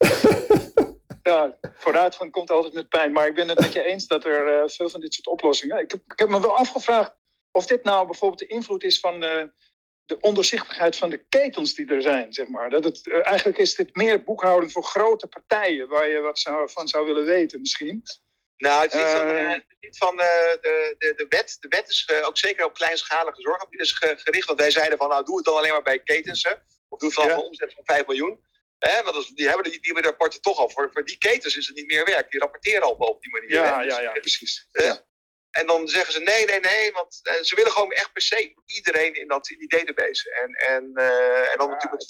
ja, 1.24 1.58
vooruitgang 1.74 2.32
komt 2.32 2.52
altijd 2.52 2.74
met 2.74 2.90
pijn. 2.90 3.12
Maar 3.12 3.28
ik 3.28 3.36
ben 3.36 3.48
het 3.48 3.60
met 3.60 3.74
je 3.74 3.84
eens 3.84 4.08
dat 4.08 4.26
er 4.26 4.62
uh, 4.62 4.70
veel 4.70 4.90
van 4.90 5.02
dit 5.02 5.14
soort 5.14 5.28
oplossingen. 5.28 5.80
Ik 5.80 5.92
heb, 5.92 6.02
ik 6.08 6.20
heb 6.20 6.30
me 6.30 6.42
wel 6.42 6.58
afgevraagd 6.58 7.16
of 7.52 7.66
dit 7.66 7.84
nou 7.84 8.06
bijvoorbeeld 8.06 8.40
de 8.40 8.48
invloed 8.48 8.84
is 8.84 9.00
van 9.00 9.24
uh, 9.24 9.44
de 10.06 10.20
onderzichtigheid 10.20 10.96
van 10.96 11.10
de 11.10 11.26
ketens 11.30 11.74
die 11.74 11.88
er 11.88 12.02
zijn. 12.02 12.34
Zeg 12.34 12.48
maar. 12.48 12.70
dat 12.70 12.84
het, 12.84 13.06
uh, 13.06 13.28
eigenlijk 13.28 13.58
is 13.58 13.76
dit 13.76 13.96
meer 13.96 14.24
boekhouding 14.24 14.72
voor 14.72 14.84
grote 14.84 15.28
partijen 15.28 15.88
waar 15.88 16.08
je 16.08 16.20
wat 16.20 16.40
zou, 16.40 16.70
van 16.70 16.88
zou 16.88 17.06
willen 17.06 17.26
weten 17.26 17.60
misschien. 17.60 18.04
Nou, 18.58 18.82
het 18.82 18.94
is 18.94 19.00
niet 19.00 19.12
van, 19.12 19.30
uh, 19.30 19.54
niet 19.80 19.98
van 19.98 20.16
de, 20.16 20.58
de, 20.98 21.14
de, 21.16 21.26
wet. 21.30 21.58
De 21.60 21.68
wet 21.68 21.90
is 21.90 22.10
uh, 22.12 22.28
ook 22.28 22.38
zeker 22.38 22.66
op 22.66 22.74
kleinschalige 22.74 23.42
zorgaanbieders 23.42 23.92
gericht. 23.92 24.48
Want 24.48 24.60
wij 24.60 24.72
zeiden 24.72 24.98
van, 24.98 25.10
nou 25.10 25.26
doe 25.26 25.36
het 25.36 25.46
dan 25.46 25.56
alleen 25.56 25.72
maar 25.72 25.82
bij 25.82 26.00
ketens. 26.00 26.44
Hè? 26.44 26.54
Of 26.90 27.00
doe 27.00 27.10
het 27.10 27.18
dan 27.18 27.28
ja. 27.28 27.34
een 27.34 27.40
omzet 27.40 27.74
van 27.74 27.86
5 27.86 28.06
miljoen. 28.06 28.46
Hè? 28.80 29.04
Want 29.04 29.36
die 29.36 29.48
hebben 29.48 29.72
die, 29.72 29.82
die 29.82 30.02
rapporten 30.02 30.42
toch 30.42 30.58
al. 30.58 30.70
Voor, 30.70 30.90
voor 30.94 31.06
die 31.06 31.18
ketens 31.18 31.58
is 31.58 31.68
het 31.68 31.76
niet 31.76 31.88
meer 31.88 32.06
werk. 32.06 32.32
Die 32.32 32.40
rapporteren 32.40 32.82
al 32.82 32.92
op 32.92 33.22
die 33.22 33.32
manier. 33.32 33.52
Ja, 33.52 33.82
ja, 33.82 34.02
ja, 34.02 34.12
precies. 34.12 34.68
Ja. 34.72 35.06
En 35.52 35.68
dan 35.68 35.88
zeggen 35.88 36.14
ze 36.14 36.20
nee, 36.20 36.46
nee, 36.46 36.60
nee, 36.60 36.92
want 36.92 37.22
ze 37.42 37.56
willen 37.56 37.72
gewoon 37.72 37.92
echt 37.92 38.14
per 38.14 38.22
se 38.22 38.54
iedereen 38.66 39.14
in, 39.14 39.28
dat, 39.28 39.50
in 39.50 39.58
die 39.58 39.70
database. 39.70 40.32
En, 40.32 40.54
en, 40.54 40.84
en 41.52 41.58
dan 41.58 41.68
ja, 41.68 41.74
natuurlijk, 41.74 42.04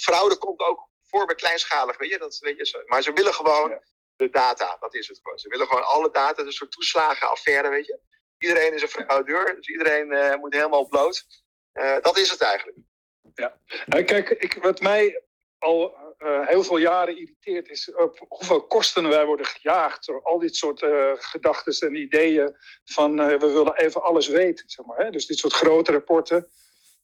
fraude 0.00 0.36
komt 0.36 0.60
ook 0.60 0.88
voor 1.02 1.26
bij 1.26 1.34
kleinschalig, 1.34 1.98
weet 1.98 2.10
je. 2.10 2.18
Dat, 2.18 2.38
weet 2.38 2.56
je 2.56 2.82
maar 2.86 3.02
ze 3.02 3.12
willen 3.12 3.34
gewoon 3.34 3.80
de 4.22 4.30
data. 4.30 4.76
Dat 4.80 4.94
is 4.94 5.08
het 5.08 5.20
gewoon. 5.22 5.38
Ze 5.38 5.48
willen 5.48 5.66
gewoon 5.66 5.86
alle 5.86 6.10
data, 6.10 6.42
een 6.42 6.52
soort 6.52 6.72
toeslagenaffaire, 6.72 7.68
weet 7.68 7.86
je. 7.86 7.98
Iedereen 8.38 8.74
is 8.74 8.82
een 8.82 8.88
fraudeur, 8.88 9.54
dus 9.56 9.68
iedereen 9.68 10.12
uh, 10.12 10.34
moet 10.34 10.54
helemaal 10.54 10.88
bloot. 10.88 11.26
Uh, 11.74 11.96
dat 12.00 12.18
is 12.18 12.30
het 12.30 12.40
eigenlijk. 12.40 12.76
Ja, 13.34 13.58
nou, 13.86 14.02
kijk, 14.02 14.30
ik, 14.30 14.58
wat 14.62 14.80
mij 14.80 15.22
al 15.58 16.00
heel 16.44 16.62
veel 16.62 16.76
jaren 16.76 17.18
irriteert 17.18 17.68
is 17.68 17.94
op 17.94 18.24
hoeveel 18.28 18.66
kosten 18.66 19.08
wij 19.08 19.26
worden 19.26 19.46
gejaagd 19.46 20.06
door 20.06 20.22
al 20.22 20.38
dit 20.38 20.56
soort 20.56 20.84
gedachten 21.18 21.88
en 21.88 21.94
ideeën 21.94 22.56
van 22.84 23.16
we 23.16 23.38
willen 23.38 23.76
even 23.76 24.02
alles 24.02 24.28
weten. 24.28 24.68
Zeg 24.68 24.86
maar, 24.86 24.98
hè? 24.98 25.10
Dus 25.10 25.26
dit 25.26 25.38
soort 25.38 25.52
grote 25.52 25.92
rapporten. 25.92 26.48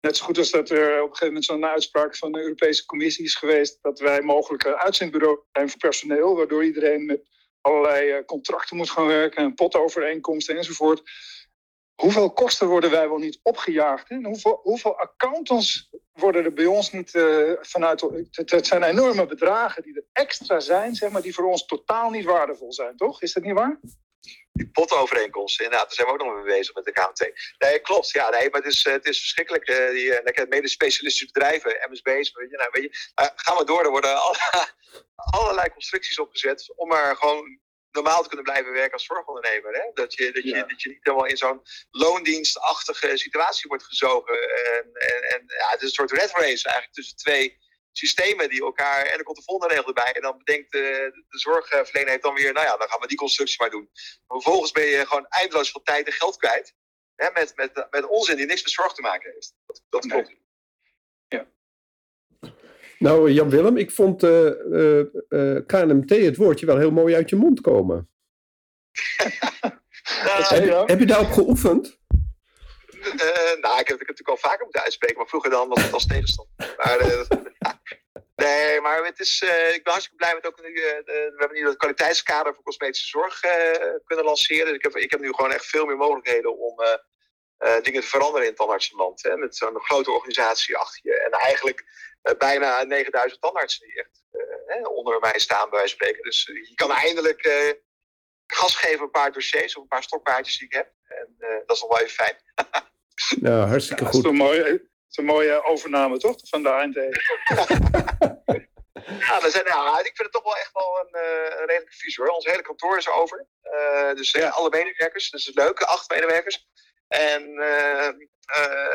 Net 0.01 0.17
zo 0.17 0.25
goed 0.25 0.39
als 0.39 0.51
dat 0.51 0.71
er 0.71 1.03
op 1.03 1.11
een 1.11 1.17
gegeven 1.17 1.27
moment 1.27 1.45
zo'n 1.45 1.65
uitspraak 1.65 2.17
van 2.17 2.33
de 2.33 2.41
Europese 2.41 2.87
Commissie 2.87 3.25
is 3.25 3.35
geweest 3.35 3.79
dat 3.83 3.99
wij 3.99 4.21
mogelijk 4.21 4.67
uitzendbureau 4.67 5.39
zijn 5.53 5.71
voor 5.71 5.79
personeel, 5.79 6.37
waardoor 6.37 6.65
iedereen 6.65 7.07
met 7.07 7.29
allerlei 7.61 8.11
eh, 8.11 8.25
contracten 8.25 8.77
moet 8.77 8.91
gaan 8.91 9.07
werken 9.07 9.45
en 9.45 9.55
potovereenkomsten 9.55 10.57
enzovoort. 10.57 11.03
Hoeveel 11.95 12.33
kosten 12.33 12.69
worden 12.69 12.91
wij 12.91 13.09
wel 13.09 13.19
niet 13.19 13.41
opgejaagd? 13.43 14.11
En 14.11 14.25
hoeveel, 14.25 14.61
hoeveel 14.63 14.99
accountants 14.99 15.91
worden 16.13 16.45
er 16.45 16.53
bij 16.53 16.67
ons 16.67 16.93
niet 16.93 17.15
uh, 17.15 17.53
vanuit. 17.61 18.01
Het, 18.31 18.51
het, 18.51 18.67
zijn 18.67 18.83
enorme 18.83 19.27
bedragen 19.27 19.83
die 19.83 19.95
er 19.95 20.05
extra 20.13 20.61
zijn, 20.61 20.95
zeg 20.95 21.11
maar, 21.11 21.23
die 21.23 21.35
voor 21.35 21.45
ons 21.45 21.67
totaal 21.67 22.11
niet 22.11 22.25
waardevol 22.25 22.73
zijn, 22.73 22.97
toch? 22.97 23.23
Is 23.23 23.33
dat 23.33 23.43
niet 23.43 23.55
waar? 23.55 23.81
Die 24.53 24.71
potovereenkomsten, 24.71 25.65
inderdaad, 25.65 25.89
daar 25.89 25.97
zijn 25.97 26.07
we 26.07 26.13
ook 26.13 26.25
nog 26.25 26.45
mee 26.45 26.59
bezig 26.59 26.75
met 26.75 26.85
de 26.85 26.93
KMT. 26.93 27.53
Nee, 27.59 27.79
klopt. 27.79 28.11
Ja, 28.11 28.29
nee, 28.29 28.51
maar 28.51 28.63
het 28.63 28.73
is, 28.73 28.85
het 28.85 29.07
is 29.07 29.19
verschrikkelijk. 29.19 29.69
Uh, 29.69 29.91
die, 29.91 30.05
uh, 30.05 30.49
mede 30.49 30.69
specialistische 30.69 31.33
bedrijven, 31.33 31.87
MSB's, 31.91 32.33
weet 32.33 32.51
je, 32.51 32.57
nou, 32.57 32.69
weet 32.73 32.83
je, 32.83 33.23
uh, 33.23 33.29
gaan 33.35 33.57
we 33.57 33.65
door. 33.65 33.85
Er 33.85 33.91
worden 33.91 34.17
alle, 34.27 34.39
allerlei 35.15 35.69
constructies 35.71 36.19
opgezet 36.19 36.73
om 36.77 36.89
maar 36.89 37.17
gewoon 37.17 37.61
normaal 37.91 38.23
te 38.23 38.29
kunnen 38.29 38.47
blijven 38.47 38.73
werken 38.73 38.93
als 38.93 39.05
zorgondernemer. 39.05 39.73
Hè? 39.75 39.91
Dat, 39.95 40.15
je, 40.15 40.33
dat, 40.33 40.43
je, 40.43 40.65
dat 40.69 40.83
je 40.83 40.89
niet 40.89 40.99
helemaal 41.05 41.27
in 41.27 41.37
zo'n 41.37 41.63
loondienstachtige 41.91 43.17
situatie 43.17 43.69
wordt 43.69 43.85
gezogen. 43.85 44.35
En, 44.75 44.91
en, 44.93 45.23
en 45.23 45.45
ja, 45.47 45.69
het 45.71 45.81
is 45.81 45.89
een 45.89 46.07
soort 46.07 46.11
red 46.11 46.31
race 46.31 46.65
eigenlijk 46.65 46.93
tussen 46.93 47.17
twee 47.17 47.59
systemen 47.93 48.49
die 48.49 48.63
elkaar. 48.63 49.05
En 49.05 49.15
dan 49.15 49.23
komt 49.23 49.37
de 49.37 49.43
volgende 49.43 49.75
regel 49.75 49.89
erbij. 49.89 50.13
En 50.13 50.23
dan 50.23 50.39
bedenkt 50.39 50.73
de, 50.73 51.11
de 51.29 51.39
zorgverlener 51.39 52.11
heeft 52.11 52.23
dan 52.23 52.35
weer, 52.35 52.53
nou 52.53 52.67
ja, 52.67 52.77
dan 52.77 52.89
gaan 52.89 53.01
we 53.01 53.07
die 53.07 53.17
constructie 53.17 53.61
maar 53.61 53.71
doen. 53.71 53.89
Maar 54.27 54.41
vervolgens 54.41 54.73
ben 54.73 54.87
je 54.87 55.07
gewoon 55.07 55.27
eindeloos 55.29 55.71
veel 55.71 55.83
tijd 55.83 56.07
en 56.07 56.13
geld 56.13 56.37
kwijt. 56.37 56.75
Hè, 57.15 57.29
met, 57.35 57.53
met, 57.57 57.87
met 57.91 58.07
onzin 58.07 58.37
die 58.37 58.47
niks 58.47 58.63
met 58.63 58.73
zorg 58.73 58.93
te 58.93 59.03
maken 59.03 59.33
heeft. 59.33 59.55
Dat, 59.67 59.83
dat 59.89 60.05
nee. 60.05 60.13
klopt. 60.13 60.41
Ja. 61.29 61.47
Nou, 62.99 63.31
Jan 63.31 63.51
Willem, 63.51 63.77
ik 63.77 63.91
vond 63.91 64.23
uh, 64.23 64.51
uh, 64.71 65.05
uh, 65.29 65.61
KNMT 65.67 66.11
het 66.11 66.37
woordje 66.37 66.67
wel 66.67 66.79
heel 66.79 66.91
mooi 66.91 67.15
uit 67.15 67.31
je 67.31 67.37
mond 67.37 67.61
komen. 67.61 68.11
heb, 70.49 70.89
heb 70.89 70.99
je 70.99 71.07
daarop 71.07 71.31
geoefend? 71.31 71.98
Uh, 73.07 73.61
nou, 73.61 73.79
ik 73.81 73.89
heb 73.89 73.99
het 73.99 74.09
natuurlijk 74.09 74.29
al 74.29 74.37
vaker 74.37 74.65
moeten 74.65 74.83
uitspreken, 74.83 75.17
maar 75.17 75.29
vroeger 75.29 75.51
dan 75.51 75.69
was 75.69 75.83
het 75.83 75.93
als 75.93 76.07
tegenstand. 76.07 76.49
Maar, 76.77 77.07
uh, 77.07 77.21
nee, 78.37 78.81
maar 78.81 79.05
het 79.05 79.21
is, 79.21 79.43
uh, 79.43 79.75
ik 79.75 79.83
ben 79.83 79.93
hartstikke 79.93 80.17
blij 80.17 80.35
met 80.35 80.47
ook 80.47 80.63
nu. 80.63 80.73
we 80.73 81.35
hebben 81.37 81.59
nu 81.59 81.67
het 81.67 81.77
kwaliteitskader 81.77 82.55
voor 82.55 82.63
cosmetische 82.63 83.07
zorg 83.07 83.41
kunnen 84.05 84.25
lanceren. 84.25 84.67
Dus 84.67 84.77
ik 84.77 84.83
heb, 84.83 84.97
ik 84.97 85.11
heb 85.11 85.21
nu 85.21 85.33
gewoon 85.33 85.53
echt 85.53 85.67
veel 85.67 85.87
meer 85.87 85.97
mogelijkheden 85.97 86.59
om 86.59 86.77
dingen 87.83 88.01
te 88.01 88.07
veranderen 88.07 88.43
in 88.43 88.49
het 88.49 88.57
tandartsenland. 88.57 89.23
Hè, 89.23 89.37
met 89.37 89.57
zo'n 89.57 89.81
grote 89.81 90.11
organisatie 90.11 90.77
achter 90.77 91.01
je. 91.03 91.21
En 91.21 91.31
eigenlijk 91.31 91.85
bijna 92.39 92.83
9000 92.83 93.41
tandartsen 93.41 93.87
die 93.87 93.99
echt 93.99 94.23
onder 94.89 95.21
mij 95.21 95.39
staan, 95.39 95.71
bij 95.71 95.79
wijze 95.79 95.97
van 95.97 96.07
spreken. 96.07 96.25
Dus 96.25 96.45
je 96.45 96.75
kan 96.75 96.93
eindelijk 96.93 97.43
gas 98.55 98.77
geven 98.77 99.03
een 99.03 99.11
paar 99.11 99.33
dossiers 99.33 99.77
of 99.77 99.83
een 99.83 99.89
paar 99.89 100.03
stokpaardjes 100.03 100.59
die 100.59 100.67
ik 100.67 100.75
heb. 100.75 100.93
En 101.09 101.35
dat 101.67 101.77
is 101.77 101.83
nog 101.83 101.91
wel 101.91 102.01
even 102.01 102.25
fijn. 102.25 102.37
Ja, 103.41 103.67
hartstikke 103.67 104.05
goed. 104.05 104.13
Dat 104.13 104.25
is 104.25 104.31
een 104.31 104.47
mooie, 104.47 104.89
is 105.11 105.17
een 105.17 105.25
mooie 105.25 105.65
overname, 105.65 106.19
toch? 106.19 106.37
Van 106.41 106.63
de 106.63 106.71
ANT. 106.71 106.97
Ja, 109.17 109.41
we 109.41 109.51
zijn, 109.51 109.65
nou, 109.65 109.99
ik 109.99 110.17
vind 110.17 110.19
het 110.19 110.33
toch 110.33 110.43
wel 110.43 110.57
echt 110.57 110.73
wel 110.73 110.99
een, 111.01 111.23
uh, 111.23 111.61
een 111.61 111.67
redelijke 111.67 111.97
visie 111.97 112.25
hoor. 112.25 112.35
Ons 112.35 112.45
hele 112.45 112.63
kantoor 112.63 112.97
is 112.97 113.09
over. 113.09 113.47
Uh, 113.63 114.15
dus 114.15 114.31
ja. 114.31 114.49
alle 114.49 114.69
medewerkers, 114.69 115.31
dus 115.31 115.47
het 115.47 115.55
leuke, 115.55 115.87
acht 115.87 116.11
medewerkers. 116.11 116.67
En 117.09 117.43
uh, 117.43 118.09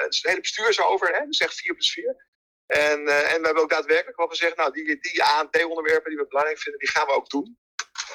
dus 0.05 0.17
het 0.17 0.27
hele 0.27 0.39
bestuur 0.39 0.69
is 0.69 0.81
over, 0.81 1.15
hè? 1.15 1.25
dus 1.25 1.39
echt 1.39 1.55
4 1.55 1.73
plus 1.73 1.91
4. 1.91 2.27
En, 2.65 3.07
en 3.07 3.39
we 3.39 3.45
hebben 3.45 3.63
ook 3.63 3.69
daadwerkelijk 3.69 4.17
wel 4.17 4.27
gezegd, 4.27 4.55
nou, 4.55 4.71
die, 4.71 4.99
die 4.99 5.23
ANT-onderwerpen 5.23 6.09
die 6.09 6.19
we 6.19 6.27
belangrijk 6.27 6.59
vinden, 6.59 6.79
die 6.79 6.89
gaan 6.89 7.07
we 7.07 7.13
ook 7.13 7.29
doen. 7.29 7.57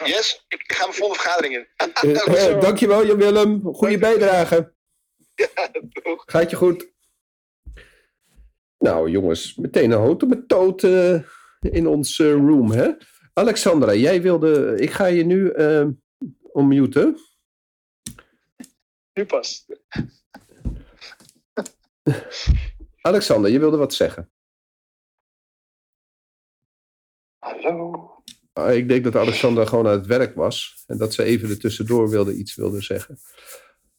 Yes, 0.05 0.45
ik, 0.49 0.65
ga 0.67 0.83
mijn 0.83 0.97
volgende 0.97 1.23
vergadering 1.23 1.55
in. 1.55 1.67
uh, 2.11 2.61
dankjewel, 2.61 3.07
Jan 3.07 3.17
Willem. 3.17 3.75
Goede 3.75 3.99
bijdrage. 3.99 4.75
Ja, 5.35 5.49
Gaat 6.27 6.51
je 6.51 6.57
goed? 6.57 6.93
Nou, 8.79 9.11
jongens, 9.11 9.55
meteen 9.57 9.91
een 9.91 9.99
houten 9.99 10.29
met 10.29 10.49
toot 10.49 10.83
uh, 10.83 11.23
in 11.61 11.87
ons 11.87 12.19
uh, 12.19 12.33
room, 12.33 12.71
hè? 12.71 12.91
Alexandra, 13.33 13.95
jij 13.95 14.23
wilde. 14.23 14.75
Ik 14.81 14.91
ga 14.91 15.07
je 15.07 15.25
nu 15.25 15.53
uh, 15.53 15.87
unmuten. 16.55 17.17
Nu 19.13 19.25
pas. 19.27 19.67
Alexander, 23.01 23.51
je 23.51 23.59
wilde 23.59 23.77
wat 23.77 23.95
zeggen. 23.95 24.31
Hallo. 27.39 28.18
Ah, 28.59 28.75
ik 28.75 28.89
denk 28.89 29.05
dat 29.05 29.17
Alexandra 29.17 29.65
gewoon 29.65 29.87
aan 29.87 29.99
het 29.99 30.07
werk 30.07 30.35
was. 30.35 30.85
En 30.87 30.99
dat 30.99 31.15
ze 31.15 31.23
even 31.23 31.51
er 31.51 31.59
tussendoor 31.59 32.11
wilde, 32.11 32.35
iets 32.35 32.55
wilde 32.55 32.83
zeggen. 32.83 33.19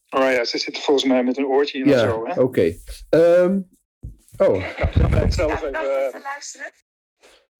Oh 0.09 0.31
ja, 0.31 0.45
ze 0.45 0.57
zit 0.57 0.79
volgens 0.79 1.05
mij 1.05 1.23
met 1.23 1.37
een 1.37 1.45
oortje 1.45 1.77
in 1.77 1.87
ja, 1.87 2.03
of 2.03 2.09
zo. 2.09 2.41
Oké. 2.41 2.41
Okay. 2.41 2.79
Um, 3.09 3.69
oh. 4.37 4.63
Ja, 5.11 5.21
ik 5.21 5.33
zelf 5.33 5.53
even, 5.53 5.75
even 6.07 6.21
luisteren. 6.21 6.71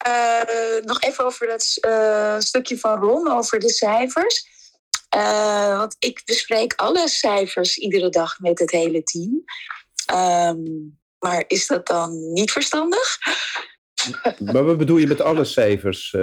Uh, 0.08 0.86
nog 0.86 1.02
even 1.02 1.26
over 1.26 1.48
dat 1.48 1.78
uh, 1.88 2.40
stukje 2.40 2.78
van 2.78 3.00
Ron, 3.00 3.32
over 3.32 3.60
de 3.60 3.70
cijfers. 3.70 4.48
Uh, 5.16 5.78
want 5.78 5.96
ik 6.00 6.22
bespreek 6.26 6.74
alle 6.76 7.08
cijfers 7.08 7.78
iedere 7.78 8.10
dag 8.10 8.40
met 8.40 8.60
het 8.60 8.72
hele 8.72 9.04
team. 9.04 9.44
Um, 10.14 10.98
maar 11.20 11.44
is 11.48 11.68
dat 11.68 11.88
dan 11.88 12.34
niet 12.34 12.52
verstandig? 12.52 13.18
Maar 14.40 14.66
wat 14.66 14.78
bedoel 14.78 14.98
je 14.98 15.08
met 15.08 15.22
alle 15.22 15.46
cijfers? 15.46 16.16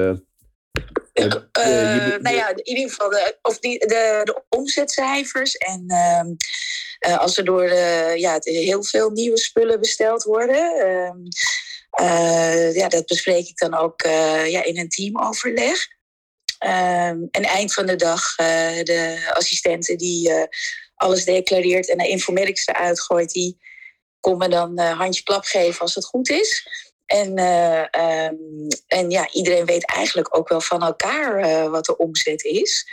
Uh, 1.19 1.25
uh, 1.25 1.35
uh, 1.67 2.17
nou 2.17 2.37
ja, 2.37 2.49
in 2.49 2.67
ieder 2.67 2.91
geval 2.91 3.11
de, 3.11 3.39
of 3.43 3.59
die, 3.59 3.79
de, 3.79 4.21
de 4.25 4.43
omzetcijfers. 4.49 5.57
En 5.57 5.85
uh, 7.09 7.19
als 7.19 7.39
er 7.39 7.45
door 7.45 7.73
ja, 8.19 8.39
heel 8.41 8.85
veel 8.85 9.11
nieuwe 9.11 9.39
spullen 9.39 9.81
besteld 9.81 10.23
worden. 10.23 10.73
ja, 12.75 12.89
dat 12.89 13.07
bespreek 13.07 13.49
ik 13.49 13.59
dan 13.59 13.75
ook 13.75 14.03
ja, 14.47 14.65
in 14.65 14.79
een 14.79 14.89
teamoverleg. 14.89 15.87
en 16.59 17.31
eind 17.31 17.73
van 17.73 17.87
de 17.87 17.97
dag 17.97 18.35
de 18.35 19.31
assistenten 19.35 19.99
die 19.99 20.33
alles 20.95 21.25
declareert 21.25 21.91
en 21.91 21.99
de 21.99 22.09
informatics 22.09 22.67
eruit 22.67 23.01
gooit, 23.01 23.31
die 23.31 23.59
komen 24.21 24.51
dan 24.51 24.79
handje 24.79 25.23
klap 25.23 25.45
geven 25.45 25.81
als 25.81 25.95
het 25.95 26.05
goed 26.05 26.31
is. 26.31 26.69
En, 27.07 27.39
uh, 27.39 27.81
um, 28.27 28.67
en 28.87 29.11
ja, 29.11 29.31
iedereen 29.33 29.65
weet 29.65 29.85
eigenlijk 29.85 30.37
ook 30.37 30.49
wel 30.49 30.61
van 30.61 30.83
elkaar 30.83 31.45
uh, 31.45 31.71
wat 31.71 31.85
de 31.85 31.97
omzet 31.97 32.45
is. 32.45 32.87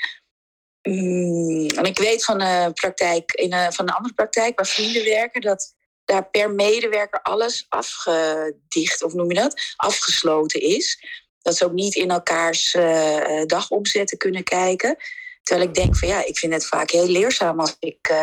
Mm, 0.81 1.67
en 1.67 1.83
ik 1.83 1.97
weet 1.97 2.25
van 2.25 2.41
een 2.41 2.73
praktijk, 2.73 3.31
in 3.31 3.53
een, 3.53 3.73
van 3.73 3.87
een 3.87 3.93
andere 3.93 4.13
praktijk 4.13 4.55
waar 4.55 4.67
vrienden 4.67 5.03
werken, 5.03 5.41
dat 5.41 5.73
daar 6.05 6.29
per 6.29 6.51
medewerker 6.51 7.21
alles 7.21 7.65
afgedicht, 7.69 9.03
of 9.03 9.13
noem 9.13 9.29
je 9.29 9.35
dat, 9.35 9.61
afgesloten 9.75 10.61
is. 10.61 11.03
Dat 11.41 11.57
ze 11.57 11.65
ook 11.65 11.71
niet 11.71 11.95
in 11.95 12.09
elkaars 12.09 12.73
uh, 12.73 13.45
dagomzetten 13.45 14.17
kunnen 14.17 14.43
kijken. 14.43 14.97
Terwijl 15.41 15.67
ik 15.67 15.75
denk 15.75 15.97
van 15.97 16.07
ja, 16.07 16.25
ik 16.25 16.37
vind 16.37 16.53
het 16.53 16.65
vaak 16.65 16.91
heel 16.91 17.07
leerzaam 17.07 17.59
als 17.59 17.75
ik 17.79 18.13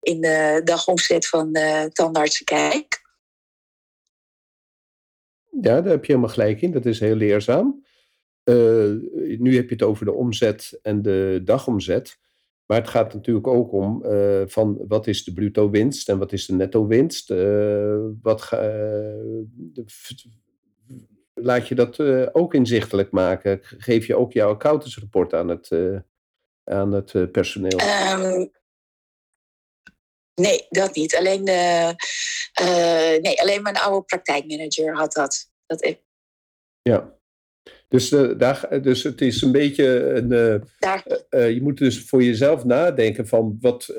in 0.00 0.20
de 0.20 0.60
dagomzet 0.64 1.26
van 1.28 1.58
tandartsen 1.92 2.44
kijk. 2.44 3.00
Ja, 5.50 5.80
daar 5.80 5.90
heb 5.90 6.04
je 6.04 6.12
helemaal 6.12 6.34
gelijk 6.34 6.62
in. 6.62 6.70
Dat 6.70 6.86
is 6.86 7.00
heel 7.00 7.14
leerzaam. 7.14 7.84
Uh, 8.44 8.94
nu 9.38 9.56
heb 9.56 9.68
je 9.68 9.74
het 9.74 9.82
over 9.82 10.04
de 10.04 10.12
omzet 10.12 10.78
en 10.82 11.02
de 11.02 11.40
dagomzet. 11.44 12.18
Maar 12.66 12.78
het 12.78 12.88
gaat 12.88 13.14
natuurlijk 13.14 13.46
ook 13.46 13.72
om 13.72 14.04
uh, 14.04 14.42
van 14.46 14.84
wat 14.88 15.06
is 15.06 15.24
de 15.24 15.32
bruto 15.32 15.70
winst 15.70 16.08
en 16.08 16.18
wat 16.18 16.32
is 16.32 16.46
de 16.46 16.54
netto 16.54 16.86
winst. 16.86 17.30
Uh, 17.30 17.98
wat 18.22 18.42
ga, 18.42 18.72
laat 21.34 21.68
je 21.68 21.74
dat 21.74 22.00
ook 22.34 22.54
inzichtelijk 22.54 23.10
maken? 23.10 23.58
Geef 23.62 24.06
je 24.06 24.16
ook 24.16 24.32
jouw 24.32 24.50
accountantsrapport 24.50 25.34
aan 25.34 25.48
het, 25.48 25.70
aan 26.64 26.92
het 26.92 27.32
personeel? 27.32 27.78
Um, 27.80 28.50
nee, 30.40 30.66
dat 30.68 30.94
niet. 30.94 31.16
Alleen, 31.16 31.44
de, 31.44 31.94
nee, 33.22 33.40
alleen 33.40 33.62
mijn 33.62 33.76
oude 33.76 34.04
praktijkmanager 34.04 34.94
had 34.94 35.12
dat. 35.12 35.50
Dat 35.66 35.84
ik. 35.84 36.00
Ja. 36.82 37.18
Dus, 37.90 38.12
uh, 38.12 38.38
daar, 38.38 38.82
dus 38.82 39.02
het 39.02 39.20
is 39.20 39.42
een 39.42 39.52
beetje 39.52 39.86
een. 40.14 40.32
Uh, 40.32 41.00
uh, 41.30 41.50
je 41.54 41.62
moet 41.62 41.78
dus 41.78 42.04
voor 42.04 42.22
jezelf 42.22 42.64
nadenken 42.64 43.26
van 43.26 43.56
wat 43.60 43.94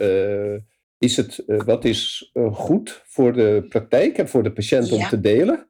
is 0.97 1.17
het, 1.17 1.43
wat 1.45 1.85
is 1.85 2.31
goed 2.51 3.01
voor 3.05 3.33
de 3.33 3.65
praktijk 3.69 4.17
en 4.17 4.29
voor 4.29 4.43
de 4.43 4.53
patiënt 4.53 4.89
ja. 4.89 4.95
om 4.95 5.07
te 5.07 5.19
delen. 5.19 5.69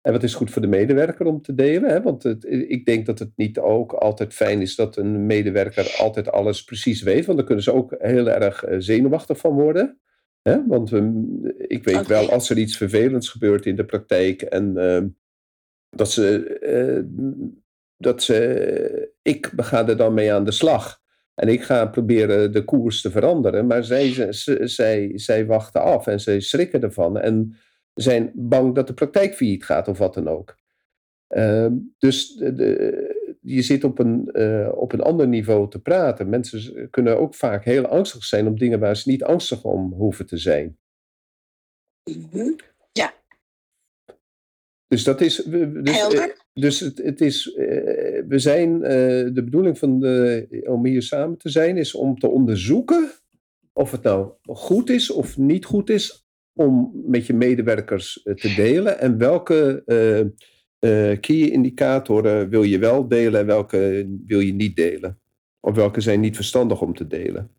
En 0.00 0.12
wat 0.12 0.22
is 0.22 0.34
goed 0.34 0.50
voor 0.50 0.62
de 0.62 0.68
medewerker 0.68 1.26
om 1.26 1.42
te 1.42 1.54
delen? 1.54 1.90
Hè? 1.90 2.02
Want 2.02 2.22
het, 2.22 2.44
ik 2.44 2.84
denk 2.84 3.06
dat 3.06 3.18
het 3.18 3.32
niet 3.36 3.58
ook 3.58 3.92
altijd 3.92 4.34
fijn 4.34 4.60
is 4.60 4.76
dat 4.76 4.96
een 4.96 5.26
medewerker 5.26 5.94
altijd 5.98 6.30
alles 6.30 6.64
precies 6.64 7.02
weet. 7.02 7.26
Want 7.26 7.38
dan 7.38 7.46
kunnen 7.46 7.64
ze 7.64 7.72
ook 7.72 7.94
heel 7.98 8.28
erg 8.28 8.64
zenuwachtig 8.78 9.38
van 9.38 9.52
worden. 9.52 10.00
Hè? 10.46 10.66
Want 10.66 10.90
um, 10.90 11.40
ik 11.56 11.84
weet 11.84 11.96
okay. 11.96 12.06
wel, 12.06 12.30
als 12.30 12.50
er 12.50 12.58
iets 12.58 12.76
vervelends 12.76 13.28
gebeurt 13.28 13.66
in 13.66 13.76
de 13.76 13.84
praktijk 13.84 14.42
en 14.42 14.76
ehm, 14.76 15.08
dat 15.90 16.10
ze, 16.10 16.58
uh, 16.62 17.02
dat 17.96 18.22
ze, 18.22 19.12
ik 19.22 19.52
ga 19.56 19.88
er 19.88 19.96
dan 19.96 20.14
mee 20.14 20.32
aan 20.32 20.44
de 20.44 20.52
slag. 20.52 21.00
En 21.34 21.48
ik 21.48 21.62
ga 21.62 21.86
proberen 21.86 22.52
de 22.52 22.64
koers 22.64 23.00
te 23.00 23.10
veranderen. 23.10 23.66
Maar 23.66 23.84
zij, 23.84 24.32
zij, 24.32 24.66
zij, 24.66 25.12
zij 25.14 25.46
wachten 25.46 25.82
af 25.82 26.06
en 26.06 26.20
zij 26.20 26.40
schrikken 26.40 26.82
ervan. 26.82 27.18
En 27.18 27.56
zijn 27.94 28.32
bang 28.34 28.74
dat 28.74 28.86
de 28.86 28.94
praktijk 28.94 29.34
failliet 29.34 29.64
gaat 29.64 29.88
of 29.88 29.98
wat 29.98 30.14
dan 30.14 30.28
ook. 30.28 30.56
Uh, 31.28 31.66
dus 31.98 32.34
de, 32.34 32.54
de, 32.54 33.25
je 33.46 33.62
zit 33.62 33.84
op 33.84 33.98
een, 33.98 34.28
uh, 34.32 34.68
op 34.74 34.92
een 34.92 35.00
ander 35.00 35.28
niveau 35.28 35.70
te 35.70 35.80
praten. 35.80 36.28
Mensen 36.28 36.90
kunnen 36.90 37.18
ook 37.18 37.34
vaak 37.34 37.64
heel 37.64 37.86
angstig 37.86 38.24
zijn 38.24 38.46
om 38.46 38.58
dingen 38.58 38.80
waar 38.80 38.96
ze 38.96 39.10
niet 39.10 39.24
angstig 39.24 39.64
om 39.64 39.92
hoeven 39.92 40.26
te 40.26 40.36
zijn. 40.36 40.78
Mm 42.10 42.28
-hmm. 42.30 42.56
Ja. 42.92 43.14
Dus 44.86 45.04
dat 45.04 45.20
is. 45.20 45.36
Dus, 45.36 46.08
dus 46.52 46.80
het, 46.80 46.98
het 46.98 47.20
is. 47.20 47.54
We 48.28 48.38
zijn. 48.38 48.80
De 49.34 49.42
bedoeling 49.44 49.78
van 49.78 50.00
de, 50.00 50.64
om 50.68 50.86
hier 50.86 51.02
samen 51.02 51.38
te 51.38 51.48
zijn 51.48 51.76
is 51.76 51.94
om 51.94 52.18
te 52.18 52.28
onderzoeken 52.28 53.10
of 53.72 53.90
het 53.90 54.02
nou 54.02 54.32
goed 54.42 54.90
is 54.90 55.10
of 55.10 55.38
niet 55.38 55.64
goed 55.64 55.90
is 55.90 56.26
om 56.52 56.92
met 57.06 57.26
je 57.26 57.34
medewerkers 57.34 58.20
te 58.22 58.54
delen 58.56 58.98
en 58.98 59.18
welke 59.18 59.82
uh, 60.86 61.20
key-indicatoren 61.20 62.48
wil 62.48 62.62
je 62.62 62.78
wel 62.78 63.08
delen 63.08 63.40
en 63.40 63.46
welke 63.46 64.08
wil 64.26 64.40
je 64.40 64.54
niet 64.54 64.76
delen. 64.76 65.18
Of 65.60 65.74
welke 65.74 66.00
zijn 66.00 66.20
niet 66.20 66.34
verstandig 66.36 66.80
om 66.80 66.94
te 66.94 67.06
delen. 67.06 67.50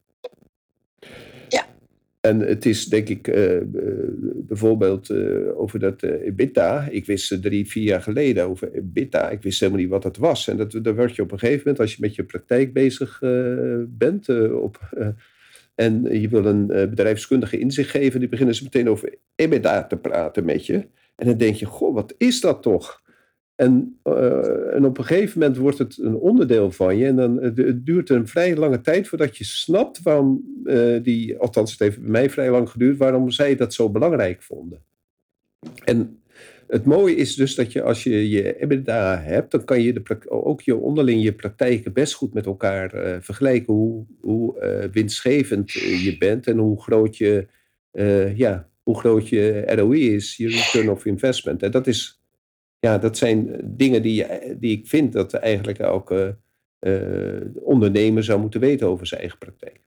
En 2.19 2.39
het 2.39 2.65
is 2.65 2.85
denk 2.85 3.09
ik 3.09 3.27
uh, 3.27 3.61
bijvoorbeeld 4.35 5.09
uh, 5.09 5.59
over 5.59 5.79
dat 5.79 6.03
EBITDA. 6.03 6.87
Ik 6.89 7.05
wist 7.05 7.41
drie, 7.41 7.67
vier 7.67 7.83
jaar 7.83 8.01
geleden 8.01 8.43
over 8.43 8.73
EBITDA. 8.73 9.29
Ik 9.29 9.41
wist 9.41 9.59
helemaal 9.59 9.81
niet 9.81 9.89
wat 9.89 10.03
dat 10.03 10.17
was. 10.17 10.47
En 10.47 10.57
dat, 10.57 10.79
daar 10.81 10.95
word 10.95 11.15
je 11.15 11.21
op 11.21 11.31
een 11.31 11.39
gegeven 11.39 11.61
moment, 11.63 11.79
als 11.79 11.95
je 11.95 12.01
met 12.01 12.15
je 12.15 12.23
praktijk 12.23 12.73
bezig 12.73 13.19
bent... 13.87 14.29
op, 14.51 14.79
en 15.75 16.19
je 16.21 16.27
wil 16.27 16.45
een 16.45 16.67
bedrijfskundige 16.67 17.59
inzicht 17.59 17.89
geven... 17.89 18.19
die 18.19 18.29
beginnen 18.29 18.55
ze 18.55 18.63
meteen 18.63 18.89
over 18.89 19.15
EBITDA 19.35 19.87
te 19.87 19.97
praten 19.97 20.45
met 20.45 20.65
je. 20.65 20.87
En 21.15 21.27
dan 21.27 21.37
denk 21.37 21.55
je, 21.55 21.65
goh, 21.65 21.93
wat 21.93 22.13
is 22.17 22.41
dat 22.41 22.61
toch? 22.61 23.01
En, 23.57 23.99
uh, 24.03 24.75
en 24.75 24.85
op 24.85 24.97
een 24.97 25.05
gegeven 25.05 25.39
moment 25.39 25.57
wordt 25.57 25.77
het 25.77 25.97
een 25.97 26.15
onderdeel 26.15 26.71
van 26.71 26.97
je. 26.97 27.05
En 27.05 27.15
dan 27.15 27.41
het, 27.41 27.57
het 27.57 27.85
duurt 27.85 28.09
een 28.09 28.27
vrij 28.27 28.55
lange 28.55 28.81
tijd 28.81 29.07
voordat 29.07 29.37
je 29.37 29.43
snapt 29.43 30.01
waarom 30.01 30.61
uh, 30.63 31.03
die, 31.03 31.37
althans 31.37 31.71
het 31.71 31.79
heeft 31.79 32.01
bij 32.01 32.09
mij 32.09 32.29
vrij 32.29 32.49
lang 32.51 32.69
geduurd, 32.69 32.97
waarom 32.97 33.29
zij 33.29 33.55
dat 33.55 33.73
zo 33.73 33.89
belangrijk 33.89 34.41
vonden. 34.43 34.83
En 35.83 36.21
het 36.67 36.85
mooie 36.85 37.15
is 37.15 37.35
dus 37.35 37.55
dat 37.55 37.71
je 37.71 37.81
als 37.81 38.03
je 38.03 38.29
je 38.29 38.57
EBITDA 38.59 39.19
hebt, 39.19 39.51
dan 39.51 39.65
kan 39.65 39.81
je 39.81 39.93
de, 39.93 40.29
ook 40.29 40.61
je 40.61 40.75
onderling 40.75 41.23
je 41.23 41.33
praktijken 41.33 41.93
best 41.93 42.13
goed 42.13 42.33
met 42.33 42.45
elkaar 42.45 42.89
vergelijken. 43.21 43.73
Hoe, 43.73 44.05
hoe 44.19 44.89
winstgevend 44.91 45.71
je 45.71 46.15
bent 46.19 46.47
en 46.47 46.57
hoe 46.57 46.81
groot 46.81 47.17
je, 47.17 47.47
ja, 48.35 48.69
hoe 48.83 48.99
groot 48.99 49.29
je 49.29 49.63
ROI 49.65 50.13
is, 50.13 50.37
je 50.37 50.47
return 50.47 50.89
of 50.89 51.05
investment. 51.05 51.63
En 51.63 51.71
dat 51.71 51.87
is 51.87 52.17
ja, 52.79 52.97
dat 52.97 53.17
zijn 53.17 53.61
dingen 53.63 54.01
die, 54.01 54.25
die 54.59 54.77
ik 54.77 54.87
vind 54.87 55.13
dat 55.13 55.33
eigenlijk 55.33 55.79
elke 55.79 56.37
uh, 56.79 57.41
ondernemer 57.53 58.23
zou 58.23 58.39
moeten 58.39 58.59
weten 58.59 58.87
over 58.87 59.07
zijn 59.07 59.21
eigen 59.21 59.39
praktijk. 59.39 59.79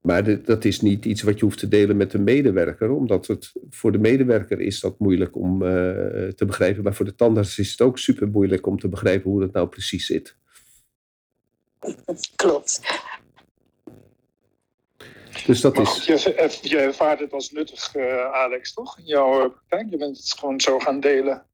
Maar 0.00 0.44
dat 0.44 0.64
is 0.64 0.80
niet 0.80 1.04
iets 1.04 1.22
wat 1.22 1.38
je 1.38 1.44
hoeft 1.44 1.58
te 1.58 1.68
delen 1.68 1.96
met 1.96 2.10
de 2.10 2.18
medewerker, 2.18 2.90
omdat 2.90 3.26
het 3.26 3.52
voor 3.70 3.92
de 3.92 3.98
medewerker 3.98 4.60
is 4.60 4.80
dat 4.80 4.98
moeilijk 4.98 5.36
om 5.36 5.58
te 6.34 6.44
begrijpen. 6.46 6.82
Maar 6.82 6.94
voor 6.94 7.04
de 7.04 7.14
tandarts 7.14 7.58
is 7.58 7.70
het 7.70 7.80
ook 7.80 7.98
super 7.98 8.28
moeilijk 8.28 8.66
om 8.66 8.78
te 8.78 8.88
begrijpen 8.88 9.30
hoe 9.30 9.40
dat 9.40 9.52
nou 9.52 9.68
precies 9.68 10.06
zit. 10.06 10.36
Klopt. 12.36 12.80
Dus 15.46 15.60
dat 15.60 15.78
is... 15.78 16.04
Je, 16.04 16.58
je 16.62 16.78
ervaart 16.78 17.20
het 17.20 17.32
als 17.32 17.50
nuttig, 17.50 17.94
uh, 17.94 18.32
Alex, 18.32 18.72
toch? 18.72 18.98
In 18.98 19.04
jouw 19.04 19.50
praktijk. 19.50 19.90
Je 19.90 19.96
bent 19.96 20.16
het 20.16 20.38
gewoon 20.38 20.60
zo 20.60 20.78
gaan 20.78 21.00
delen. 21.00 21.46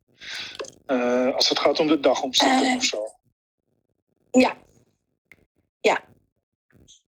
Uh, 0.87 1.35
als 1.35 1.49
het 1.49 1.59
gaat 1.59 1.81
om 1.81 1.87
de 1.87 2.01
dagomzetting 2.01 2.71
uh, 2.71 2.77
of 2.77 2.85
zo. 2.85 3.07
Ja. 4.31 4.57
Ja. 5.81 6.05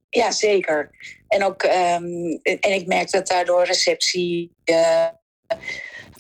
Ja, 0.10 0.32
zeker. 0.32 0.90
En 1.28 1.44
ook, 1.44 1.64
um, 1.64 2.40
en 2.42 2.74
ik 2.74 2.88
merk 2.88 3.12
dat 3.12 3.28
daardoor 3.28 3.64
receptie, 3.64 4.52
uh, 4.66 5.08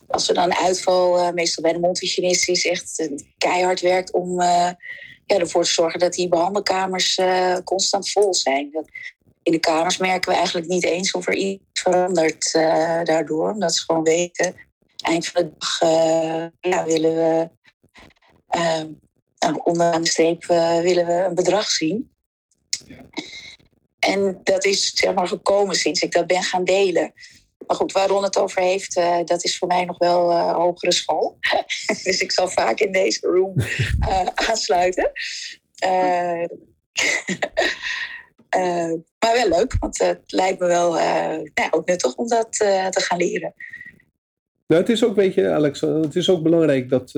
als 0.08 0.28
er 0.28 0.34
dan 0.34 0.56
uitval, 0.56 1.34
meestal 1.34 1.64
bij 1.64 1.74
de 1.74 1.80
mondhygiënist, 1.80 2.50
is 2.50 2.66
echt 2.66 3.10
keihard 3.38 3.80
werkt 3.80 4.12
om 4.12 4.41
ja, 4.41 4.78
ervoor 5.26 5.64
te 5.64 5.72
zorgen 5.72 6.00
dat 6.00 6.14
die 6.14 6.28
behandelkamers 6.28 7.20
constant 7.64 8.12
vol 8.12 8.34
zijn. 8.34 8.72
In 9.50 9.56
de 9.56 9.62
kamers 9.62 9.97
merken 9.97 10.32
we 10.32 10.38
eigenlijk 10.38 10.68
niet 10.68 10.86
eens 10.86 11.12
of 11.12 11.28
er 11.28 11.34
iets 11.34 11.64
verandert 11.74 12.52
daardoor, 13.04 13.52
omdat 13.52 13.76
ze 13.76 13.84
gewoon 13.84 14.04
weten 14.04 14.56
eind 14.97 15.28
van 15.28 15.43
de 15.43 15.52
dag 15.58 15.80
ja, 16.60 16.86
willen 16.86 17.16
we 17.16 17.50
uh, 18.58 18.84
nou, 19.39 19.62
onderaan 19.64 20.02
de 20.02 20.10
streep 20.10 20.43
uh, 20.43 20.80
willen 20.80 21.06
we 21.06 21.14
een 21.14 21.36
bedrag 21.36 21.70
zien. 21.70 22.12
En 24.00 24.39
dat 24.43 24.66
is 24.66 24.91
zeg 24.93 25.14
maar 25.14 25.28
gekomen 25.28 25.76
sinds 25.76 26.02
ik 26.02 26.12
dat 26.12 26.28
ben 26.28 26.43
gaan 26.43 26.64
delen. 26.64 27.14
Maar 27.68 27.76
goed, 27.78 27.91
waar 27.91 28.08
Ron 28.08 28.24
het 28.24 28.38
over 28.38 28.62
heeft, 28.62 28.97
uh, 28.97 29.18
dat 29.26 29.43
is 29.43 29.58
voor 29.58 29.68
mij 29.68 29.86
nog 29.86 29.97
wel 29.97 30.32
uh, 30.32 30.54
hogere 30.54 30.93
school. 30.93 31.38
dus 32.04 32.22
ik 32.22 32.32
zal 32.32 32.47
vaak 32.47 32.80
in 32.80 32.91
deze 32.91 33.28
room 33.28 33.54
aansluiten. 34.34 35.12
maar 39.20 39.34
wel 39.34 39.50
leuk, 39.50 39.76
want 39.80 39.97
het 39.97 40.32
lijkt 40.32 40.60
me 40.60 40.68
wel 40.68 40.93
nou, 41.54 41.70
ook 41.72 41.88
nuttig 41.88 42.16
om 42.16 42.28
dat 42.28 42.52
te 42.52 43.02
gaan 43.02 43.18
leren. 43.18 43.54
Nou, 44.68 44.82
het 44.82 44.89
is 44.89 45.06
ook, 45.06 45.16
weet 45.16 45.34
je, 45.34 45.50
Alex, 45.50 45.82
het 45.82 46.16
is 46.16 46.30
ook 46.30 46.43
belangrijk 46.43 46.89
dat, 46.89 47.12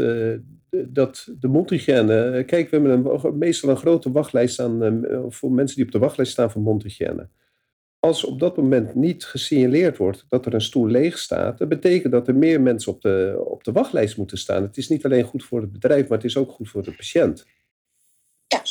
dat 0.69 1.27
de 1.39 1.47
mondhygiëne. 1.47 2.43
Kijk, 2.45 2.69
we 2.69 2.77
hebben 2.77 3.05
een, 3.23 3.37
meestal 3.37 3.69
een 3.69 3.77
grote 3.77 4.11
wachtlijst 4.11 4.59
aan, 4.59 5.05
voor 5.29 5.51
mensen 5.51 5.75
die 5.75 5.85
op 5.85 5.91
de 5.91 5.99
wachtlijst 5.99 6.31
staan 6.31 6.51
voor 6.51 6.61
mondhygiëne. 6.61 7.29
Als 7.99 8.25
op 8.25 8.39
dat 8.39 8.57
moment 8.57 8.95
niet 8.95 9.25
gesignaleerd 9.25 9.97
wordt 9.97 10.25
dat 10.29 10.45
er 10.45 10.53
een 10.53 10.61
stoel 10.61 10.87
leeg 10.87 11.17
staat, 11.17 11.57
dat 11.57 11.69
betekent 11.69 12.11
dat 12.11 12.27
er 12.27 12.35
meer 12.35 12.61
mensen 12.61 12.91
op 12.91 13.01
de, 13.01 13.41
op 13.45 13.63
de 13.63 13.71
wachtlijst 13.71 14.17
moeten 14.17 14.37
staan. 14.37 14.63
Het 14.63 14.77
is 14.77 14.89
niet 14.89 15.05
alleen 15.05 15.23
goed 15.23 15.43
voor 15.43 15.61
het 15.61 15.71
bedrijf, 15.71 16.07
maar 16.07 16.17
het 16.17 16.27
is 16.27 16.37
ook 16.37 16.51
goed 16.51 16.69
voor 16.69 16.83
de 16.83 16.95
patiënt. 16.95 17.45
Ja. 18.47 18.61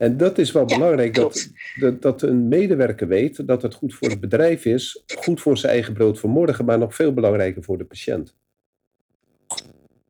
En 0.00 0.16
dat 0.16 0.38
is 0.38 0.52
wel 0.52 0.64
belangrijk, 0.64 1.14
dat, 1.14 1.50
dat, 1.78 2.02
dat, 2.02 2.22
een 2.22 2.48
medewerker 2.48 3.08
weet 3.08 3.46
dat 3.46 3.62
het 3.62 3.74
goed 3.74 3.94
voor 3.94 4.08
het 4.08 4.20
bedrijf 4.20 4.64
is, 4.64 5.02
goed 5.18 5.40
voor 5.40 5.58
zijn 5.58 5.72
eigen 5.72 5.92
brood 5.92 6.18
voor 6.18 6.30
morgen, 6.30 6.64
maar 6.64 6.78
nog 6.78 6.94
veel 6.94 7.14
belangrijker 7.14 7.62
voor 7.62 7.78
de 7.78 7.84
patiënt. 7.84 8.36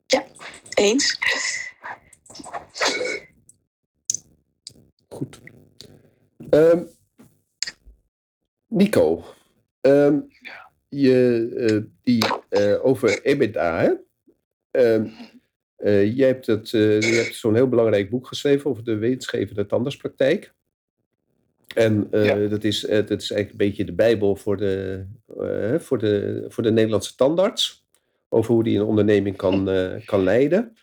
Ja, 0.06 0.24
eens. 0.74 1.18
Goed. 5.08 5.40
Um, 6.50 6.88
Nico, 8.66 9.24
um, 9.80 10.28
je, 10.88 11.48
uh, 11.56 11.82
die 12.02 12.24
uh, 12.50 12.84
over 12.84 13.22
EBITDA, 13.22 13.80
hè? 13.80 13.92
Um, 14.94 15.12
uh, 15.82 16.16
jij 16.16 16.26
hebt, 16.26 16.46
het, 16.46 16.72
uh, 16.72 17.00
je 17.00 17.14
hebt 17.14 17.34
zo'n 17.34 17.54
heel 17.54 17.68
belangrijk 17.68 18.10
boek 18.10 18.26
geschreven 18.26 18.70
over 18.70 18.84
de 18.84 18.96
wetensgevende 18.96 19.66
tandartspraktijk. 19.66 20.54
En 21.74 22.08
uh, 22.10 22.26
ja. 22.26 22.48
dat, 22.48 22.64
is, 22.64 22.80
dat 22.80 23.10
is 23.10 23.30
eigenlijk 23.30 23.50
een 23.50 23.56
beetje 23.56 23.84
de 23.84 23.92
bijbel 23.92 24.36
voor 24.36 24.56
de, 24.56 25.04
voor 25.78 25.98
de, 25.98 26.44
voor 26.48 26.62
de 26.62 26.72
Nederlandse 26.72 27.14
tandarts. 27.14 27.88
Over 28.28 28.54
hoe 28.54 28.64
die 28.64 28.78
een 28.78 28.84
onderneming 28.84 29.36
kan, 29.36 29.68
kan 30.04 30.22
leiden. 30.22 30.76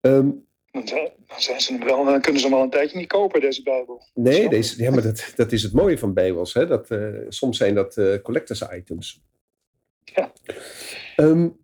Um, 0.00 0.46
dan 0.70 0.86
zijn 1.36 1.60
ze 1.60 1.72
hem 1.72 1.84
wel, 1.84 2.04
dan 2.04 2.20
kunnen 2.20 2.40
ze 2.40 2.46
hem 2.46 2.56
al 2.56 2.62
een 2.62 2.70
tijdje 2.70 2.98
niet 2.98 3.08
kopen, 3.08 3.40
deze 3.40 3.62
Bijbel. 3.62 4.02
Nee, 4.14 4.48
deze, 4.48 4.82
ja, 4.82 4.90
maar 4.90 5.02
dat, 5.02 5.32
dat 5.36 5.52
is 5.52 5.62
het 5.62 5.72
mooie 5.72 5.98
van 5.98 6.12
Bijbels. 6.12 6.54
Hè? 6.54 6.66
Dat, 6.66 6.88
soms 7.28 7.56
zijn 7.56 7.74
dat 7.74 8.00
collectors 8.22 8.62
items. 8.72 9.22
Ja. 10.04 10.32
Um, 11.16 11.61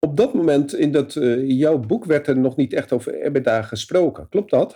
op 0.00 0.16
dat 0.16 0.34
moment 0.34 0.74
in, 0.74 0.92
dat, 0.92 1.16
in 1.16 1.56
jouw 1.56 1.78
boek 1.78 2.04
werd 2.04 2.26
er 2.26 2.38
nog 2.38 2.56
niet 2.56 2.72
echt 2.72 2.92
over 2.92 3.14
EBITDA 3.14 3.62
gesproken. 3.62 4.28
Klopt 4.28 4.50
dat? 4.50 4.72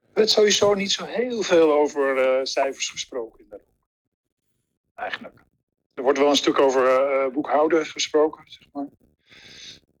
Er 0.00 0.20
werd 0.20 0.30
sowieso 0.30 0.74
niet 0.74 0.92
zo 0.92 1.04
heel 1.04 1.42
veel 1.42 1.72
over 1.72 2.16
uh, 2.16 2.44
cijfers 2.44 2.88
gesproken 2.88 3.40
in 3.40 3.46
dat 3.48 3.64
boek. 3.64 3.86
Eigenlijk. 4.94 5.44
Er 5.94 6.02
wordt 6.02 6.18
wel 6.18 6.30
een 6.30 6.36
stuk 6.36 6.58
over 6.58 6.82
uh, 6.84 7.32
boekhouden 7.32 7.86
gesproken, 7.86 8.44
zeg 8.46 8.68
maar. 8.72 8.88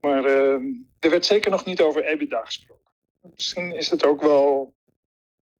Maar 0.00 0.24
er 0.98 1.10
werd 1.10 1.26
zeker 1.26 1.50
nog 1.50 1.64
niet 1.64 1.80
over 1.80 2.04
EBITDA 2.04 2.44
gesproken. 2.44 2.90
Misschien 3.20 3.72
is 3.72 3.90
het 3.90 4.04
ook 4.04 4.20
wel 4.20 4.74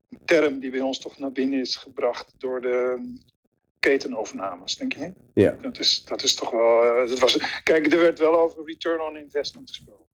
een 0.09 0.20
term 0.24 0.59
die 0.59 0.70
bij 0.70 0.80
ons 0.80 0.98
toch 0.98 1.18
naar 1.18 1.32
binnen 1.32 1.61
is 1.61 1.76
gebracht 1.76 2.34
door 2.38 2.61
de 2.61 3.12
ketenovernames, 3.89 4.76
denk 4.76 4.93
je? 4.93 5.12
Ja. 5.35 5.59
Dat 5.62 5.78
is, 5.78 6.05
dat 6.05 6.22
is 6.22 6.35
toch 6.35 6.51
wel. 6.51 7.03
Uh, 7.03 7.09
dat 7.09 7.18
was, 7.18 7.61
kijk, 7.62 7.93
er 7.93 7.99
werd 7.99 8.18
wel 8.18 8.39
over 8.39 8.64
return 8.64 9.01
on 9.01 9.16
investment 9.16 9.68
gesproken. 9.68 10.05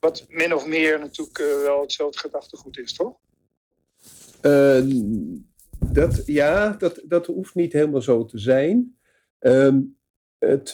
Wat 0.00 0.26
min 0.28 0.54
of 0.54 0.66
meer 0.66 0.98
natuurlijk 0.98 1.38
uh, 1.38 1.46
wel 1.62 1.80
hetzelfde 1.80 2.18
gedachtegoed 2.18 2.78
is, 2.78 2.92
toch? 2.92 3.16
Uh, 4.42 4.82
dat, 5.92 6.22
ja, 6.26 6.70
dat, 6.70 7.00
dat 7.04 7.26
hoeft 7.26 7.54
niet 7.54 7.72
helemaal 7.72 8.02
zo 8.02 8.24
te 8.24 8.38
zijn. 8.38 8.96
Um, 9.40 9.98
het, 10.38 10.72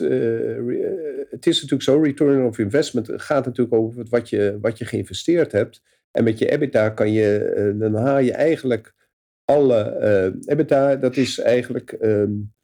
het 1.30 1.46
is 1.46 1.54
natuurlijk 1.54 1.82
zo, 1.82 2.00
return 2.00 2.46
of 2.46 2.58
investment 2.58 3.08
gaat 3.12 3.44
natuurlijk 3.44 3.76
over 3.76 4.06
wat 4.08 4.28
je, 4.28 4.58
wat 4.60 4.78
je 4.78 4.84
geïnvesteerd 4.84 5.52
hebt. 5.52 5.82
En 6.10 6.24
met 6.24 6.38
je 6.38 6.50
EBITDA 6.50 6.88
kan 6.88 7.12
je, 7.12 7.74
dan 7.78 7.94
haal 7.94 8.18
je 8.18 8.32
eigenlijk 8.32 8.94
alle 9.46 9.98
uh, 10.00 10.52
EBITDA, 10.52 10.96
dat 10.96 11.16
is 11.16 11.38
eigenlijk 11.38 11.96
um, 12.00 12.54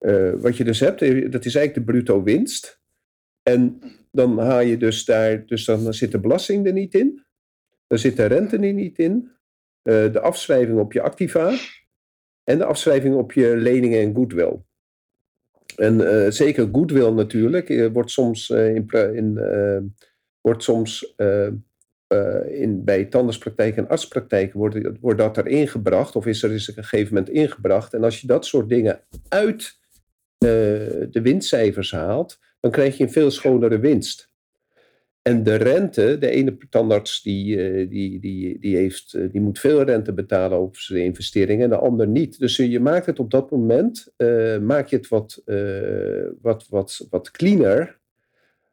uh, 0.00 0.32
wat 0.32 0.56
je 0.56 0.64
dus 0.64 0.80
hebt, 0.80 1.00
dat 1.32 1.44
is 1.44 1.54
eigenlijk 1.54 1.74
de 1.74 1.92
bruto 1.92 2.22
winst. 2.22 2.80
En 3.42 3.80
dan 4.10 4.38
haal 4.38 4.60
je 4.60 4.76
dus 4.76 5.04
daar, 5.04 5.46
dus 5.46 5.64
dan 5.64 5.94
zit 5.94 6.12
de 6.12 6.20
belasting 6.20 6.66
er 6.66 6.72
niet 6.72 6.94
in, 6.94 7.24
dan 7.86 7.98
zit 7.98 8.16
de 8.16 8.24
rente 8.24 8.58
er 8.58 8.72
niet 8.72 8.98
in, 8.98 9.30
de 9.82 10.20
afschrijving 10.20 10.78
op 10.78 10.92
je 10.92 11.02
activa 11.02 11.58
en 12.44 12.58
de 12.58 12.64
afschrijving 12.64 13.14
op 13.14 13.32
je 13.32 13.56
leningen 13.56 14.00
en 14.00 14.14
goodwill. 14.14 14.58
En 15.76 16.32
zeker 16.32 16.68
goodwill 16.72 17.10
natuurlijk, 17.10 17.90
wordt 17.92 18.10
soms, 18.10 18.50
in, 18.50 18.86
in 18.90 19.34
wordt 20.40 20.62
soms 20.62 21.14
uh, 22.12 22.60
in, 22.60 22.84
bij 22.84 23.04
tandartspraktijk 23.04 23.76
en 23.76 23.88
artspraktijk 23.88 24.52
wordt, 24.52 24.78
wordt 25.00 25.18
dat 25.18 25.36
erin 25.36 25.68
gebracht, 25.68 26.16
of 26.16 26.26
is 26.26 26.42
er 26.42 26.52
eens 26.52 26.68
een 26.68 26.84
gegeven 26.84 27.14
moment 27.14 27.32
ingebracht. 27.32 27.94
En 27.94 28.04
als 28.04 28.20
je 28.20 28.26
dat 28.26 28.46
soort 28.46 28.68
dingen 28.68 29.00
uit 29.28 29.78
uh, 30.38 30.48
de 31.10 31.20
winstcijfers 31.22 31.92
haalt, 31.92 32.38
dan 32.60 32.70
krijg 32.70 32.96
je 32.96 33.04
een 33.04 33.12
veel 33.12 33.30
schonere 33.30 33.78
winst. 33.78 34.30
En 35.22 35.42
de 35.42 35.54
rente, 35.54 36.18
de 36.18 36.28
ene 36.28 36.56
tandarts 36.70 37.22
die, 37.22 37.56
uh, 37.56 37.88
die, 37.90 38.20
die, 38.20 38.58
die, 38.58 38.76
heeft, 38.76 39.32
die 39.32 39.40
moet 39.40 39.58
veel 39.58 39.82
rente 39.82 40.12
betalen 40.12 40.58
over 40.58 40.82
zijn 40.82 41.04
investeringen 41.04 41.64
en 41.64 41.70
de 41.70 41.76
ander 41.76 42.08
niet. 42.08 42.38
Dus 42.38 42.56
je 42.56 42.80
maakt 42.80 43.06
het 43.06 43.18
op 43.18 43.30
dat 43.30 43.50
moment 43.50 44.12
maak 44.60 44.86
je 44.86 44.96
het 44.96 45.08
wat, 45.08 45.42
wat, 46.40 46.66
wat, 46.68 47.06
wat 47.10 47.30
cleaner, 47.30 47.98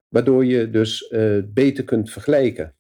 waardoor 0.08 0.46
je 0.46 0.70
dus 0.70 1.14
beter 1.54 1.84
kunt 1.84 2.12
vergelijken 2.12 2.74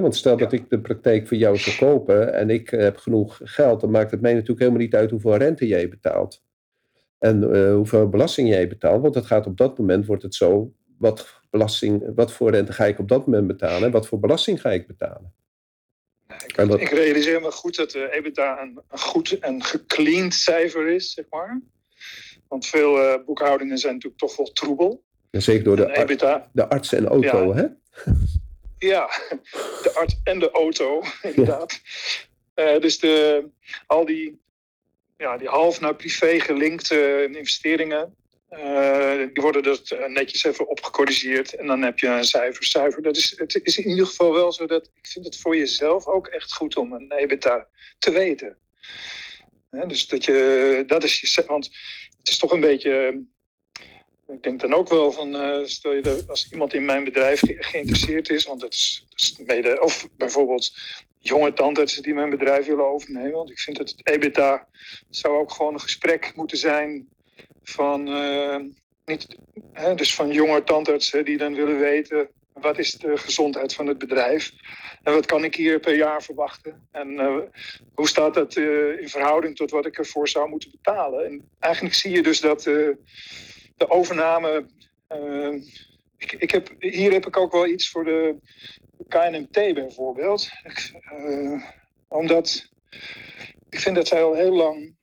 want 0.00 0.16
stel 0.16 0.36
dat 0.36 0.52
ik 0.52 0.70
de 0.70 0.80
praktijk 0.80 1.28
voor 1.28 1.36
jou 1.36 1.56
zou 1.56 1.76
kopen 1.76 2.34
en 2.34 2.50
ik 2.50 2.70
heb 2.70 2.96
genoeg 2.96 3.40
geld, 3.42 3.80
dan 3.80 3.90
maakt 3.90 4.10
het 4.10 4.20
mij 4.20 4.32
natuurlijk 4.32 4.60
helemaal 4.60 4.80
niet 4.80 4.94
uit 4.94 5.10
hoeveel 5.10 5.36
rente 5.36 5.66
jij 5.66 5.88
betaalt. 5.88 6.42
En 7.18 7.42
uh, 7.42 7.74
hoeveel 7.74 8.08
belasting 8.08 8.48
jij 8.48 8.68
betaalt, 8.68 9.02
want 9.02 9.14
het 9.14 9.26
gaat 9.26 9.46
op 9.46 9.56
dat 9.56 9.78
moment, 9.78 10.06
wordt 10.06 10.22
het 10.22 10.34
zo, 10.34 10.72
wat, 10.98 11.40
belasting, 11.50 12.12
wat 12.14 12.32
voor 12.32 12.50
rente 12.50 12.72
ga 12.72 12.84
ik 12.84 12.98
op 12.98 13.08
dat 13.08 13.26
moment 13.26 13.46
betalen 13.46 13.82
en 13.82 13.90
wat 13.90 14.06
voor 14.06 14.20
belasting 14.20 14.60
ga 14.60 14.70
ik 14.70 14.86
betalen. 14.86 15.32
Ik, 16.46 16.56
dat... 16.56 16.80
ik 16.80 16.90
realiseer 16.90 17.40
me 17.40 17.50
goed 17.50 17.76
dat 17.76 17.90
de 17.90 18.08
EBITDA 18.12 18.62
een, 18.62 18.80
een 18.88 18.98
goed 18.98 19.38
en 19.38 19.62
gecleaned 19.62 20.34
cijfer 20.34 20.88
is, 20.88 21.12
zeg 21.12 21.24
maar. 21.30 21.60
Want 22.48 22.66
veel 22.66 23.22
boekhoudingen 23.26 23.78
zijn 23.78 23.92
natuurlijk 23.92 24.20
toch 24.20 24.36
wel 24.36 24.52
troebel. 24.52 25.02
En 25.30 25.42
zeker 25.42 25.64
door 25.64 25.76
de, 25.76 26.46
de 26.52 26.68
arts 26.68 26.92
en 26.92 27.06
auto, 27.06 27.54
hè? 27.54 27.66
Ja, 28.84 29.06
de 29.82 29.90
arts 29.94 30.20
en 30.24 30.38
de 30.38 30.50
auto, 30.50 31.02
inderdaad. 31.22 31.80
dus 32.54 32.98
de, 32.98 33.44
al 33.86 34.04
die, 34.04 34.40
ja, 35.16 35.36
die 35.36 35.48
half 35.48 35.80
naar 35.80 35.96
privé 35.96 36.40
gelinkte 36.40 37.28
investeringen, 37.32 38.14
uh, 38.50 39.16
die 39.32 39.42
worden 39.42 39.62
dus 39.62 39.94
netjes 40.06 40.44
even 40.44 40.68
opgecorrigeerd 40.68 41.54
en 41.54 41.66
dan 41.66 41.82
heb 41.82 41.98
je 41.98 42.06
een 42.06 42.24
cijfer, 42.24 42.64
cijfer. 42.64 43.02
Dat 43.02 43.16
is, 43.16 43.34
het 43.36 43.60
is 43.62 43.78
in 43.78 43.88
ieder 43.88 44.06
geval 44.06 44.32
wel 44.32 44.52
zo 44.52 44.66
dat 44.66 44.90
ik 44.94 45.06
vind 45.06 45.24
het 45.24 45.36
voor 45.36 45.56
jezelf 45.56 46.06
ook 46.06 46.26
echt 46.26 46.52
goed 46.52 46.76
om 46.76 46.92
een 46.92 47.12
EBITDA 47.12 47.66
te 47.98 48.10
weten. 48.10 48.56
dus 49.70 50.06
dat 50.06 50.24
je, 50.24 50.84
dat 50.86 51.04
is 51.04 51.20
je, 51.20 51.44
want 51.46 51.64
het 52.18 52.28
is 52.28 52.38
toch 52.38 52.52
een 52.52 52.60
beetje, 52.60 53.24
ik 54.34 54.42
denk 54.42 54.60
dan 54.60 54.74
ook 54.74 54.88
wel 54.88 55.12
van, 55.12 55.34
uh, 55.34 55.64
stel 55.64 55.92
je 55.92 56.02
dat 56.02 56.28
als 56.28 56.52
iemand 56.52 56.74
in 56.74 56.84
mijn 56.84 57.04
bedrijf 57.04 57.40
geïnteresseerd 57.44 58.28
is, 58.28 58.44
want 58.44 58.60
dat 58.60 58.72
is, 58.72 59.38
mede, 59.46 59.80
of 59.80 60.08
bijvoorbeeld 60.16 60.72
jonge 61.18 61.52
tandartsen 61.52 62.02
die 62.02 62.14
mijn 62.14 62.30
bedrijf 62.30 62.66
willen 62.66 62.86
overnemen, 62.86 63.32
want 63.32 63.50
ik 63.50 63.58
vind 63.58 63.76
dat 63.76 63.88
het 63.88 64.08
EBITDA 64.08 64.68
zou 65.10 65.38
ook 65.38 65.52
gewoon 65.52 65.74
een 65.74 65.80
gesprek 65.80 66.32
moeten 66.34 66.58
zijn 66.58 67.08
van, 67.62 68.08
uh, 68.08 68.56
niet, 69.04 69.26
hè, 69.72 69.94
dus 69.94 70.14
van 70.14 70.30
jonge 70.30 70.64
tandartsen 70.64 71.24
die 71.24 71.36
dan 71.36 71.54
willen 71.54 71.78
weten 71.78 72.28
wat 72.52 72.78
is 72.78 72.92
de 72.92 73.16
gezondheid 73.16 73.74
van 73.74 73.86
het 73.86 73.98
bedrijf 73.98 74.52
en 75.02 75.12
wat 75.12 75.26
kan 75.26 75.44
ik 75.44 75.54
hier 75.54 75.80
per 75.80 75.96
jaar 75.96 76.22
verwachten 76.22 76.88
en 76.92 77.10
uh, 77.10 77.36
hoe 77.94 78.08
staat 78.08 78.34
dat 78.34 78.56
in 78.56 79.08
verhouding 79.08 79.56
tot 79.56 79.70
wat 79.70 79.86
ik 79.86 79.98
ervoor 79.98 80.28
zou 80.28 80.48
moeten 80.48 80.70
betalen. 80.70 81.24
En 81.24 81.48
eigenlijk 81.58 81.94
zie 81.94 82.10
je 82.10 82.22
dus 82.22 82.40
dat 82.40 82.66
de 83.76 83.90
overname. 83.90 84.66
Ik, 86.16 86.32
ik, 86.32 86.50
heb, 86.50 86.74
hier 86.78 87.12
heb 87.12 87.26
ik 87.26 87.36
ook 87.36 87.52
wel 87.52 87.66
iets 87.66 87.90
voor 87.90 88.04
de 88.04 88.36
KNMT 89.08 89.74
bijvoorbeeld. 89.74 90.48
omdat 92.08 92.68
ik 93.68 93.80
vind 93.80 93.96
dat 93.96 94.08
zij 94.08 94.22
al 94.22 94.34
heel 94.34 94.54
lang 94.54 94.96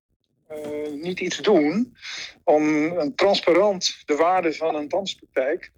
uh, 0.50 0.92
niet 0.92 1.20
iets 1.20 1.38
doen 1.38 1.96
om 2.44 3.16
transparant 3.16 4.02
de 4.06 4.16
waarde 4.16 4.54
van 4.54 4.76
een 4.76 4.88
danspraktijk 4.88 5.72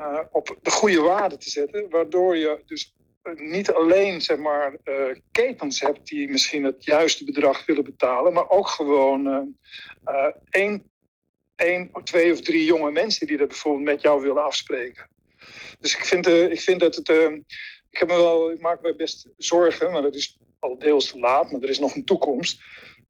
uh, 0.00 0.20
op 0.30 0.58
de 0.62 0.70
goede 0.70 1.00
waarde 1.00 1.36
te 1.36 1.50
zetten, 1.50 1.90
waardoor 1.90 2.36
je 2.36 2.62
dus 2.66 2.94
niet 3.34 3.72
alleen 3.72 4.20
zeg 4.20 4.38
maar, 4.38 4.76
ketens 5.30 5.80
hebt 5.80 6.06
die 6.06 6.30
misschien 6.30 6.64
het 6.64 6.84
juiste 6.84 7.24
bedrag 7.24 7.66
willen 7.66 7.84
betalen, 7.84 8.32
maar 8.32 8.48
ook 8.48 8.68
gewoon 8.68 9.54
één, 10.50 10.90
één, 11.58 11.90
twee 12.04 12.32
of 12.32 12.40
drie 12.40 12.64
jonge 12.64 12.90
mensen 12.90 13.26
die 13.26 13.36
dat 13.36 13.48
bijvoorbeeld 13.48 13.84
met 13.84 14.02
jou 14.02 14.22
willen 14.22 14.44
afspreken. 14.44 15.08
Dus 15.80 15.96
ik 15.96 16.04
vind, 16.04 16.26
ik 16.26 16.60
vind 16.60 16.80
dat 16.80 16.94
het. 16.94 17.08
ik, 17.90 17.98
heb 17.98 18.08
me 18.08 18.16
wel, 18.16 18.50
ik 18.50 18.60
maak 18.60 18.82
me 18.82 18.94
best 18.94 19.28
zorgen, 19.36 19.92
maar 19.92 20.02
dat 20.02 20.14
is 20.14 20.38
al 20.58 20.78
deels 20.78 21.10
te 21.10 21.18
laat, 21.18 21.50
maar 21.50 21.60
er 21.60 21.68
is 21.68 21.78
nog 21.78 21.94
een 21.94 22.04
toekomst 22.04 22.60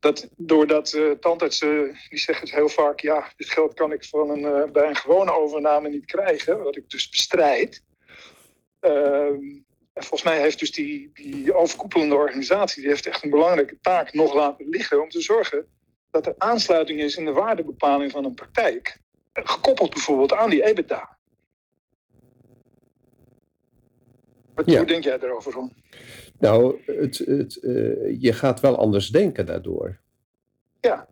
dat 0.00 0.28
doordat 0.36 0.92
uh, 0.92 1.10
tandartsen, 1.10 1.96
die 2.08 2.18
zeggen 2.18 2.46
het 2.46 2.54
heel 2.54 2.68
vaak, 2.68 3.00
ja, 3.00 3.32
dit 3.36 3.50
geld 3.50 3.74
kan 3.74 3.92
ik 3.92 4.08
een, 4.10 4.40
uh, 4.40 4.64
bij 4.72 4.88
een 4.88 4.96
gewone 4.96 5.32
overname 5.32 5.88
niet 5.88 6.04
krijgen, 6.04 6.62
wat 6.62 6.76
ik 6.76 6.90
dus 6.90 7.08
bestrijd. 7.08 7.82
Uh, 8.80 9.26
en 9.92 10.04
volgens 10.04 10.22
mij 10.22 10.40
heeft 10.40 10.58
dus 10.58 10.72
die, 10.72 11.10
die 11.12 11.54
overkoepelende 11.54 12.14
organisatie, 12.14 12.80
die 12.80 12.90
heeft 12.90 13.06
echt 13.06 13.22
een 13.22 13.30
belangrijke 13.30 13.78
taak 13.80 14.12
nog 14.12 14.34
laten 14.34 14.68
liggen 14.68 15.02
om 15.02 15.08
te 15.08 15.20
zorgen 15.20 15.66
dat 16.24 16.34
er 16.34 16.48
aansluiting 16.48 17.00
is 17.00 17.16
in 17.16 17.24
de 17.24 17.32
waardebepaling 17.32 18.10
van 18.10 18.24
een 18.24 18.34
praktijk. 18.34 19.00
Gekoppeld 19.32 19.90
bijvoorbeeld 19.90 20.32
aan 20.32 20.50
die 20.50 20.64
EBITDA. 20.64 21.16
Wat, 24.54 24.66
Hoe 24.66 24.84
denk 24.84 25.04
jij 25.04 25.18
daarover, 25.18 25.52
Ron? 25.52 25.72
Nou, 26.38 26.80
het, 26.84 27.18
het, 27.18 27.58
uh, 27.62 28.20
je 28.20 28.32
gaat 28.32 28.60
wel 28.60 28.76
anders 28.76 29.08
denken 29.08 29.46
daardoor. 29.46 29.98
Ja. 30.80 31.08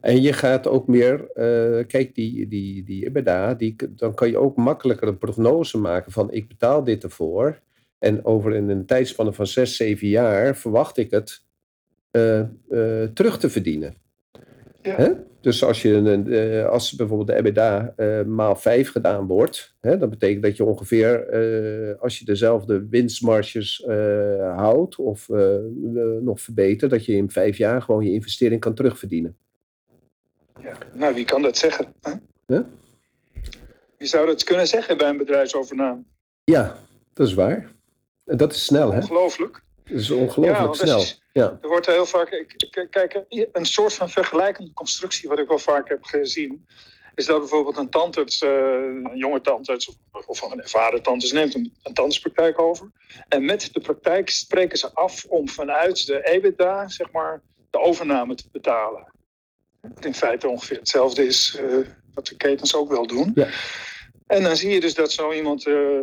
En 0.00 0.22
je 0.22 0.32
gaat 0.32 0.66
ook 0.66 0.86
meer, 0.86 1.20
uh, 1.20 1.86
kijk, 1.86 2.14
die, 2.14 2.48
die, 2.48 2.84
die 2.84 3.04
EBITDA, 3.04 3.54
die, 3.54 3.76
dan 3.90 4.14
kan 4.14 4.28
je 4.28 4.38
ook 4.38 4.56
makkelijker 4.56 5.08
een 5.08 5.18
prognose 5.18 5.78
maken 5.78 6.12
van 6.12 6.32
ik 6.32 6.48
betaal 6.48 6.84
dit 6.84 7.04
ervoor. 7.04 7.60
En 7.98 8.24
over 8.24 8.54
in 8.54 8.68
een 8.68 8.86
tijdspanne 8.86 9.32
van 9.32 9.46
zes, 9.46 9.76
zeven 9.76 10.08
jaar 10.08 10.56
verwacht 10.56 10.96
ik 10.96 11.10
het 11.10 11.42
uh, 12.10 12.44
terug 13.14 13.38
te 13.38 13.50
verdienen. 13.50 14.02
Ja. 14.84 15.24
Dus 15.40 15.64
als, 15.64 15.82
je 15.82 15.92
een, 15.92 16.26
uh, 16.26 16.66
als 16.66 16.92
bijvoorbeeld 16.92 17.28
de 17.28 17.34
EBITDA 17.34 17.94
uh, 17.96 18.22
maal 18.22 18.56
5 18.56 18.90
gedaan 18.90 19.26
wordt, 19.26 19.74
hè, 19.80 19.98
dat 19.98 20.10
betekent 20.10 20.42
dat 20.42 20.56
je 20.56 20.64
ongeveer, 20.64 21.34
uh, 21.34 22.00
als 22.00 22.18
je 22.18 22.24
dezelfde 22.24 22.86
winstmarges 22.90 23.84
houdt 24.56 24.96
of 24.96 25.28
nog 26.20 26.40
verbetert, 26.40 26.90
dat 26.90 27.04
je 27.04 27.12
in 27.12 27.30
vijf 27.30 27.56
jaar 27.56 27.82
gewoon 27.82 28.04
je 28.04 28.12
investering 28.12 28.60
kan 28.60 28.74
terugverdienen. 28.74 29.36
Ja, 30.60 30.72
nou, 30.92 31.14
wie 31.14 31.24
kan 31.24 31.42
dat 31.42 31.56
zeggen? 31.56 31.86
Hè? 32.00 32.12
Huh? 32.46 32.60
Wie 33.98 34.08
zou 34.08 34.26
dat 34.26 34.44
kunnen 34.44 34.66
zeggen 34.66 34.98
bij 34.98 35.08
een 35.08 35.16
bedrijfsovername? 35.16 36.02
Ja, 36.44 36.76
dat 37.12 37.26
is 37.26 37.34
waar. 37.34 37.72
En 38.24 38.36
dat 38.36 38.52
is 38.52 38.64
snel, 38.64 38.92
hè? 38.92 38.98
Ongelooflijk. 38.98 39.63
Dat 39.84 40.00
is 40.00 40.10
ongelooflijk 40.10 40.74
snel. 40.74 41.04
Ja. 41.32 41.58
Er 41.62 41.68
wordt 41.68 41.86
heel 41.86 42.06
vaak, 42.06 42.46
kijk, 42.90 43.24
een 43.52 43.66
soort 43.66 43.94
van 43.94 44.10
vergelijkende 44.10 44.72
constructie 44.72 45.28
wat 45.28 45.38
ik 45.38 45.48
wel 45.48 45.58
vaak 45.58 45.88
heb 45.88 46.04
gezien, 46.04 46.66
is 47.14 47.26
dat 47.26 47.38
bijvoorbeeld 47.38 47.76
een 47.76 47.90
tandarts, 47.90 48.42
uh, 48.42 48.50
een 48.50 49.16
jonge 49.16 49.40
tandarts 49.40 49.88
of, 49.88 50.26
of 50.26 50.42
een 50.42 50.60
ervaren 50.60 51.02
tandarts 51.02 51.32
neemt 51.32 51.54
een, 51.54 51.72
een 51.82 51.94
tandartspraktijk 51.94 52.60
over. 52.60 52.90
En 53.28 53.44
met 53.44 53.68
de 53.72 53.80
praktijk 53.80 54.30
spreken 54.30 54.78
ze 54.78 54.94
af 54.94 55.24
om 55.24 55.48
vanuit 55.48 56.06
de 56.06 56.22
EBITDA, 56.22 56.88
zeg 56.88 57.10
maar, 57.10 57.42
de 57.70 57.78
overname 57.80 58.34
te 58.34 58.44
betalen. 58.52 59.12
Wat 59.80 60.04
in 60.04 60.14
feite 60.14 60.48
ongeveer 60.48 60.78
hetzelfde 60.78 61.26
is 61.26 61.58
uh, 61.60 61.86
wat 62.14 62.26
de 62.26 62.36
ketens 62.36 62.74
ook 62.74 62.90
wel 62.90 63.06
doen. 63.06 63.32
Ja. 63.34 63.48
En 64.26 64.42
dan 64.42 64.56
zie 64.56 64.70
je 64.70 64.80
dus 64.80 64.94
dat 64.94 65.12
zo 65.12 65.32
iemand 65.32 65.66
uh, 65.66 66.00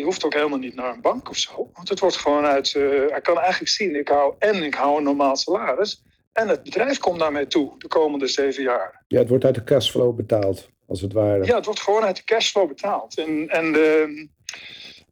die 0.00 0.08
hoeft 0.08 0.24
ook 0.24 0.34
helemaal 0.34 0.58
niet 0.58 0.74
naar 0.74 0.94
een 0.94 1.00
bank 1.00 1.28
of 1.28 1.36
zo. 1.36 1.70
Want 1.72 1.88
het 1.88 2.00
wordt 2.00 2.16
gewoon 2.16 2.44
uit. 2.44 2.74
Uh, 2.74 3.10
hij 3.10 3.20
kan 3.20 3.38
eigenlijk 3.38 3.70
zien, 3.70 3.96
ik 3.96 4.08
hou 4.08 4.34
en 4.38 4.62
ik 4.62 4.74
hou 4.74 4.96
een 4.96 5.02
normaal 5.02 5.36
salaris. 5.36 6.02
En 6.32 6.48
het 6.48 6.62
bedrijf 6.62 6.98
komt 6.98 7.18
naar 7.18 7.32
mij 7.32 7.46
toe 7.46 7.74
de 7.78 7.88
komende 7.88 8.26
zeven 8.26 8.62
jaar. 8.62 9.04
Ja, 9.08 9.18
het 9.18 9.28
wordt 9.28 9.44
uit 9.44 9.54
de 9.54 9.64
cashflow 9.64 10.16
betaald, 10.16 10.68
als 10.86 11.00
het 11.00 11.12
ware. 11.12 11.44
Ja, 11.44 11.56
het 11.56 11.64
wordt 11.64 11.80
gewoon 11.80 12.02
uit 12.02 12.16
de 12.16 12.24
cashflow 12.24 12.68
betaald. 12.68 13.18
En, 13.18 13.48
en 13.48 13.64
uh, 13.64 14.28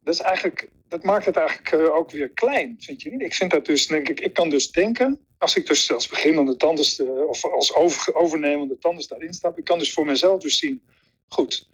dat, 0.03 0.14
is 0.14 0.20
eigenlijk, 0.20 0.68
dat 0.89 1.03
maakt 1.03 1.26
het 1.26 1.36
eigenlijk 1.36 1.72
uh, 1.72 1.95
ook 1.95 2.11
weer 2.11 2.28
klein, 2.28 2.76
vind 2.78 3.03
je 3.03 3.11
niet? 3.11 3.22
Ik 3.22 3.34
vind 3.34 3.51
dat 3.51 3.66
dus, 3.66 3.86
denk 3.86 4.09
ik, 4.09 4.20
ik 4.20 4.32
kan 4.32 4.51
dus 4.51 4.70
denken, 4.70 5.18
als 5.39 5.57
ik 5.57 5.66
dus 5.66 5.93
als 5.93 6.09
beginnende 6.09 6.57
tandarts 6.57 7.03
of 7.26 7.45
als 7.45 7.74
over, 7.74 8.14
overnemende 8.14 8.78
tandarts 8.78 9.09
daarin 9.09 9.34
stap, 9.34 9.59
ik 9.59 9.64
kan 9.64 9.78
dus 9.78 9.93
voor 9.93 10.07
mezelf 10.07 10.43
dus 10.43 10.59
zien, 10.59 10.82
goed, 11.28 11.68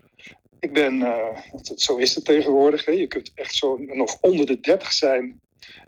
ik 0.64 0.72
ben, 0.72 1.00
uh, 1.00 1.38
zo 1.76 1.96
is 1.96 2.14
het 2.14 2.24
tegenwoordig, 2.24 2.84
hè. 2.84 2.92
je 2.92 3.06
kunt 3.06 3.30
echt 3.34 3.54
zo 3.54 3.76
nog 3.78 4.18
onder 4.20 4.46
de 4.46 4.60
30 4.60 4.92
zijn 4.92 5.40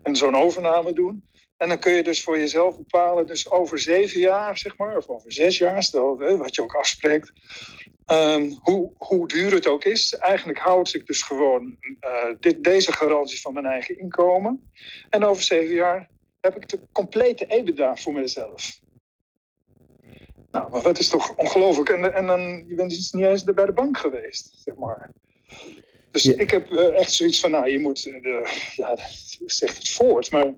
en 0.03 0.15
zo'n 0.15 0.35
overname 0.35 0.93
doen. 0.93 1.23
En 1.57 1.67
dan 1.67 1.79
kun 1.79 1.93
je 1.93 2.03
dus 2.03 2.23
voor 2.23 2.37
jezelf 2.37 2.77
bepalen, 2.77 3.27
dus 3.27 3.49
over 3.51 3.79
zeven 3.79 4.19
jaar, 4.19 4.57
zeg 4.57 4.77
maar, 4.77 4.97
of 4.97 5.07
over 5.07 5.31
zes 5.31 5.57
jaar, 5.57 5.83
stel, 5.83 6.17
wat 6.17 6.55
je 6.55 6.61
ook 6.61 6.75
afspreekt, 6.75 7.31
um, 8.11 8.57
hoe, 8.61 8.91
hoe 8.97 9.27
duur 9.27 9.51
het 9.53 9.67
ook 9.67 9.83
is. 9.83 10.13
Eigenlijk 10.13 10.59
houd 10.59 10.93
ik 10.93 11.07
dus 11.07 11.21
gewoon 11.21 11.77
uh, 12.01 12.35
dit, 12.39 12.63
deze 12.63 12.91
garantie 12.91 13.41
van 13.41 13.53
mijn 13.53 13.65
eigen 13.65 13.99
inkomen. 13.99 14.71
En 15.09 15.23
over 15.23 15.43
zeven 15.43 15.75
jaar 15.75 16.09
heb 16.41 16.55
ik 16.55 16.69
de 16.69 16.79
complete 16.91 17.45
EBITDA 17.45 17.95
voor 17.95 18.13
mezelf. 18.13 18.79
Nou, 20.57 20.71
maar 20.71 20.83
dat 20.83 20.99
is 20.99 21.09
toch 21.09 21.35
ongelooflijk. 21.35 21.89
En, 21.89 22.13
en 22.13 22.25
dan, 22.25 22.65
je 22.67 22.75
bent 22.75 22.89
dus 22.89 23.11
niet 23.11 23.25
eens 23.25 23.43
bij 23.43 23.65
de 23.65 23.71
bank 23.71 23.97
geweest, 23.97 24.61
zeg 24.65 24.75
maar. 24.75 25.11
Dus 26.11 26.25
ik 26.25 26.51
heb 26.51 26.71
uh, 26.71 26.99
echt 26.99 27.11
zoiets 27.11 27.39
van, 27.39 27.51
nou, 27.51 27.69
je 27.69 27.79
moet, 27.79 28.05
uh, 28.05 28.21
de, 28.21 28.59
ja, 28.75 28.97
zegt 29.45 29.77
het 29.77 29.89
voort, 29.89 30.31
maar 30.31 30.53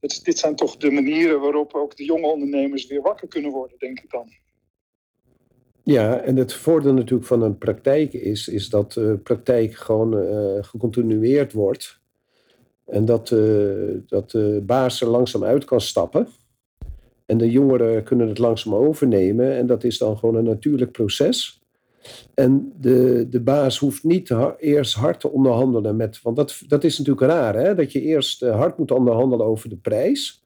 het, 0.00 0.20
dit 0.22 0.38
zijn 0.38 0.56
toch 0.56 0.76
de 0.76 0.90
manieren 0.90 1.40
waarop 1.40 1.74
ook 1.74 1.96
de 1.96 2.04
jonge 2.04 2.26
ondernemers 2.26 2.86
weer 2.86 3.00
wakker 3.00 3.28
kunnen 3.28 3.50
worden, 3.50 3.78
denk 3.78 4.00
ik 4.00 4.10
dan. 4.10 4.28
Ja, 5.82 6.20
en 6.20 6.36
het 6.36 6.52
voordeel 6.52 6.92
natuurlijk 6.92 7.28
van 7.28 7.42
een 7.42 7.58
praktijk 7.58 8.12
is, 8.12 8.48
is 8.48 8.68
dat 8.68 8.92
de 8.92 9.18
praktijk 9.22 9.74
gewoon 9.74 10.22
uh, 10.22 10.64
gecontinueerd 10.64 11.52
wordt. 11.52 12.00
En 12.86 13.04
dat, 13.04 13.28
dat 14.06 14.30
de 14.30 14.62
baas 14.66 15.00
er 15.00 15.08
langzaam 15.08 15.44
uit 15.44 15.64
kan 15.64 15.80
stappen. 15.80 16.28
En 17.30 17.38
de 17.38 17.50
jongeren 17.50 18.02
kunnen 18.02 18.28
het 18.28 18.38
langzaam 18.38 18.74
overnemen. 18.74 19.56
En 19.56 19.66
dat 19.66 19.84
is 19.84 19.98
dan 19.98 20.18
gewoon 20.18 20.34
een 20.34 20.44
natuurlijk 20.44 20.92
proces. 20.92 21.62
En 22.34 22.72
de, 22.80 23.26
de 23.30 23.40
baas 23.40 23.78
hoeft 23.78 24.04
niet 24.04 24.34
eerst 24.58 24.94
hard 24.94 25.20
te 25.20 25.30
onderhandelen 25.30 25.96
met. 25.96 26.22
Want 26.22 26.36
dat, 26.36 26.62
dat 26.68 26.84
is 26.84 26.98
natuurlijk 26.98 27.26
raar, 27.26 27.54
hè? 27.54 27.74
dat 27.74 27.92
je 27.92 28.00
eerst 28.00 28.42
eh, 28.42 28.56
hard 28.56 28.78
moet 28.78 28.90
onderhandelen 28.90 29.46
over 29.46 29.68
de 29.68 29.76
prijs. 29.76 30.44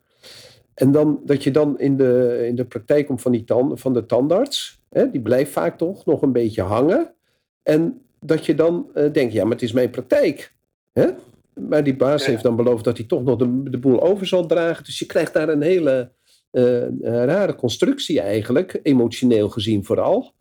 En 0.74 0.92
dan, 0.92 1.20
dat 1.24 1.44
je 1.44 1.50
dan 1.50 1.78
in 1.78 1.96
de, 1.96 2.44
in 2.48 2.54
de 2.54 2.64
praktijk 2.64 3.06
komt 3.06 3.22
van, 3.22 3.32
die 3.32 3.44
tan, 3.44 3.78
van 3.78 3.92
de 3.92 4.06
tandarts. 4.06 4.80
hè, 4.90 5.10
die 5.10 5.22
blijft 5.22 5.52
vaak 5.52 5.78
toch 5.78 6.04
nog 6.04 6.22
een 6.22 6.32
beetje 6.32 6.62
hangen. 6.62 7.14
En 7.62 8.02
dat 8.20 8.46
je 8.46 8.54
dan 8.54 8.86
uh, 8.94 9.12
denkt, 9.12 9.32
ja, 9.32 9.42
maar 9.42 9.52
het 9.52 9.62
is 9.62 9.72
mijn 9.72 9.90
praktijk. 9.90 10.54
Hè? 10.92 11.06
Maar 11.54 11.84
die 11.84 11.96
baas 11.96 12.26
heeft 12.26 12.42
dan 12.42 12.56
beloofd 12.56 12.84
dat 12.84 12.96
hij 12.96 13.06
toch 13.06 13.24
nog 13.24 13.38
de, 13.38 13.70
de 13.70 13.78
boel 13.78 14.02
over 14.02 14.26
zal 14.26 14.46
dragen. 14.46 14.84
Dus 14.84 14.98
je 14.98 15.06
krijgt 15.06 15.32
daar 15.32 15.48
een 15.48 15.62
hele 15.62 16.12
uh, 16.54 16.88
rare 17.24 17.54
constructie 17.54 18.20
eigenlijk, 18.20 18.80
emotioneel 18.82 19.48
gezien 19.48 19.84
vooral. 19.84 20.32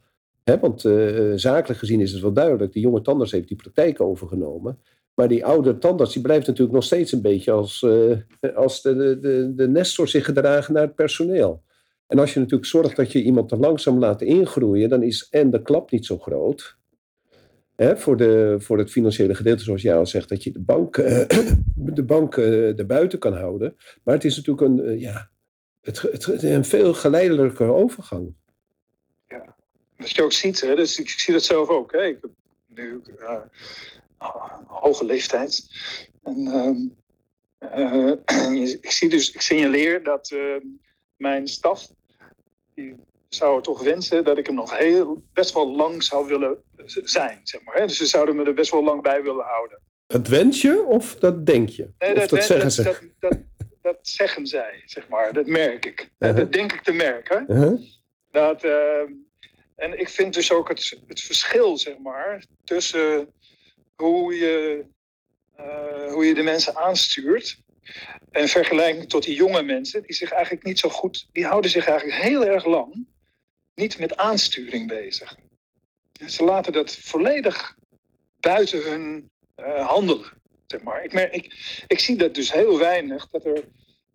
Want 0.44 0.84
uh, 0.84 1.32
zakelijk 1.36 1.80
gezien 1.80 2.00
is 2.00 2.12
het 2.12 2.22
wel 2.22 2.34
duidelijk, 2.34 2.74
de 2.74 2.80
jonge 2.80 3.02
tandarts 3.02 3.32
heeft 3.32 3.48
die 3.48 3.58
praktijk 3.58 4.02
overgenomen. 4.02 4.80
Maar 5.14 5.28
die 5.28 5.46
oude 5.46 5.78
tandarts 5.78 6.14
die 6.14 6.22
blijft 6.22 6.48
natuurlijk 6.48 6.76
nog 6.76 6.84
steeds 6.84 7.12
een 7.12 7.22
beetje 7.22 7.52
als, 7.52 7.82
uh, 7.82 8.18
als 8.56 8.82
de, 8.82 9.20
de, 9.20 9.54
de 9.56 9.68
nestor 9.68 10.08
zich 10.08 10.26
gedragen 10.26 10.74
naar 10.74 10.84
het 10.84 10.96
personeel. 10.96 11.64
En 12.08 12.20
als 12.20 12.34
je 12.34 12.40
natuurlijk 12.40 12.70
zorgt 12.70 12.96
dat 12.96 13.12
je 13.12 13.24
iemand 13.24 13.50
te 13.50 13.58
langzaam 13.58 14.00
laat 14.00 14.22
ingroeien, 14.22 14.90
dan 14.90 15.04
is 15.04 15.28
en 15.30 15.50
de 15.50 15.62
klap 15.62 15.92
niet 15.92 16.06
zo 16.06 16.18
groot. 16.18 16.78
Hè, 17.76 17.98
voor, 17.98 18.18
de, 18.18 18.56
voor 18.60 18.78
het 18.78 18.92
financiële 18.92 19.36
gedeelte, 19.36 19.64
zoals 19.64 19.82
jij 19.82 19.96
al 19.96 20.06
zegt, 20.06 20.30
dat 20.30 20.44
je 20.44 20.52
de 20.52 20.62
bank, 20.62 20.96
de 21.76 22.04
bank 22.06 22.38
erbuiten 22.38 23.20
kan 23.20 23.34
houden. 23.34 23.76
Maar 24.04 24.16
het 24.16 24.24
is 24.24 24.36
natuurlijk 24.36 24.68
een, 24.68 25.00
ja, 25.00 25.32
het, 25.84 26.02
het, 26.02 26.44
een 26.44 26.66
veel 26.66 26.94
geleidelijke 26.94 27.64
overgang. 27.64 28.34
Ja, 29.28 29.56
wat 29.98 30.12
je 30.12 30.24
ook 30.24 30.32
ziet, 30.32 30.62
hè, 30.62 30.76
dus 30.76 31.00
ik, 31.00 31.10
ik 31.10 31.20
zie 31.20 31.34
dat 31.34 31.44
zelf 31.44 31.70
ook. 31.70 31.92
Hè. 31.92 32.06
Ik 32.06 32.18
heb 32.22 32.32
nu 32.68 33.02
hoge 34.68 35.06
leeftijd. 35.06 35.66
En, 36.24 36.98
uh, 37.78 38.14
ik 38.82 38.92
zie 38.92 39.10
dus, 39.10 39.32
ik 39.32 39.42
signaleer 39.42 40.04
dat 40.04 40.32
uh, 40.32 40.56
mijn 41.18 41.48
staf, 41.48 41.88
die 42.76 42.96
zou 43.30 43.62
toch 43.62 43.84
wensen 43.84 44.24
dat 44.24 44.38
ik 44.38 44.46
hem 44.46 44.56
nog 44.56 44.78
heel, 44.78 45.24
best 45.34 45.54
wel 45.54 45.76
lang 45.76 46.04
zou 46.04 46.28
willen 46.28 46.58
zijn, 47.04 47.40
zeg 47.44 47.64
maar. 47.64 47.76
Hè? 47.76 47.86
Dus 47.86 47.98
ze 47.98 48.06
zouden 48.06 48.36
me 48.36 48.44
er 48.44 48.54
best 48.54 48.72
wel 48.72 48.84
lang 48.84 49.02
bij 49.02 49.24
willen 49.24 49.46
houden. 49.46 49.80
Dat 50.08 50.28
wens 50.28 50.62
je 50.62 50.84
of 50.84 51.16
dat 51.16 51.46
denk 51.46 51.70
je? 51.70 51.90
Nee, 51.98 52.14
of 52.14 52.20
dat, 52.20 52.30
dat, 52.30 52.44
zeggen 52.44 52.72
ze? 52.72 53.12
Dat, 53.20 53.38
dat, 53.84 53.98
zeggen 54.02 54.48
zij, 54.48 54.82
zeg 54.86 55.08
maar. 55.08 55.34
Dat 55.34 55.46
merk 55.46 55.86
ik. 55.86 56.10
-huh. 56.18 56.36
Dat 56.36 56.52
denk 56.52 56.74
ik 56.74 56.82
te 56.82 56.92
merken. 56.92 57.46
-huh. 57.48 57.82
Dat, 58.32 58.64
en 59.76 60.00
ik 60.00 60.10
vind 60.10 60.34
dus 60.34 60.52
ook 60.52 60.68
het, 60.68 61.00
het 61.08 61.22
verschil, 61.22 61.78
zeg 61.78 61.98
maar, 61.98 62.46
tussen 62.64 63.34
hoe 63.96 64.36
je, 64.36 64.86
uh, 65.60 66.12
hoe 66.12 66.26
je 66.26 66.34
de 66.34 66.44
mensen 66.44 66.76
aanstuurt. 66.76 67.62
En 68.32 68.48
vergelijking 68.48 69.10
tot 69.10 69.24
die 69.24 69.36
jonge 69.36 69.64
mensen, 69.64 70.04
die 70.04 70.16
zich 70.16 70.32
eigenlijk 70.32 70.66
niet 70.66 70.80
zo 70.80 70.90
goed, 70.90 71.28
die 71.32 71.46
houden 71.46 71.72
zich 71.72 71.88
eigenlijk 71.88 72.22
heel 72.22 72.46
erg 72.46 72.66
lang 72.66 73.08
niet 73.76 74.00
met 74.00 74.18
aansturing 74.18 74.88
bezig. 74.88 75.36
Ze 76.26 76.44
laten 76.44 76.74
dat 76.74 76.96
volledig 76.96 77.78
buiten 78.40 78.84
hun 78.84 79.32
uh, 79.56 79.88
handelen. 79.88 80.42
Zeg 80.68 80.82
maar. 80.82 81.04
ik, 81.04 81.14
merk, 81.14 81.34
ik, 81.34 81.54
ik 81.88 82.00
zie 82.00 82.18
dat 82.18 82.36
dus 82.36 82.52
heel 82.52 82.78
weinig, 82.78 83.30
dat 83.30 83.46
er 83.46 83.64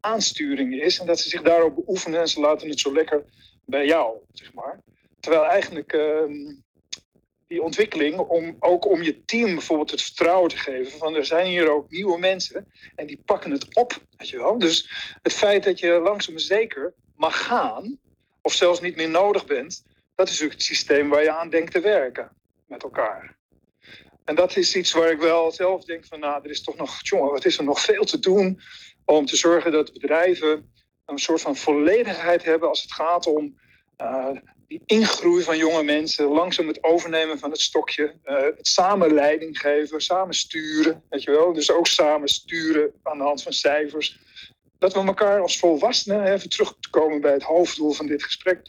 aansturing 0.00 0.80
is 0.80 0.98
en 0.98 1.06
dat 1.06 1.20
ze 1.20 1.28
zich 1.28 1.42
daarop 1.42 1.74
beoefenen 1.74 2.20
en 2.20 2.28
ze 2.28 2.40
laten 2.40 2.68
het 2.68 2.80
zo 2.80 2.92
lekker 2.92 3.24
bij 3.64 3.86
jou, 3.86 4.16
zeg 4.32 4.52
maar. 4.52 4.80
Terwijl 5.20 5.44
eigenlijk 5.44 5.92
uh, 5.92 6.22
die 7.46 7.62
ontwikkeling 7.62 8.18
om 8.18 8.56
ook 8.58 8.86
om 8.86 9.02
je 9.02 9.24
team 9.24 9.54
bijvoorbeeld 9.54 9.90
het 9.90 10.02
vertrouwen 10.02 10.50
te 10.50 10.56
geven 10.56 10.98
van 10.98 11.14
er 11.14 11.24
zijn 11.24 11.46
hier 11.46 11.70
ook 11.70 11.90
nieuwe 11.90 12.18
mensen 12.18 12.72
en 12.94 13.06
die 13.06 13.20
pakken 13.24 13.50
het 13.50 13.74
op, 13.74 14.00
je. 14.16 14.54
Dus 14.58 14.90
het 15.22 15.32
feit 15.32 15.64
dat 15.64 15.78
je 15.78 16.00
langzaam 16.00 16.38
zeker 16.38 16.94
mag 17.16 17.46
gaan 17.46 17.98
of 18.42 18.52
zelfs 18.52 18.80
niet 18.80 18.96
meer 18.96 19.10
nodig 19.10 19.46
bent, 19.46 19.84
dat 20.14 20.26
is 20.26 20.32
natuurlijk 20.32 20.58
het 20.58 20.62
systeem 20.62 21.08
waar 21.08 21.22
je 21.22 21.32
aan 21.32 21.50
denkt 21.50 21.72
te 21.72 21.80
werken 21.80 22.30
met 22.66 22.82
elkaar. 22.82 23.37
En 24.28 24.34
dat 24.34 24.56
is 24.56 24.76
iets 24.76 24.92
waar 24.92 25.10
ik 25.10 25.20
wel 25.20 25.52
zelf 25.52 25.84
denk 25.84 26.04
van 26.04 26.20
nou, 26.20 26.44
er 26.44 26.50
is 26.50 26.62
toch 26.62 26.76
nog, 26.76 26.98
jongen, 27.02 27.30
wat 27.30 27.44
is 27.44 27.58
er 27.58 27.64
nog 27.64 27.80
veel 27.80 28.04
te 28.04 28.18
doen 28.18 28.60
om 29.04 29.26
te 29.26 29.36
zorgen 29.36 29.72
dat 29.72 29.92
bedrijven 29.92 30.72
een 31.06 31.18
soort 31.18 31.40
van 31.40 31.56
volledigheid 31.56 32.44
hebben 32.44 32.68
als 32.68 32.82
het 32.82 32.92
gaat 32.92 33.26
om 33.26 33.58
uh, 34.02 34.30
die 34.66 34.82
ingroei 34.86 35.42
van 35.42 35.56
jonge 35.56 35.82
mensen, 35.82 36.24
langzaam 36.24 36.66
het 36.66 36.84
overnemen 36.84 37.38
van 37.38 37.50
het 37.50 37.60
stokje, 37.60 38.14
uh, 38.24 38.40
het 38.40 38.68
samen 38.68 39.14
leiding 39.14 39.58
geven, 39.58 40.00
samen 40.00 40.34
sturen, 40.34 41.02
weet 41.08 41.22
je 41.22 41.30
wel. 41.30 41.52
Dus 41.52 41.70
ook 41.70 41.86
samen 41.86 42.28
sturen 42.28 42.92
aan 43.02 43.18
de 43.18 43.24
hand 43.24 43.42
van 43.42 43.52
cijfers. 43.52 44.18
Dat 44.78 44.92
we 44.92 45.00
elkaar 45.00 45.40
als 45.40 45.58
volwassenen, 45.58 46.32
even 46.32 46.48
terug 46.48 46.74
te 46.80 46.90
komen 46.90 47.20
bij 47.20 47.32
het 47.32 47.42
hoofddoel 47.42 47.92
van 47.92 48.06
dit 48.06 48.22
gesprek, 48.22 48.60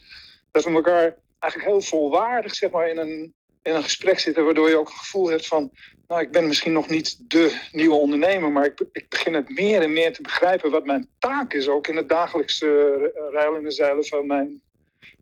dat 0.50 0.64
we 0.64 0.70
elkaar 0.70 1.16
eigenlijk 1.38 1.72
heel 1.72 1.80
volwaardig 1.80 2.54
zeg 2.54 2.70
maar, 2.70 2.88
in, 2.88 2.98
een, 2.98 3.34
in 3.62 3.74
een 3.74 3.82
gesprek 3.82 4.18
zitten, 4.18 4.44
waardoor 4.44 4.68
je 4.68 4.78
ook 4.78 4.88
het 4.88 4.98
gevoel 4.98 5.30
hebt 5.30 5.46
van, 5.46 5.70
nou, 6.06 6.22
ik 6.22 6.30
ben 6.30 6.46
misschien 6.46 6.72
nog 6.72 6.88
niet 6.88 7.30
de 7.30 7.60
nieuwe 7.72 7.94
ondernemer, 7.94 8.52
maar 8.52 8.64
ik, 8.64 8.84
ik 8.92 9.08
begin 9.08 9.34
het 9.34 9.48
meer 9.48 9.82
en 9.82 9.92
meer 9.92 10.12
te 10.12 10.22
begrijpen 10.22 10.70
wat 10.70 10.86
mijn 10.86 11.08
taak 11.18 11.52
is, 11.52 11.68
ook 11.68 11.86
in 11.86 11.96
het 11.96 12.08
dagelijkse 12.08 12.96
rijlen 13.32 13.64
en 13.64 13.72
zeilen 13.72 14.06
van 14.06 14.26
mijn, 14.26 14.62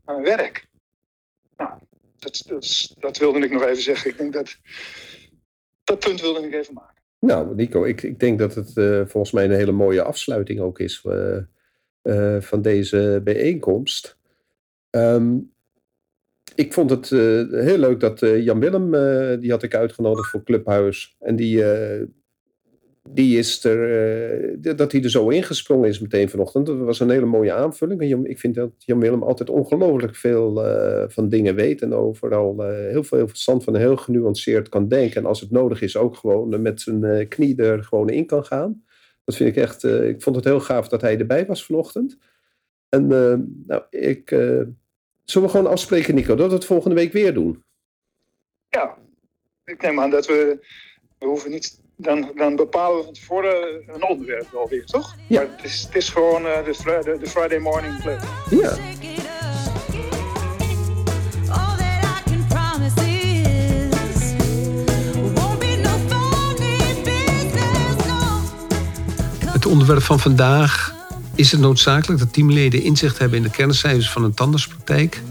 mijn 0.05 0.23
werk. 0.23 0.67
Nou, 1.57 1.79
dat, 2.19 2.45
dat, 2.99 3.17
wilde 3.17 3.39
ik 3.39 3.51
nog 3.51 3.63
even 3.63 3.83
zeggen. 3.83 4.11
Ik 4.11 4.19
denk 4.19 4.33
dat 4.33 4.57
dat 5.85 5.99
punt 5.99 6.21
wilde 6.21 6.47
ik 6.47 6.55
even 6.55 6.75
maken. 6.75 7.03
Nou, 7.21 7.55
Nico, 7.55 7.85
ik, 7.85 8.03
ik 8.03 8.21
denk 8.21 8.39
dat 8.39 8.55
het 8.55 8.77
uh, 8.77 9.03
volgens 9.07 9.33
mij 9.33 9.45
een 9.45 9.51
hele 9.51 9.73
mooie 9.73 10.03
afsluiting 10.03 10.61
ook 10.61 10.79
is 10.79 11.03
uh, 11.07 11.39
uh, 12.03 12.41
van 12.41 12.63
deze 12.63 13.21
bijeenkomst. 13.25 14.17
Um, 14.91 15.53
ik 16.59 16.73
vond 16.73 16.91
het 16.91 17.11
heel 17.51 17.79
leuk 17.79 18.01
dat 18.01 18.21
Jan 18.21 18.61
Willem, 18.61 18.91
die 19.41 19.51
had 19.51 19.63
ik 19.63 19.75
uitgenodigd 19.75 20.31
voor 20.31 20.43
Clubhuis. 20.43 21.17
En 21.19 21.37
die, 21.37 21.65
die 23.09 23.39
is 23.39 23.65
er, 23.65 24.77
dat 24.77 24.93
hij 24.93 25.03
er 25.03 25.11
zo 25.11 25.29
ingesprongen 25.29 25.89
is 25.89 26.01
meteen 26.01 26.29
vanochtend. 26.29 26.67
Dat 26.67 26.79
was 26.79 27.01
een 27.01 27.11
hele 27.11 27.27
mooie 27.27 27.53
aanvulling. 27.53 28.27
Ik 28.27 28.39
vind 28.39 28.55
dat 28.55 28.71
Jan 28.79 29.01
Willem 29.01 29.23
altijd 29.23 29.51
ongelooflijk 29.51 30.17
veel 30.17 30.55
van 31.09 31.29
dingen 31.29 31.55
weet. 31.55 31.83
En 31.83 31.95
overal 31.95 32.63
heel 32.69 33.05
veel 33.05 33.29
verstand 33.29 33.65
van 33.65 33.77
heel 33.77 33.97
genuanceerd 33.97 34.69
kan 34.69 34.89
denken. 34.89 35.17
En 35.17 35.27
als 35.27 35.41
het 35.41 35.51
nodig 35.51 35.83
is 35.83 35.97
ook 35.97 36.17
gewoon 36.17 36.63
met 36.63 36.81
zijn 36.81 37.29
knie 37.29 37.63
er 37.63 37.85
gewoon 37.85 38.09
in 38.09 38.27
kan 38.27 38.45
gaan. 38.45 38.83
Dat 39.25 39.37
vind 39.37 39.57
ik 39.57 39.63
echt, 39.63 39.85
ik 39.85 40.23
vond 40.23 40.37
het 40.37 40.45
heel 40.45 40.61
gaaf 40.61 40.89
dat 40.89 41.01
hij 41.01 41.19
erbij 41.19 41.47
was 41.47 41.65
vanochtend. 41.65 42.19
En 42.89 43.07
nou, 43.67 43.83
ik, 43.91 44.37
zullen 45.31 45.49
we 45.49 45.55
gewoon 45.55 45.73
afspreken 45.73 46.15
Nico, 46.15 46.35
dat 46.35 46.49
we 46.49 46.55
het 46.55 46.65
volgende 46.65 46.95
week 46.95 47.13
weer 47.13 47.35
doen? 47.35 47.65
Ja, 48.69 48.97
ik 49.65 49.83
neem 49.83 50.01
aan 50.01 50.11
dat 50.11 50.27
we, 50.27 50.67
we 51.19 51.27
hoeven 51.27 51.51
niet 51.51 51.81
dan, 51.97 52.33
dan 52.35 52.57
bepalen 52.57 52.99
we 52.99 53.05
van 53.05 53.13
tevoren 53.13 53.83
een 53.87 54.05
onderwerp 54.05 54.51
wel 54.53 54.69
weer, 54.69 54.85
toch? 54.85 55.17
Ja. 55.29 55.43
Maar 55.43 55.51
het 55.57 55.65
is, 55.65 55.83
het 55.83 55.97
is 55.97 56.09
gewoon 56.09 56.43
uh, 56.43 56.65
de, 56.65 57.01
de, 57.05 57.17
de, 57.21 57.27
Friday 57.27 57.59
morning 57.59 58.03
play. 58.03 58.19
Ja. 58.51 58.77
Het 69.51 69.67
onderwerp 69.67 70.03
van 70.03 70.19
vandaag 70.19 70.98
is 71.39 71.51
het 71.51 71.61
noodzakelijk 71.61 72.21
dat 72.21 72.33
teamleden 72.33 72.83
inzicht 72.83 73.19
hebben 73.19 73.37
in 73.37 73.45
de 73.45 73.51
kerncijfers 73.51 74.11
van 74.11 74.25
een 74.25 74.35
tandartspraktijk, 74.35 75.23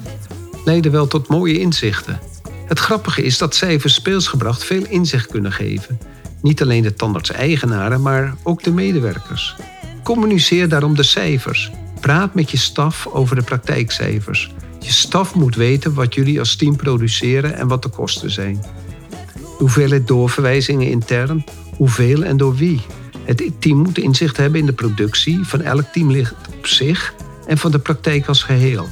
leiden 0.65 0.91
wel 0.91 1.07
tot 1.07 1.27
mooie 1.27 1.59
inzichten. 1.59 2.19
Het 2.65 2.79
grappige 2.79 3.23
is 3.23 3.37
dat 3.37 3.55
cijfers 3.55 3.93
speelsgebracht 3.93 4.63
veel 4.63 4.85
inzicht 4.89 5.27
kunnen 5.27 5.51
geven 5.51 5.99
niet 6.41 6.61
alleen 6.61 6.83
de 6.83 6.93
tandarts-eigenaren, 6.93 8.01
maar 8.01 8.35
ook 8.43 8.63
de 8.63 8.71
medewerkers. 8.71 9.55
Communiceer 10.03 10.69
daarom 10.69 10.95
de 10.95 11.03
cijfers. 11.03 11.71
Praat 11.99 12.33
met 12.33 12.51
je 12.51 12.57
staf 12.57 13.07
over 13.07 13.35
de 13.35 13.41
praktijkcijfers. 13.41 14.51
Je 14.79 14.91
staf 14.91 15.35
moet 15.35 15.55
weten 15.55 15.93
wat 15.93 16.13
jullie 16.13 16.39
als 16.39 16.55
team 16.55 16.75
produceren 16.75 17.55
en 17.55 17.67
wat 17.67 17.83
de 17.83 17.89
kosten 17.89 18.31
zijn. 18.31 18.63
Hoeveelheid 19.57 20.07
doorverwijzingen 20.07 20.89
intern, 20.89 21.43
hoeveel 21.75 22.23
en 22.23 22.37
door 22.37 22.55
wie. 22.55 22.81
Het 23.27 23.51
team 23.59 23.77
moet 23.77 23.97
inzicht 23.97 24.37
hebben 24.37 24.59
in 24.59 24.65
de 24.65 24.73
productie 24.73 25.39
van 25.41 25.61
elk 25.61 25.85
teamlid 25.91 26.33
op 26.57 26.67
zich 26.67 27.13
en 27.47 27.57
van 27.57 27.71
de 27.71 27.79
praktijk 27.79 28.27
als 28.27 28.43
geheel. 28.43 28.87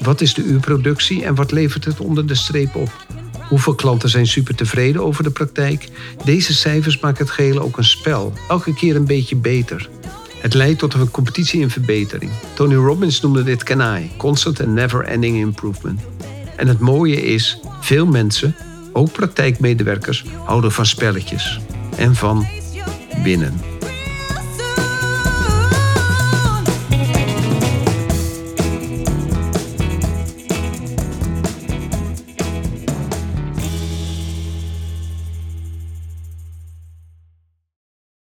Wat 0.00 0.20
is 0.20 0.34
de 0.34 0.42
uurproductie 0.42 1.24
en 1.24 1.34
wat 1.34 1.52
levert 1.52 1.84
het 1.84 2.00
onder 2.00 2.26
de 2.26 2.34
streep 2.34 2.74
op? 2.74 3.06
Hoeveel 3.48 3.74
klanten 3.74 4.08
zijn 4.08 4.26
super 4.26 4.54
tevreden 4.54 5.02
over 5.02 5.22
de 5.22 5.30
praktijk? 5.30 5.88
Deze 6.24 6.54
cijfers 6.54 7.00
maken 7.00 7.24
het 7.24 7.34
geheel 7.34 7.58
ook 7.58 7.76
een 7.78 7.84
spel, 7.84 8.32
elke 8.48 8.74
keer 8.74 8.96
een 8.96 9.06
beetje 9.06 9.36
beter. 9.36 9.88
Het 10.40 10.54
leidt 10.54 10.78
tot 10.78 10.94
een 10.94 11.10
competitie 11.10 11.60
in 11.60 11.70
verbetering. 11.70 12.30
Tony 12.54 12.74
Robbins 12.74 13.20
noemde 13.20 13.42
dit 13.42 13.62
KENAI, 13.62 14.10
Constant 14.16 14.60
and 14.60 14.74
Never 14.74 15.04
Ending 15.04 15.36
Improvement. 15.36 16.00
En 16.56 16.68
het 16.68 16.78
mooie 16.78 17.22
is, 17.22 17.60
veel 17.80 18.06
mensen, 18.06 18.56
ook 18.92 19.12
praktijkmedewerkers, 19.12 20.24
houden 20.44 20.72
van 20.72 20.86
spelletjes 20.86 21.60
en 21.96 22.14
van 22.14 22.46
winnen. 23.24 23.69